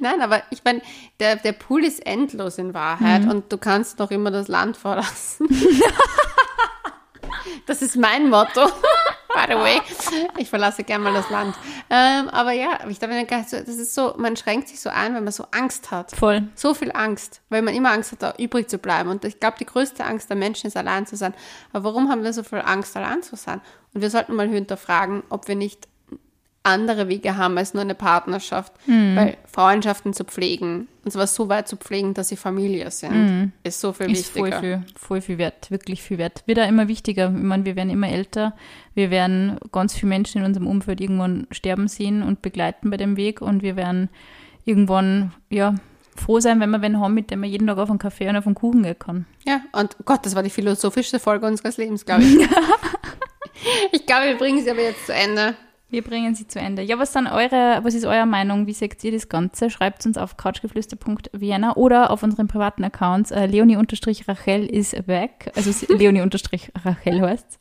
Nein, 0.00 0.20
aber 0.20 0.42
ich 0.50 0.62
meine, 0.64 0.82
der, 1.20 1.36
der 1.36 1.52
Pool 1.52 1.84
ist 1.84 2.04
endlos 2.04 2.58
in 2.58 2.74
Wahrheit 2.74 3.26
und 3.26 3.50
du 3.50 3.56
kannst 3.56 3.98
noch 3.98 4.10
immer 4.10 4.30
das 4.30 4.48
Land 4.48 4.76
verlassen. 4.76 5.46
das 7.66 7.82
ist 7.82 7.96
mein 7.96 8.28
Motto. 8.28 8.66
By 9.34 9.44
the 9.48 9.58
way, 9.58 9.80
ich 10.38 10.50
verlasse 10.50 10.84
gerne 10.84 11.04
mal 11.04 11.14
das 11.14 11.30
Land. 11.30 11.56
Ähm, 11.90 12.28
aber 12.28 12.52
ja, 12.52 12.80
ich 12.88 12.98
glaube, 12.98 13.24
das 13.26 13.52
ist 13.52 13.94
so, 13.94 14.14
man 14.16 14.36
schränkt 14.36 14.68
sich 14.68 14.80
so 14.80 14.90
ein, 14.90 15.14
wenn 15.14 15.24
man 15.24 15.32
so 15.32 15.46
Angst 15.50 15.90
hat. 15.90 16.12
Voll. 16.12 16.48
So 16.54 16.74
viel 16.74 16.92
Angst, 16.92 17.40
weil 17.48 17.62
man 17.62 17.74
immer 17.74 17.90
Angst 17.90 18.12
hat, 18.12 18.22
da 18.22 18.34
übrig 18.38 18.68
zu 18.68 18.78
bleiben. 18.78 19.08
Und 19.08 19.24
ich 19.24 19.40
glaube, 19.40 19.56
die 19.58 19.66
größte 19.66 20.04
Angst 20.04 20.28
der 20.28 20.36
Menschen 20.36 20.66
ist, 20.66 20.76
allein 20.76 21.06
zu 21.06 21.16
sein. 21.16 21.34
Aber 21.72 21.84
warum 21.84 22.10
haben 22.10 22.24
wir 22.24 22.32
so 22.32 22.42
viel 22.42 22.60
Angst, 22.60 22.96
allein 22.96 23.22
zu 23.22 23.36
sein? 23.36 23.60
Und 23.94 24.00
wir 24.00 24.10
sollten 24.10 24.34
mal 24.34 24.48
hinterfragen, 24.48 25.22
ob 25.28 25.48
wir 25.48 25.56
nicht 25.56 25.88
andere 26.64 27.08
Wege 27.08 27.36
haben 27.36 27.58
als 27.58 27.74
nur 27.74 27.82
eine 27.82 27.94
Partnerschaft. 27.94 28.72
Weil 28.86 29.36
Freundschaften 29.46 30.12
zu 30.12 30.24
pflegen, 30.24 30.88
und 31.04 31.10
zwar 31.10 31.26
so 31.26 31.48
weit 31.48 31.66
zu 31.66 31.76
pflegen, 31.76 32.14
dass 32.14 32.28
sie 32.28 32.36
Familie 32.36 32.90
sind, 32.90 33.52
ist 33.64 33.80
so 33.80 33.92
viel 33.92 34.10
Ist 34.12 34.30
voll 34.30 34.46
wichtiger. 34.46 34.60
viel, 34.60 34.84
voll 34.96 35.20
viel 35.20 35.38
wert, 35.38 35.70
wirklich 35.70 36.02
viel 36.02 36.18
wert. 36.18 36.42
Wird 36.46 36.60
auch 36.60 36.68
immer 36.68 36.86
wichtiger. 36.88 37.26
Ich 37.26 37.42
meine, 37.42 37.64
wir 37.64 37.74
werden 37.74 37.90
immer 37.90 38.08
älter. 38.08 38.54
Wir 38.94 39.10
werden 39.10 39.58
ganz 39.72 39.94
viele 39.94 40.10
Menschen 40.10 40.38
in 40.40 40.46
unserem 40.46 40.66
Umfeld 40.68 41.00
irgendwann 41.00 41.46
sterben 41.50 41.88
sehen 41.88 42.22
und 42.22 42.42
begleiten 42.42 42.90
bei 42.90 42.96
dem 42.96 43.16
Weg. 43.16 43.40
Und 43.40 43.62
wir 43.62 43.74
werden 43.76 44.08
irgendwann, 44.64 45.32
ja, 45.50 45.74
froh 46.14 46.40
sein, 46.40 46.60
wenn 46.60 46.70
wir 46.70 46.82
wen 46.82 47.00
haben, 47.00 47.14
mit 47.14 47.30
dem 47.30 47.42
wir 47.42 47.48
jeden 47.48 47.66
Tag 47.66 47.78
auf 47.78 47.90
einen 47.90 47.98
Kaffee 47.98 48.28
und 48.28 48.36
auf 48.36 48.46
einen 48.46 48.54
Kuchen 48.54 48.82
gehen 48.82 48.98
kann. 48.98 49.26
Ja, 49.44 49.62
und 49.72 49.96
Gott, 50.04 50.24
das 50.24 50.34
war 50.34 50.42
die 50.42 50.50
philosophischste 50.50 51.18
Folge 51.18 51.46
unseres 51.46 51.76
Lebens, 51.76 52.04
glaube 52.04 52.22
ich. 52.22 52.36
ich 53.92 54.06
glaube, 54.06 54.26
wir 54.26 54.36
bringen 54.36 54.62
sie 54.62 54.70
aber 54.70 54.82
jetzt 54.82 55.06
zu 55.06 55.14
Ende. 55.14 55.56
Wir 55.92 56.00
bringen 56.00 56.34
sie 56.34 56.46
zu 56.48 56.58
Ende. 56.58 56.80
Ja, 56.80 56.98
was 56.98 57.14
eure, 57.14 57.80
was 57.82 57.92
ist 57.92 58.06
eure 58.06 58.24
Meinung? 58.24 58.66
Wie 58.66 58.72
seht 58.72 59.04
ihr 59.04 59.12
das 59.12 59.28
Ganze? 59.28 59.68
Schreibt 59.68 60.06
uns 60.06 60.16
auf 60.16 60.38
couchgeflüster.vienna 60.38 61.76
oder 61.76 62.10
auf 62.10 62.22
unseren 62.22 62.48
privaten 62.48 62.82
Accounts. 62.82 63.30
Äh, 63.30 63.44
Leonie-Rachel 63.44 64.64
ist 64.64 65.06
weg. 65.06 65.52
Also 65.54 65.70
Leonie-Rachel 65.94 67.20
heißt 67.20 67.58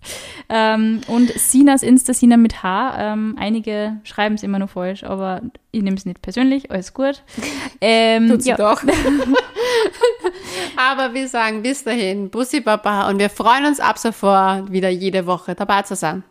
ähm, 0.47 1.01
Und 1.07 1.29
Sinas 1.33 1.83
Insta, 1.83 2.13
Sina 2.13 2.37
mit 2.37 2.63
H. 2.63 2.95
Ähm, 2.97 3.35
einige 3.37 3.97
schreiben 4.05 4.35
es 4.35 4.43
immer 4.43 4.59
nur 4.59 4.69
falsch, 4.69 5.03
aber 5.03 5.41
ich 5.71 5.83
nehme 5.83 5.97
es 5.97 6.05
nicht 6.05 6.21
persönlich. 6.21 6.71
Alles 6.71 6.93
gut. 6.93 7.23
Ähm, 7.83 8.29
Tut 8.29 8.43
sie 8.43 8.49
ja, 8.49 8.57
doch. 8.57 8.83
aber 10.77 11.15
wir 11.15 11.27
sagen 11.27 11.63
bis 11.63 11.83
dahin, 11.83 12.29
Bussi 12.29 12.61
Baba 12.61 13.09
und 13.09 13.17
wir 13.17 13.31
freuen 13.31 13.65
uns 13.65 13.79
ab 13.79 13.97
sofort 13.97 14.71
wieder 14.71 14.89
jede 14.89 15.25
Woche 15.25 15.55
dabei 15.55 15.81
zu 15.81 15.95
sein. 15.95 16.23